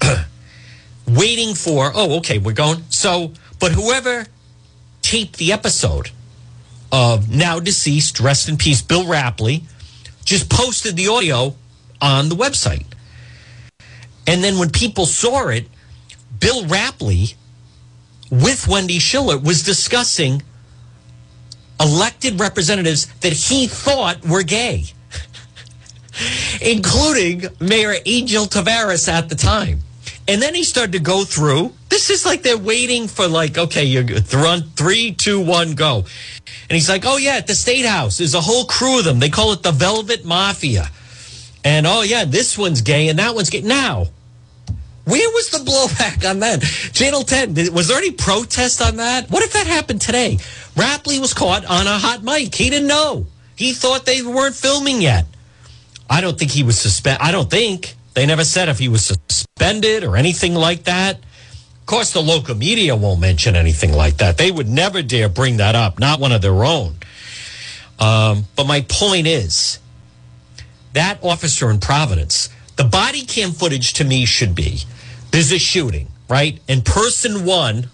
waiting 1.06 1.54
for, 1.54 1.92
oh, 1.94 2.18
okay, 2.18 2.38
we're 2.38 2.52
going. 2.52 2.84
So, 2.88 3.32
but 3.58 3.72
whoever 3.72 4.26
taped 5.02 5.36
the 5.36 5.52
episode 5.52 6.10
of 6.90 7.30
now 7.30 7.60
deceased, 7.60 8.18
rest 8.20 8.48
in 8.48 8.56
peace, 8.56 8.80
Bill 8.80 9.04
Rappleye, 9.04 9.62
just 10.24 10.48
posted 10.48 10.96
the 10.96 11.08
audio 11.08 11.54
on 12.00 12.30
the 12.30 12.34
website. 12.34 12.86
And 14.26 14.42
then 14.42 14.58
when 14.58 14.70
people 14.70 15.06
saw 15.06 15.48
it, 15.48 15.66
Bill 16.38 16.64
Rappleye 16.64 17.34
with 18.30 18.66
Wendy 18.68 18.98
Schiller 18.98 19.38
was 19.38 19.62
discussing 19.62 20.42
elected 21.80 22.40
representatives 22.40 23.06
that 23.20 23.32
he 23.32 23.66
thought 23.66 24.24
were 24.24 24.42
gay, 24.42 24.84
including 26.60 27.44
Mayor 27.60 27.94
Angel 28.06 28.44
Taveras 28.44 29.08
at 29.08 29.28
the 29.28 29.34
time. 29.34 29.80
And 30.26 30.40
then 30.40 30.54
he 30.54 30.64
started 30.64 30.92
to 30.92 31.00
go 31.00 31.24
through. 31.24 31.72
This 31.90 32.08
is 32.08 32.24
like 32.24 32.42
they're 32.42 32.56
waiting 32.56 33.08
for 33.08 33.28
like, 33.28 33.58
okay, 33.58 33.84
you're 33.84 34.02
good. 34.02 34.32
run 34.32 34.62
three, 34.70 35.12
two, 35.12 35.44
one, 35.44 35.74
go. 35.74 35.98
And 35.98 36.70
he's 36.70 36.88
like, 36.88 37.04
oh 37.04 37.18
yeah, 37.18 37.36
at 37.36 37.46
the 37.46 37.54
state 37.54 37.84
house, 37.84 38.18
there's 38.18 38.34
a 38.34 38.40
whole 38.40 38.64
crew 38.64 39.00
of 39.00 39.04
them. 39.04 39.18
They 39.18 39.28
call 39.28 39.52
it 39.52 39.62
the 39.62 39.70
Velvet 39.70 40.24
Mafia. 40.24 40.88
And 41.62 41.86
oh 41.86 42.02
yeah, 42.02 42.24
this 42.24 42.56
one's 42.56 42.80
gay 42.80 43.08
and 43.08 43.18
that 43.18 43.34
one's 43.34 43.50
gay. 43.50 43.60
Now, 43.60 44.06
where 45.04 45.30
was 45.30 45.50
the 45.50 45.58
blowback 45.58 46.28
on 46.28 46.40
that? 46.40 46.62
Channel 46.92 47.22
10, 47.22 47.74
was 47.74 47.88
there 47.88 47.98
any 47.98 48.12
protest 48.12 48.80
on 48.80 48.96
that? 48.96 49.30
What 49.30 49.42
if 49.42 49.52
that 49.52 49.66
happened 49.66 50.00
today? 50.00 50.38
Rappleye 50.74 51.20
was 51.20 51.34
caught 51.34 51.64
on 51.66 51.86
a 51.86 51.98
hot 51.98 52.22
mic. 52.22 52.54
He 52.54 52.70
didn't 52.70 52.88
know. 52.88 53.26
He 53.56 53.72
thought 53.72 54.06
they 54.06 54.22
weren't 54.22 54.54
filming 54.54 55.02
yet. 55.02 55.26
I 56.08 56.20
don't 56.20 56.38
think 56.38 56.50
he 56.50 56.62
was 56.62 56.78
suspended. 56.78 57.22
I 57.22 57.32
don't 57.32 57.50
think. 57.50 57.94
They 58.14 58.26
never 58.26 58.44
said 58.44 58.68
if 58.68 58.78
he 58.78 58.88
was 58.88 59.04
suspended 59.04 60.04
or 60.04 60.16
anything 60.16 60.54
like 60.54 60.84
that. 60.84 61.18
Of 61.18 61.86
course, 61.86 62.12
the 62.12 62.22
local 62.22 62.54
media 62.54 62.96
won't 62.96 63.20
mention 63.20 63.56
anything 63.56 63.92
like 63.92 64.16
that. 64.18 64.38
They 64.38 64.50
would 64.50 64.68
never 64.68 65.02
dare 65.02 65.28
bring 65.28 65.58
that 65.58 65.74
up, 65.74 65.98
not 65.98 66.18
one 66.18 66.32
of 66.32 66.40
their 66.40 66.64
own. 66.64 66.94
Um, 67.98 68.44
but 68.56 68.66
my 68.66 68.82
point 68.88 69.26
is 69.26 69.78
that 70.94 71.22
officer 71.22 71.70
in 71.70 71.80
Providence, 71.80 72.48
the 72.76 72.84
body 72.84 73.24
cam 73.24 73.52
footage 73.52 73.92
to 73.94 74.04
me 74.04 74.24
should 74.24 74.54
be 74.54 74.80
there's 75.34 75.52
a 75.52 75.58
shooting, 75.58 76.06
right? 76.28 76.60
And 76.68 76.84
person 76.84 77.44
one, 77.44 77.88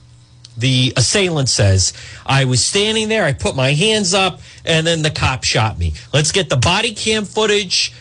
the 0.59 0.93
assailant 0.95 1.49
says, 1.49 1.95
I 2.27 2.45
was 2.45 2.63
standing 2.63 3.09
there, 3.09 3.25
I 3.25 3.33
put 3.33 3.57
my 3.57 3.73
hands 3.73 4.13
up, 4.13 4.41
and 4.67 4.87
then 4.87 5.01
the 5.01 5.11
cop 5.11 5.45
shot 5.45 5.79
me. 5.79 5.95
Let's 6.13 6.33
get 6.33 6.51
the 6.51 6.59
body 6.59 6.93
cam 6.93 7.25
footage. 7.25 7.95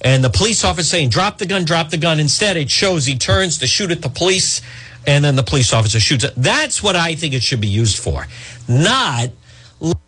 And 0.00 0.24
the 0.24 0.30
police 0.30 0.64
officer 0.64 0.88
saying, 0.88 1.10
drop 1.10 1.38
the 1.38 1.46
gun, 1.46 1.64
drop 1.64 1.90
the 1.90 1.96
gun. 1.96 2.18
Instead, 2.18 2.56
it 2.56 2.68
shows 2.68 3.06
he 3.06 3.16
turns 3.16 3.58
to 3.58 3.68
shoot 3.68 3.92
at 3.92 4.02
the 4.02 4.08
police 4.08 4.60
and 5.06 5.24
then 5.24 5.36
the 5.36 5.44
police 5.44 5.72
officer 5.72 6.00
shoots 6.00 6.24
it. 6.24 6.34
That's 6.36 6.82
what 6.82 6.96
I 6.96 7.14
think 7.14 7.34
it 7.34 7.44
should 7.44 7.60
be 7.60 7.68
used 7.68 8.02
for. 8.02 8.26
Not 8.68 9.30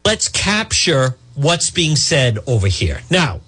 let's 0.05 0.29
capture 0.29 1.15
what's 1.37 1.71
being 1.71 1.95
said 1.95 2.39
over 2.49 2.67
here. 2.67 3.03
Now, 3.09 3.41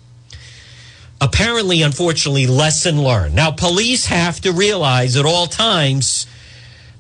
apparently, 1.21 1.83
unfortunately, 1.83 2.47
lesson 2.47 3.03
learned. 3.03 3.35
Now, 3.35 3.51
police 3.51 4.07
have 4.07 4.41
to 4.41 4.53
realize 4.53 5.17
at 5.17 5.27
all 5.27 5.47
times 5.47 6.27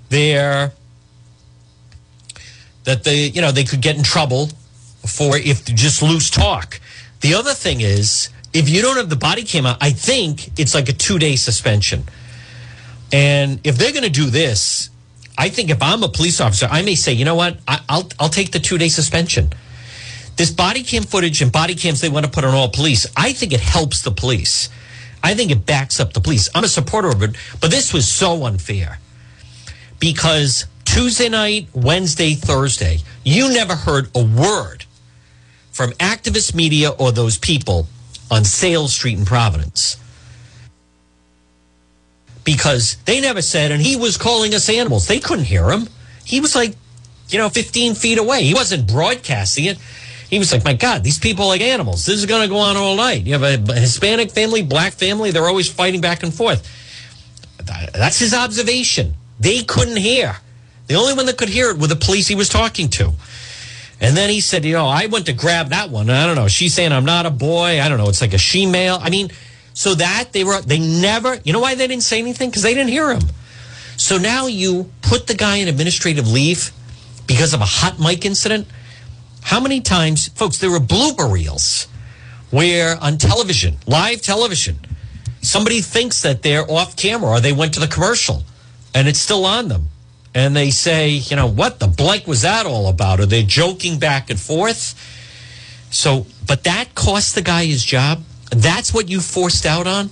they're 0.09 0.73
that 2.85 3.05
they, 3.05 3.27
you 3.27 3.41
know, 3.41 3.53
they 3.53 3.65
could 3.65 3.81
get 3.81 3.97
in 3.97 4.03
trouble 4.03 4.51
for 5.07 5.37
if 5.37 5.65
just 5.65 6.03
loose 6.03 6.31
talk. 6.31 6.81
The 7.21 7.35
other 7.35 7.55
thing 7.55 7.81
is, 7.81 8.31
if 8.53 8.69
you 8.69 8.83
don't 8.83 8.97
have 8.97 9.11
the 9.11 9.17
body 9.17 9.45
cam 9.45 9.67
I 9.67 9.91
think 9.91 10.59
it's 10.59 10.75
like 10.75 10.89
a 10.89 10.93
two 10.93 11.19
day 11.19 11.37
suspension. 11.37 12.05
And 13.13 13.61
if 13.65 13.77
they're 13.77 13.93
going 13.93 14.05
to 14.05 14.11
do 14.11 14.27
this, 14.27 14.91
I 15.37 15.49
think 15.49 15.71
if 15.71 15.83
I'm 15.83 16.03
a 16.03 16.09
police 16.09 16.41
officer, 16.41 16.69
I 16.71 16.83
may 16.83 16.95
say, 16.95 17.13
you 17.13 17.25
know 17.25 17.35
what, 17.35 17.59
I, 17.67 17.81
will 17.89 18.09
I'll 18.19 18.29
take 18.29 18.53
the 18.53 18.61
two 18.61 18.79
day 18.79 18.89
suspension. 18.89 19.53
This 20.41 20.51
body 20.51 20.83
cam 20.83 21.03
footage 21.03 21.43
and 21.43 21.53
body 21.53 21.75
cams 21.75 22.01
they 22.01 22.09
want 22.09 22.25
to 22.25 22.33
put 22.33 22.45
on 22.45 22.55
all 22.55 22.71
police, 22.71 23.07
I 23.15 23.35
think 23.35 23.53
it 23.53 23.61
helps 23.61 24.01
the 24.01 24.11
police. 24.11 24.71
I 25.23 25.35
think 25.35 25.51
it 25.51 25.67
backs 25.67 26.01
up 26.01 26.15
the 26.15 26.21
police. 26.23 26.49
I'm 26.55 26.65
a 26.65 26.69
supporter 26.69 27.09
of 27.09 27.23
it, 27.23 27.37
but 27.61 27.71
this 27.71 27.93
was 27.93 28.11
so 28.11 28.47
unfair 28.47 29.01
because 29.99 30.65
Tuesday 30.87 31.29
night, 31.29 31.69
Wednesday, 31.75 32.33
Thursday, 32.33 33.01
you 33.23 33.53
never 33.53 33.75
heard 33.75 34.09
a 34.15 34.25
word 34.25 34.87
from 35.73 35.91
activist 35.99 36.55
media 36.55 36.89
or 36.89 37.13
those 37.13 37.37
people 37.37 37.87
on 38.31 38.43
Sayles 38.43 38.95
Street 38.95 39.19
in 39.19 39.27
Providence 39.27 39.99
because 42.45 42.97
they 43.05 43.21
never 43.21 43.43
said, 43.43 43.73
and 43.73 43.83
he 43.83 43.95
was 43.95 44.17
calling 44.17 44.55
us 44.55 44.71
animals. 44.71 45.07
They 45.07 45.21
couldn't 45.21 45.45
hear 45.45 45.71
him. 45.71 45.87
He 46.25 46.41
was 46.41 46.55
like, 46.55 46.77
you 47.29 47.37
know, 47.37 47.51
15 47.51 47.95
feet 47.95 48.17
away. 48.17 48.43
He 48.43 48.55
wasn't 48.55 48.89
broadcasting 48.89 49.67
it. 49.67 49.79
He 50.31 50.39
was 50.39 50.53
like, 50.53 50.65
my 50.65 50.75
God, 50.75 51.03
these 51.03 51.19
people 51.19 51.47
are 51.47 51.49
like 51.49 51.61
animals. 51.61 52.07
This 52.07 52.17
is 52.17 52.27
going 52.27 52.43
to 52.43 52.49
go 52.49 52.59
on 52.59 52.77
all 52.77 52.95
night. 52.95 53.27
You 53.27 53.37
have 53.37 53.43
a 53.43 53.75
Hispanic 53.75 54.31
family, 54.31 54.63
black 54.63 54.93
family. 54.93 55.33
They're 55.33 55.49
always 55.49 55.69
fighting 55.69 56.01
back 56.01 56.23
and 56.23 56.33
forth. 56.33 56.65
That's 57.93 58.21
his 58.21 58.33
observation. 58.33 59.15
They 59.41 59.65
couldn't 59.65 59.97
hear. 59.97 60.37
The 60.87 60.95
only 60.95 61.15
one 61.15 61.27
that 61.27 61.37
could 61.37 61.49
hear 61.49 61.71
it 61.71 61.79
were 61.79 61.89
the 61.89 61.97
police 61.97 62.29
he 62.29 62.37
was 62.37 62.49
talking 62.49 62.89
to. 62.91 63.13
And 64.01 64.17
then 64.17 64.31
he 64.31 64.41
said, 64.41 64.65
you 64.65 64.73
know, 64.73 64.87
I 64.87 65.07
went 65.07 65.27
to 65.27 65.33
grab 65.33 65.71
that 65.71 65.91
one. 65.91 66.09
I 66.09 66.27
don't 66.27 66.37
know. 66.37 66.49
She's 66.49 66.75
saying 66.75 66.93
I'm 66.93 67.05
not 67.05 67.27
a 67.27 67.31
boy. 67.31 67.81
I 67.81 67.89
don't 67.89 67.99
know. 67.99 68.09
It's 68.09 68.21
like 68.21 68.33
a 68.33 68.39
she 68.39 68.67
male. 68.67 68.99
I 69.03 69.11
mean, 69.11 69.31
so 69.75 69.95
that 69.95 70.29
they 70.33 70.45
were, 70.45 70.61
they 70.63 70.79
never, 70.79 71.37
you 71.45 71.53
know 71.53 71.61
why 71.61 71.75
they 71.75 71.87
didn't 71.87 72.05
say 72.05 72.19
anything? 72.19 72.51
Because 72.51 72.63
they 72.63 72.75
didn't 72.75 72.91
hear 72.91 73.13
him. 73.13 73.23
So 73.97 74.17
now 74.17 74.47
you 74.47 74.91
put 75.03 75.27
the 75.27 75.35
guy 75.35 75.57
in 75.57 75.69
administrative 75.69 76.31
leave 76.31 76.73
because 77.27 77.53
of 77.53 77.61
a 77.61 77.67
hot 77.67 77.99
mic 77.99 78.25
incident. 78.25 78.67
How 79.43 79.61
many 79.61 79.81
times, 79.81 80.29
folks, 80.29 80.59
there 80.59 80.71
were 80.71 80.81
blooper 80.81 81.31
reels 81.31 81.89
where 82.51 82.97
on 83.03 83.19
television, 83.19 83.77
live 83.87 84.23
television, 84.23 84.79
somebody 85.43 85.81
thinks 85.81 86.23
that 86.23 86.43
they're 86.43 86.71
off 86.71 86.97
camera 86.97 87.31
or 87.31 87.41
they 87.41 87.53
went 87.53 87.75
to 87.75 87.81
the 87.81 87.87
commercial 87.87 88.45
and 88.95 89.09
it's 89.09 89.21
still 89.21 89.45
on 89.45 89.69
them. 89.69 89.89
And 90.35 90.55
they 90.55 90.71
say, 90.71 91.09
you 91.09 91.35
know, 91.35 91.49
what 91.49 91.81
the 91.81 91.89
blank 91.89 92.27
was 92.27 92.43
that 92.43 92.67
all 92.67 92.89
about? 92.89 93.19
Or 93.19 93.27
they're 93.27 93.43
joking 93.43 93.99
back 93.99 94.31
and 94.31 94.39
forth. 94.39 94.95
So, 95.91 96.27
but 96.47 96.65
that 96.65 96.95
cost 96.95 97.35
the 97.35 97.43
guy 97.43 97.65
his 97.65 97.85
job. 97.85 98.23
That's 98.51 98.95
what 98.95 99.09
you 99.09 99.21
forced 99.21 99.67
out 99.67 99.87
on? 99.87 100.11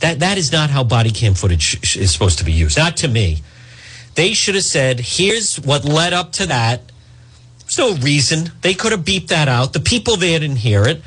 That 0.00 0.20
that 0.20 0.38
is 0.38 0.52
not 0.52 0.70
how 0.70 0.84
body 0.84 1.10
cam 1.10 1.34
footage 1.34 1.96
is 1.96 2.12
supposed 2.12 2.38
to 2.38 2.44
be 2.44 2.52
used. 2.52 2.78
Not 2.78 2.96
to 2.98 3.08
me. 3.08 3.42
They 4.14 4.32
should 4.34 4.54
have 4.54 4.64
said, 4.64 5.00
"Here's 5.00 5.58
what 5.58 5.84
led 5.84 6.12
up 6.12 6.32
to 6.34 6.46
that." 6.46 6.87
There's 7.68 7.78
no 7.78 8.02
reason 8.02 8.50
they 8.62 8.72
could 8.72 8.92
have 8.92 9.02
beeped 9.02 9.28
that 9.28 9.46
out. 9.46 9.74
The 9.74 9.80
people 9.80 10.16
there 10.16 10.38
didn't 10.38 10.56
hear 10.56 10.84
it. 10.84 11.02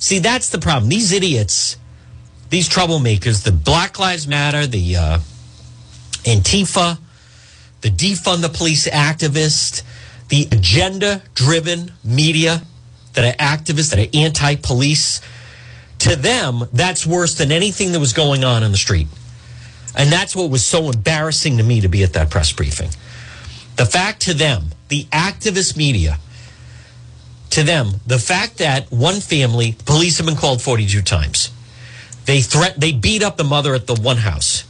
See, 0.00 0.18
that's 0.18 0.48
the 0.48 0.58
problem. 0.58 0.88
These 0.88 1.12
idiots, 1.12 1.76
these 2.48 2.70
troublemakers, 2.70 3.44
the 3.44 3.52
Black 3.52 3.98
Lives 3.98 4.26
Matter, 4.26 4.66
the 4.66 4.96
uh, 4.96 5.18
Antifa, 6.24 6.98
the 7.82 7.90
defund 7.90 8.40
the 8.40 8.48
police 8.48 8.88
activist, 8.88 9.82
the 10.28 10.48
agenda-driven 10.50 11.92
media 12.02 12.62
that 13.12 13.34
are 13.34 13.36
activists 13.36 13.90
that 13.90 13.98
are 13.98 14.18
anti-police 14.18 15.20
to 15.98 16.16
them, 16.16 16.64
that's 16.72 17.06
worse 17.06 17.34
than 17.34 17.52
anything 17.52 17.92
that 17.92 18.00
was 18.00 18.14
going 18.14 18.42
on 18.42 18.62
in 18.62 18.70
the 18.70 18.78
street. 18.78 19.06
And 19.94 20.10
that's 20.10 20.34
what 20.34 20.48
was 20.48 20.64
so 20.64 20.90
embarrassing 20.90 21.58
to 21.58 21.62
me 21.62 21.82
to 21.82 21.88
be 21.88 22.02
at 22.02 22.14
that 22.14 22.30
press 22.30 22.52
briefing. 22.52 22.88
The 23.76 23.86
fact 23.86 24.22
to 24.22 24.34
them, 24.34 24.70
the 24.88 25.04
activist 25.04 25.76
media, 25.76 26.18
to 27.50 27.62
them, 27.62 28.00
the 28.06 28.18
fact 28.18 28.58
that 28.58 28.90
one 28.90 29.20
family, 29.20 29.76
police 29.84 30.18
have 30.18 30.26
been 30.26 30.36
called 30.36 30.62
42 30.62 31.02
times. 31.02 31.50
They 32.24 32.40
threat 32.40 32.80
they 32.80 32.92
beat 32.92 33.22
up 33.22 33.36
the 33.36 33.44
mother 33.44 33.74
at 33.74 33.86
the 33.86 33.94
one 33.94 34.18
house. 34.18 34.64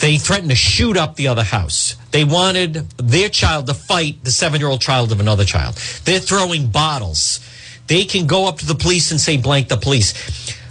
They 0.00 0.18
threatened 0.18 0.50
to 0.50 0.56
shoot 0.56 0.96
up 0.96 1.16
the 1.16 1.28
other 1.28 1.44
house. 1.44 1.96
They 2.10 2.24
wanted 2.24 2.74
their 2.98 3.28
child 3.28 3.66
to 3.68 3.74
fight 3.74 4.24
the 4.24 4.30
seven 4.30 4.60
year 4.60 4.68
old 4.68 4.80
child 4.80 5.12
of 5.12 5.20
another 5.20 5.44
child. 5.44 5.76
They're 6.04 6.18
throwing 6.18 6.66
bottles 6.66 7.40
they 7.86 8.04
can 8.04 8.26
go 8.26 8.46
up 8.48 8.58
to 8.58 8.66
the 8.66 8.74
police 8.74 9.10
and 9.10 9.20
say 9.20 9.36
blank 9.36 9.68
the 9.68 9.76
police. 9.76 10.14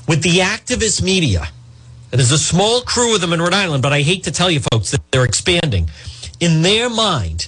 With 0.07 0.23
the 0.23 0.39
activist 0.39 1.01
media, 1.01 1.47
there's 2.11 2.31
a 2.31 2.37
small 2.37 2.81
crew 2.81 3.15
of 3.15 3.21
them 3.21 3.33
in 3.33 3.41
Rhode 3.41 3.53
Island, 3.53 3.83
but 3.83 3.93
I 3.93 4.01
hate 4.01 4.23
to 4.23 4.31
tell 4.31 4.49
you 4.49 4.59
folks 4.71 4.91
that 4.91 5.01
they're 5.11 5.23
expanding. 5.23 5.89
In 6.39 6.61
their 6.61 6.89
mind, 6.89 7.47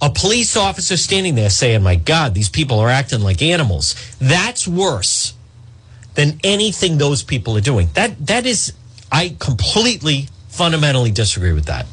a 0.00 0.10
police 0.10 0.56
officer 0.56 0.96
standing 0.96 1.34
there 1.34 1.50
saying, 1.50 1.82
My 1.82 1.96
God, 1.96 2.34
these 2.34 2.48
people 2.48 2.78
are 2.78 2.88
acting 2.88 3.20
like 3.20 3.42
animals. 3.42 3.94
That's 4.20 4.68
worse 4.68 5.34
than 6.14 6.40
anything 6.44 6.98
those 6.98 7.22
people 7.22 7.56
are 7.56 7.62
doing. 7.62 7.88
That 7.94 8.26
that 8.26 8.46
is 8.46 8.72
I 9.10 9.36
completely 9.38 10.28
fundamentally 10.48 11.10
disagree 11.10 11.52
with 11.52 11.66
that. 11.66 11.86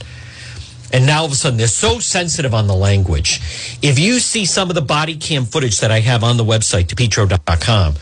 And 0.92 1.08
now 1.08 1.20
all 1.20 1.26
of 1.26 1.32
a 1.32 1.36
sudden 1.36 1.58
they're 1.58 1.68
so 1.68 2.00
sensitive 2.00 2.54
on 2.54 2.68
the 2.68 2.76
language. 2.76 3.40
If 3.82 3.98
you 3.98 4.20
see 4.20 4.46
some 4.46 4.70
of 4.70 4.76
the 4.76 4.82
body 4.82 5.16
cam 5.16 5.46
footage 5.46 5.80
that 5.80 5.92
I 5.92 6.00
have 6.02 6.24
on 6.24 6.38
the 6.38 6.46
website, 6.46 6.86
depetro.com, 6.86 7.96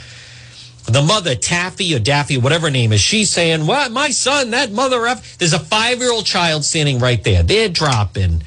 the 0.85 1.01
mother, 1.01 1.35
Taffy 1.35 1.95
or 1.95 1.99
Daffy, 1.99 2.37
whatever 2.37 2.69
name 2.69 2.91
is, 2.91 2.99
she's 2.99 3.29
saying, 3.29 3.65
What, 3.67 3.91
my 3.91 4.09
son, 4.09 4.51
that 4.51 4.71
mother 4.71 5.05
F. 5.05 5.37
There's 5.37 5.53
a 5.53 5.59
five 5.59 5.99
year 5.99 6.11
old 6.11 6.25
child 6.25 6.65
standing 6.65 6.99
right 6.99 7.23
there. 7.23 7.43
They're 7.43 7.69
dropping 7.69 8.43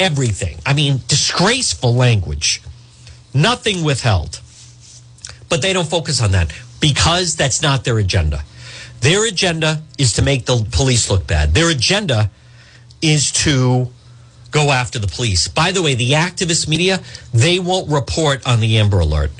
everything. 0.00 0.58
I 0.64 0.74
mean, 0.74 1.00
disgraceful 1.08 1.94
language. 1.94 2.62
Nothing 3.34 3.84
withheld. 3.84 4.40
But 5.48 5.62
they 5.62 5.72
don't 5.72 5.88
focus 5.88 6.20
on 6.22 6.32
that 6.32 6.52
because 6.80 7.36
that's 7.36 7.62
not 7.62 7.84
their 7.84 7.98
agenda. 7.98 8.42
Their 9.00 9.26
agenda 9.26 9.82
is 9.96 10.14
to 10.14 10.22
make 10.22 10.46
the 10.46 10.66
police 10.70 11.10
look 11.10 11.26
bad. 11.26 11.54
Their 11.54 11.70
agenda 11.70 12.30
is 13.00 13.30
to 13.44 13.88
go 14.50 14.70
after 14.70 14.98
the 14.98 15.06
police. 15.06 15.46
By 15.48 15.72
the 15.72 15.82
way, 15.82 15.94
the 15.94 16.12
activist 16.12 16.68
media, 16.68 17.00
they 17.32 17.58
won't 17.58 17.90
report 17.90 18.46
on 18.46 18.60
the 18.60 18.78
Amber 18.78 19.00
Alert. 19.00 19.30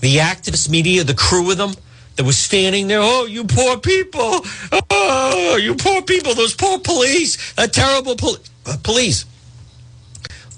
The 0.00 0.16
activist 0.16 0.68
media, 0.68 1.04
the 1.04 1.14
crew 1.14 1.50
of 1.50 1.58
them 1.58 1.74
that 2.16 2.24
was 2.24 2.36
standing 2.36 2.86
there, 2.88 3.00
oh, 3.00 3.26
you 3.26 3.44
poor 3.44 3.78
people. 3.78 4.44
Oh, 4.90 5.56
you 5.60 5.74
poor 5.74 6.02
people, 6.02 6.34
those 6.34 6.54
poor 6.54 6.78
police, 6.78 7.52
that 7.54 7.72
terrible 7.72 8.16
pol- 8.16 8.36
uh, 8.66 8.76
police. 8.82 9.24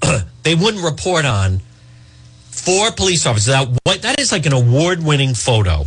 they 0.43 0.55
wouldn't 0.55 0.83
report 0.83 1.25
on 1.25 1.61
four 2.49 2.91
police 2.91 3.25
officers. 3.25 3.47
That, 3.47 4.01
that 4.01 4.19
is 4.19 4.31
like 4.31 4.45
an 4.45 4.53
award 4.53 5.03
winning 5.03 5.33
photo 5.33 5.85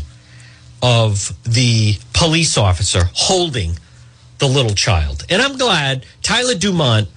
of 0.83 1.35
the 1.45 1.99
police 2.13 2.57
officer 2.57 3.03
holding 3.13 3.79
the 4.39 4.47
little 4.47 4.75
child. 4.75 5.25
And 5.29 5.43
I'm 5.43 5.59
glad 5.59 6.07
Tyler 6.23 6.55
Dumont 6.55 7.09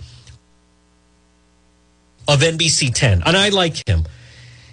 of 2.27 2.39
NBC 2.39 2.93
10, 2.93 3.23
and 3.25 3.35
I 3.37 3.49
like 3.49 3.87
him. 3.87 4.05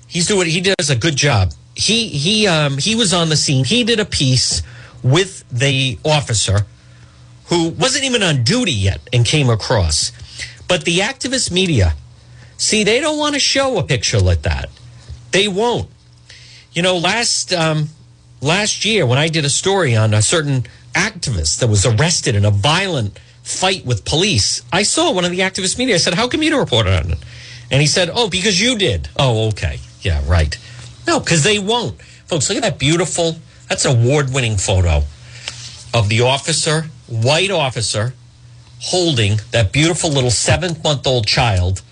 He's 0.06 0.26
doing 0.26 0.48
he 0.48 0.60
does 0.60 0.90
a 0.90 0.96
good 0.96 1.16
job. 1.16 1.52
He 1.76 2.08
he 2.08 2.46
um 2.46 2.78
he 2.78 2.94
was 2.96 3.14
on 3.14 3.28
the 3.28 3.36
scene. 3.36 3.64
He 3.64 3.84
did 3.84 4.00
a 4.00 4.04
piece 4.04 4.62
with 5.02 5.44
the 5.50 5.98
officer 6.04 6.66
who 7.46 7.70
wasn't 7.70 8.04
even 8.04 8.22
on 8.22 8.42
duty 8.42 8.72
yet 8.72 9.00
and 9.12 9.24
came 9.24 9.48
across. 9.48 10.12
But 10.68 10.84
the 10.84 10.98
activist 10.98 11.50
media, 11.50 11.94
see, 12.60 12.84
they 12.84 13.00
don't 13.00 13.18
want 13.18 13.34
to 13.34 13.40
show 13.40 13.78
a 13.78 13.82
picture 13.82 14.20
like 14.20 14.42
that. 14.42 14.68
They 15.32 15.48
won't. 15.48 15.88
You 16.72 16.82
know, 16.82 16.96
last 16.96 17.52
um, 17.52 17.88
last 18.40 18.84
year 18.84 19.06
when 19.06 19.18
I 19.18 19.28
did 19.28 19.44
a 19.44 19.50
story 19.50 19.96
on 19.96 20.14
a 20.14 20.22
certain 20.22 20.64
activist 20.94 21.60
that 21.60 21.68
was 21.68 21.86
arrested 21.86 22.34
in 22.34 22.44
a 22.44 22.50
violent 22.50 23.18
fight 23.42 23.84
with 23.84 24.04
police. 24.04 24.62
I 24.72 24.82
saw 24.82 25.12
one 25.12 25.24
of 25.24 25.30
the 25.30 25.40
activist 25.40 25.78
media. 25.78 25.96
I 25.96 25.98
said, 25.98 26.14
How 26.14 26.28
come 26.28 26.42
you 26.42 26.50
don't 26.50 26.60
report 26.60 26.86
on 26.86 27.10
it? 27.10 27.18
And 27.70 27.80
he 27.80 27.86
said, 27.86 28.10
Oh, 28.12 28.28
because 28.28 28.60
you 28.60 28.76
did. 28.76 29.08
Oh, 29.16 29.48
okay. 29.48 29.80
Yeah, 30.02 30.22
right. 30.26 30.56
No, 31.06 31.20
because 31.20 31.42
they 31.44 31.58
won't. 31.58 32.00
Folks, 32.26 32.48
look 32.48 32.56
at 32.56 32.62
that 32.62 32.78
beautiful, 32.78 33.36
that's 33.68 33.84
an 33.84 33.98
award 33.98 34.32
winning 34.32 34.56
photo 34.56 35.02
of 35.92 36.08
the 36.08 36.20
officer, 36.20 36.82
white 37.08 37.50
officer, 37.50 38.14
holding 38.80 39.40
that 39.50 39.72
beautiful 39.72 40.10
little 40.10 40.30
seven 40.30 40.80
month 40.82 41.06
old 41.06 41.26
child 41.26 41.82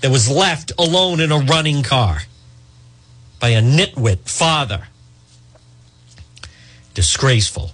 that 0.00 0.10
was 0.10 0.30
left 0.30 0.72
alone 0.78 1.20
in 1.20 1.30
a 1.30 1.38
running 1.38 1.82
car 1.82 2.22
by 3.38 3.50
a 3.50 3.62
nitwit 3.62 4.28
father. 4.28 4.88
Disgraceful. 6.94 7.72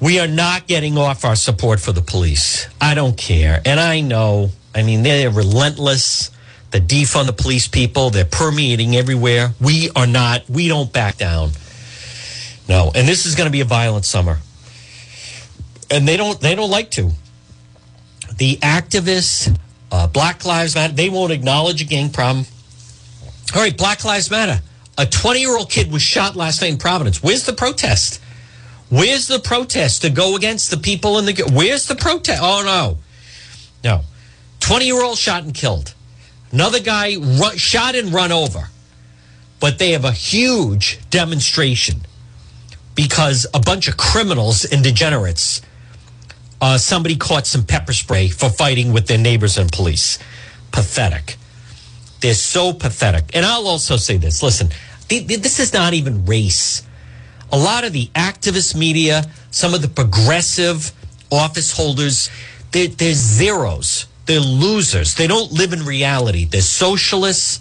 We 0.00 0.18
are 0.20 0.28
not 0.28 0.66
getting 0.66 0.98
off 0.98 1.24
our 1.24 1.36
support 1.36 1.80
for 1.80 1.92
the 1.92 2.02
police. 2.02 2.68
I 2.80 2.94
don't 2.94 3.16
care. 3.16 3.60
And 3.64 3.80
I 3.80 4.00
know, 4.00 4.50
I 4.74 4.82
mean, 4.82 5.02
they're 5.02 5.30
relentless. 5.30 6.30
The 6.72 6.80
defund 6.80 7.26
the 7.26 7.32
police 7.32 7.68
people, 7.68 8.10
they're 8.10 8.24
permeating 8.24 8.96
everywhere. 8.96 9.54
We 9.60 9.90
are 9.94 10.06
not, 10.06 10.48
we 10.50 10.68
don't 10.68 10.92
back 10.92 11.16
down. 11.16 11.52
No. 12.68 12.90
And 12.94 13.06
this 13.06 13.26
is 13.26 13.34
going 13.34 13.46
to 13.46 13.52
be 13.52 13.60
a 13.60 13.64
violent 13.64 14.04
summer. 14.04 14.38
And 15.90 16.08
they 16.08 16.16
don't, 16.16 16.40
they 16.40 16.54
don't 16.54 16.70
like 16.70 16.90
to. 16.92 17.10
The 18.36 18.56
activists, 18.56 19.56
uh, 19.94 20.08
Black 20.08 20.44
Lives 20.44 20.74
Matter, 20.74 20.92
they 20.92 21.08
won't 21.08 21.30
acknowledge 21.30 21.80
a 21.80 21.84
gang 21.84 22.10
problem. 22.10 22.46
All 23.54 23.62
right, 23.62 23.76
Black 23.76 24.04
Lives 24.04 24.28
Matter. 24.28 24.60
A 24.98 25.06
20 25.06 25.38
year 25.38 25.56
old 25.56 25.70
kid 25.70 25.92
was 25.92 26.02
shot 26.02 26.34
last 26.34 26.60
night 26.60 26.72
in 26.72 26.78
Providence. 26.78 27.22
Where's 27.22 27.46
the 27.46 27.52
protest? 27.52 28.20
Where's 28.90 29.28
the 29.28 29.38
protest 29.38 30.02
to 30.02 30.10
go 30.10 30.34
against 30.34 30.72
the 30.72 30.78
people 30.78 31.18
in 31.18 31.26
the. 31.26 31.48
Where's 31.52 31.86
the 31.86 31.94
protest? 31.94 32.40
Oh, 32.42 32.62
no. 32.64 32.98
No. 33.84 34.02
20 34.60 34.84
year 34.84 35.02
old 35.02 35.16
shot 35.16 35.44
and 35.44 35.54
killed. 35.54 35.94
Another 36.50 36.80
guy 36.80 37.16
run, 37.16 37.56
shot 37.56 37.94
and 37.94 38.12
run 38.12 38.32
over. 38.32 38.70
But 39.60 39.78
they 39.78 39.92
have 39.92 40.04
a 40.04 40.12
huge 40.12 40.98
demonstration 41.08 42.00
because 42.96 43.46
a 43.54 43.60
bunch 43.60 43.86
of 43.86 43.96
criminals 43.96 44.64
and 44.64 44.82
degenerates, 44.82 45.62
uh, 46.64 46.78
somebody 46.78 47.14
caught 47.14 47.46
some 47.46 47.62
pepper 47.62 47.92
spray 47.92 48.26
for 48.26 48.48
fighting 48.48 48.90
with 48.90 49.06
their 49.06 49.18
neighbors 49.18 49.58
and 49.58 49.70
police. 49.70 50.18
Pathetic. 50.72 51.36
They're 52.22 52.32
so 52.32 52.72
pathetic. 52.72 53.36
And 53.36 53.44
I'll 53.44 53.68
also 53.68 53.98
say 53.98 54.16
this 54.16 54.42
listen, 54.42 54.70
this 55.10 55.60
is 55.60 55.74
not 55.74 55.92
even 55.92 56.24
race. 56.24 56.82
A 57.52 57.58
lot 57.58 57.84
of 57.84 57.92
the 57.92 58.06
activist 58.14 58.74
media, 58.74 59.30
some 59.50 59.74
of 59.74 59.82
the 59.82 59.88
progressive 59.88 60.90
office 61.30 61.76
holders, 61.76 62.30
they're, 62.72 62.88
they're 62.88 63.12
zeros. 63.12 64.06
They're 64.24 64.40
losers. 64.40 65.16
They 65.16 65.26
don't 65.26 65.52
live 65.52 65.74
in 65.74 65.84
reality. 65.84 66.46
They're 66.46 66.62
socialists. 66.62 67.60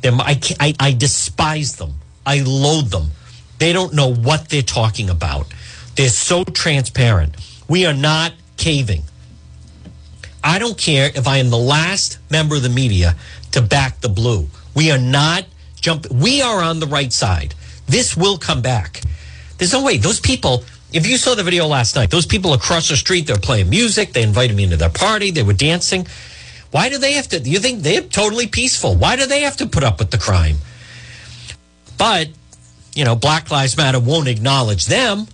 They're, 0.00 0.12
I, 0.14 0.40
I, 0.58 0.74
I 0.80 0.92
despise 0.92 1.76
them. 1.76 1.94
I 2.26 2.40
loathe 2.40 2.90
them. 2.90 3.12
They 3.58 3.72
don't 3.72 3.94
know 3.94 4.12
what 4.12 4.48
they're 4.48 4.62
talking 4.62 5.08
about. 5.08 5.46
They're 5.94 6.08
so 6.08 6.42
transparent. 6.42 7.36
We 7.68 7.86
are 7.86 7.94
not 7.94 8.32
caving. 8.60 9.02
I 10.44 10.58
don't 10.58 10.78
care 10.78 11.10
if 11.14 11.26
I 11.26 11.38
am 11.38 11.50
the 11.50 11.58
last 11.58 12.18
member 12.30 12.56
of 12.56 12.62
the 12.62 12.68
media 12.68 13.16
to 13.52 13.60
back 13.60 14.00
the 14.00 14.08
blue. 14.08 14.48
We 14.74 14.90
are 14.90 14.98
not 14.98 15.46
jumping. 15.80 16.18
We 16.18 16.42
are 16.42 16.62
on 16.62 16.78
the 16.78 16.86
right 16.86 17.12
side. 17.12 17.54
This 17.86 18.16
will 18.16 18.38
come 18.38 18.62
back. 18.62 19.00
There's 19.58 19.72
no 19.72 19.82
way. 19.82 19.96
Those 19.96 20.20
people, 20.20 20.64
if 20.92 21.06
you 21.06 21.16
saw 21.16 21.34
the 21.34 21.42
video 21.42 21.66
last 21.66 21.96
night, 21.96 22.10
those 22.10 22.26
people 22.26 22.52
across 22.52 22.88
the 22.88 22.96
street, 22.96 23.26
they're 23.26 23.36
playing 23.36 23.70
music. 23.70 24.12
They 24.12 24.22
invited 24.22 24.56
me 24.56 24.64
into 24.64 24.76
their 24.76 24.90
party. 24.90 25.30
They 25.30 25.42
were 25.42 25.54
dancing. 25.54 26.06
Why 26.70 26.88
do 26.88 26.98
they 26.98 27.14
have 27.14 27.28
to? 27.28 27.38
You 27.38 27.58
think 27.58 27.82
they're 27.82 28.02
totally 28.02 28.46
peaceful? 28.46 28.94
Why 28.94 29.16
do 29.16 29.26
they 29.26 29.40
have 29.40 29.56
to 29.56 29.66
put 29.66 29.82
up 29.82 29.98
with 29.98 30.10
the 30.10 30.18
crime? 30.18 30.58
But, 31.98 32.28
you 32.94 33.04
know, 33.04 33.16
Black 33.16 33.50
Lives 33.50 33.76
Matter 33.76 34.00
won't 34.00 34.28
acknowledge 34.28 34.86
them. 34.86 35.26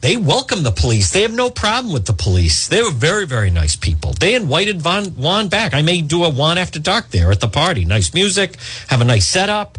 They 0.00 0.16
welcome 0.16 0.62
the 0.62 0.70
police. 0.70 1.10
They 1.10 1.22
have 1.22 1.34
no 1.34 1.50
problem 1.50 1.92
with 1.92 2.06
the 2.06 2.14
police. 2.14 2.68
They 2.68 2.82
were 2.82 2.90
very, 2.90 3.26
very 3.26 3.50
nice 3.50 3.76
people. 3.76 4.14
They 4.14 4.34
invited 4.34 4.80
Von 4.80 5.04
Juan 5.16 5.48
back. 5.48 5.74
I 5.74 5.82
may 5.82 6.00
do 6.00 6.24
a 6.24 6.30
Juan 6.30 6.56
after 6.56 6.78
dark 6.78 7.10
there 7.10 7.30
at 7.30 7.40
the 7.40 7.48
party. 7.48 7.84
Nice 7.84 8.14
music, 8.14 8.56
have 8.88 9.02
a 9.02 9.04
nice 9.04 9.26
setup. 9.26 9.78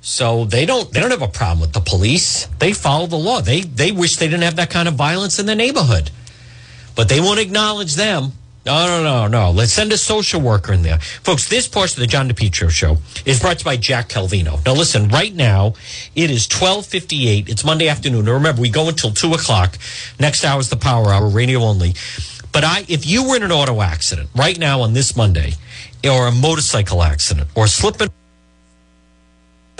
So 0.00 0.44
they 0.44 0.66
don't 0.66 0.90
they 0.92 1.00
don't 1.00 1.10
have 1.10 1.22
a 1.22 1.28
problem 1.28 1.60
with 1.60 1.72
the 1.72 1.80
police. 1.80 2.46
They 2.58 2.72
follow 2.72 3.06
the 3.06 3.16
law. 3.16 3.40
They 3.40 3.62
they 3.62 3.92
wish 3.92 4.16
they 4.16 4.26
didn't 4.26 4.42
have 4.42 4.56
that 4.56 4.70
kind 4.70 4.88
of 4.88 4.94
violence 4.94 5.38
in 5.38 5.46
the 5.46 5.54
neighborhood. 5.54 6.10
But 6.94 7.08
they 7.08 7.20
won't 7.20 7.40
acknowledge 7.40 7.96
them. 7.96 8.32
No, 8.66 8.86
no, 8.86 9.02
no, 9.02 9.26
no. 9.26 9.50
Let's 9.50 9.72
send 9.72 9.92
a 9.92 9.98
social 9.98 10.40
worker 10.40 10.72
in 10.72 10.82
there. 10.82 10.98
Folks, 10.98 11.48
this 11.48 11.68
portion 11.68 11.98
of 11.98 12.00
the 12.00 12.06
John 12.06 12.30
DePetro 12.30 12.70
show 12.70 12.96
is 13.26 13.38
brought 13.38 13.58
to 13.58 13.60
you 13.60 13.64
by 13.66 13.76
Jack 13.76 14.08
Calvino. 14.08 14.64
Now 14.64 14.72
listen, 14.72 15.08
right 15.08 15.34
now 15.34 15.74
it 16.16 16.30
is 16.30 16.48
1258. 16.48 17.50
It's 17.50 17.62
Monday 17.62 17.88
afternoon. 17.88 18.24
Now 18.24 18.32
remember, 18.32 18.62
we 18.62 18.70
go 18.70 18.88
until 18.88 19.10
2 19.10 19.34
o'clock. 19.34 19.76
Next 20.18 20.44
hour 20.44 20.60
is 20.60 20.70
the 20.70 20.76
power 20.76 21.08
hour, 21.08 21.28
radio 21.28 21.60
only. 21.60 21.94
But 22.52 22.64
I, 22.64 22.84
if 22.88 23.06
you 23.06 23.28
were 23.28 23.36
in 23.36 23.42
an 23.42 23.52
auto 23.52 23.82
accident 23.82 24.30
right 24.34 24.58
now 24.58 24.80
on 24.80 24.94
this 24.94 25.14
Monday, 25.14 25.54
or 26.02 26.26
a 26.26 26.32
motorcycle 26.32 27.02
accident, 27.02 27.48
or 27.54 27.66
slipping 27.66 28.08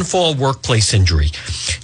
fall 0.03 0.34
workplace 0.34 0.92
injury, 0.92 1.30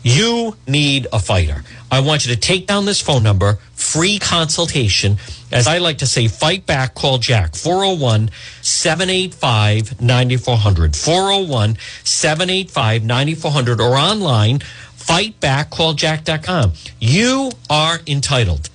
you 0.03 0.57
need 0.67 1.07
a 1.13 1.21
fighter. 1.21 1.63
I 1.93 2.01
want 2.01 2.27
you 2.27 2.35
to 2.35 2.41
take 2.41 2.67
down 2.67 2.85
this 2.85 3.01
phone 3.01 3.23
number, 3.23 3.59
free 3.75 4.19
consultation. 4.19 5.19
As 5.53 5.67
I 5.67 5.79
like 5.79 5.99
to 5.99 6.07
say, 6.07 6.29
fight 6.29 6.67
back, 6.67 6.95
call 6.95 7.19
Jack, 7.19 7.55
401 7.55 8.31
785 8.63 10.01
9400. 10.01 10.97
401 10.97 11.77
785 12.05 13.05
9400 13.05 13.81
or 13.81 13.97
online, 13.97 14.59
fightbackcalljack.com. 14.59 16.73
You 17.01 17.51
are 17.69 17.99
entitled 18.07 18.71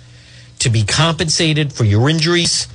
to 0.59 0.69
be 0.69 0.83
compensated 0.83 1.71
for 1.71 1.83
your 1.83 2.09
injuries. 2.09 2.67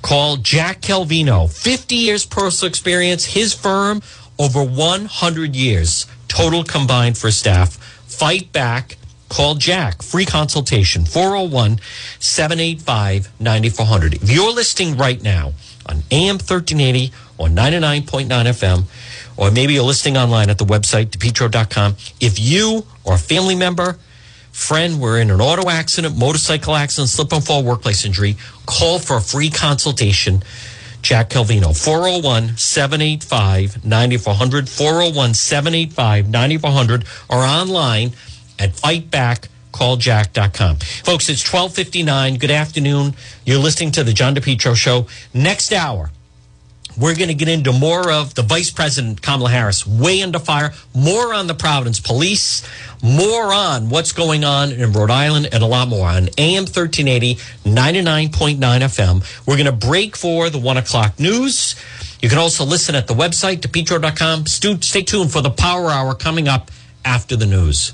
Call 0.00 0.36
Jack 0.36 0.80
Calvino, 0.80 1.50
50 1.50 1.96
years 1.96 2.24
personal 2.24 2.68
experience, 2.68 3.24
his 3.24 3.52
firm 3.52 4.00
over 4.38 4.62
100 4.62 5.56
years 5.56 6.06
total 6.28 6.62
combined 6.64 7.18
for 7.18 7.30
staff. 7.30 7.76
Fight 8.06 8.52
back. 8.52 8.96
Call 9.28 9.56
Jack. 9.56 10.02
Free 10.02 10.24
consultation. 10.24 11.04
401 11.04 11.80
785 12.18 13.28
9400. 13.40 14.14
If 14.22 14.30
you're 14.30 14.52
listening 14.52 14.96
right 14.96 15.22
now 15.22 15.52
on 15.86 16.02
AM 16.10 16.36
1380 16.36 17.12
or 17.36 17.48
99.9 17.48 18.26
FM, 18.28 18.84
or 19.36 19.50
maybe 19.50 19.74
you're 19.74 19.84
listening 19.84 20.16
online 20.16 20.50
at 20.50 20.58
the 20.58 20.64
website, 20.64 21.06
depetro.com, 21.06 21.96
if 22.20 22.38
you 22.38 22.84
or 23.04 23.14
a 23.14 23.18
family 23.18 23.54
member, 23.54 23.98
friend 24.50 25.00
were 25.00 25.18
in 25.18 25.30
an 25.30 25.40
auto 25.40 25.70
accident, 25.70 26.16
motorcycle 26.16 26.74
accident, 26.74 27.08
slip 27.08 27.32
and 27.32 27.44
fall, 27.44 27.62
workplace 27.62 28.04
injury, 28.04 28.36
call 28.66 28.98
for 28.98 29.18
a 29.18 29.20
free 29.20 29.50
consultation. 29.50 30.42
Jack 31.02 31.30
Calvino, 31.30 31.76
401 31.76 32.56
785 32.56 33.84
9400, 33.84 34.68
401 34.68 35.34
785 35.34 36.28
9400, 36.28 37.04
or 37.28 37.38
online 37.38 38.12
at 38.58 38.72
fightbackcalljack.com. 38.72 40.76
Folks, 40.76 41.28
it's 41.28 41.44
1259. 41.44 42.38
Good 42.38 42.50
afternoon. 42.50 43.14
You're 43.44 43.60
listening 43.60 43.92
to 43.92 44.04
the 44.04 44.12
John 44.12 44.34
DePetro 44.34 44.74
Show. 44.74 45.06
Next 45.32 45.72
hour, 45.72 46.10
we're 46.98 47.14
going 47.14 47.28
to 47.28 47.34
get 47.34 47.48
into 47.48 47.72
more 47.72 48.10
of 48.10 48.34
the 48.34 48.42
Vice 48.42 48.70
President 48.70 49.22
Kamala 49.22 49.50
Harris 49.50 49.86
way 49.86 50.22
under 50.22 50.38
fire, 50.38 50.72
more 50.94 51.32
on 51.32 51.46
the 51.46 51.54
Providence 51.54 52.00
Police, 52.00 52.68
more 53.02 53.52
on 53.52 53.88
what's 53.88 54.12
going 54.12 54.44
on 54.44 54.72
in 54.72 54.92
Rhode 54.92 55.10
Island, 55.10 55.48
and 55.52 55.62
a 55.62 55.66
lot 55.66 55.88
more 55.88 56.08
on 56.08 56.28
AM 56.38 56.64
1380, 56.64 57.36
99.9 57.64 58.58
FM. 58.58 59.46
We're 59.46 59.56
going 59.56 59.66
to 59.66 59.86
break 59.86 60.16
for 60.16 60.50
the 60.50 60.58
one 60.58 60.76
o'clock 60.76 61.20
news. 61.20 61.76
You 62.20 62.28
can 62.28 62.38
also 62.38 62.64
listen 62.64 62.96
at 62.96 63.06
the 63.06 63.14
website, 63.14 63.60
depetro.com. 63.60 64.46
Stay 64.46 65.02
tuned 65.02 65.30
for 65.30 65.40
the 65.40 65.50
Power 65.50 65.90
Hour 65.90 66.14
coming 66.14 66.48
up 66.48 66.70
after 67.04 67.36
the 67.36 67.46
news. 67.46 67.92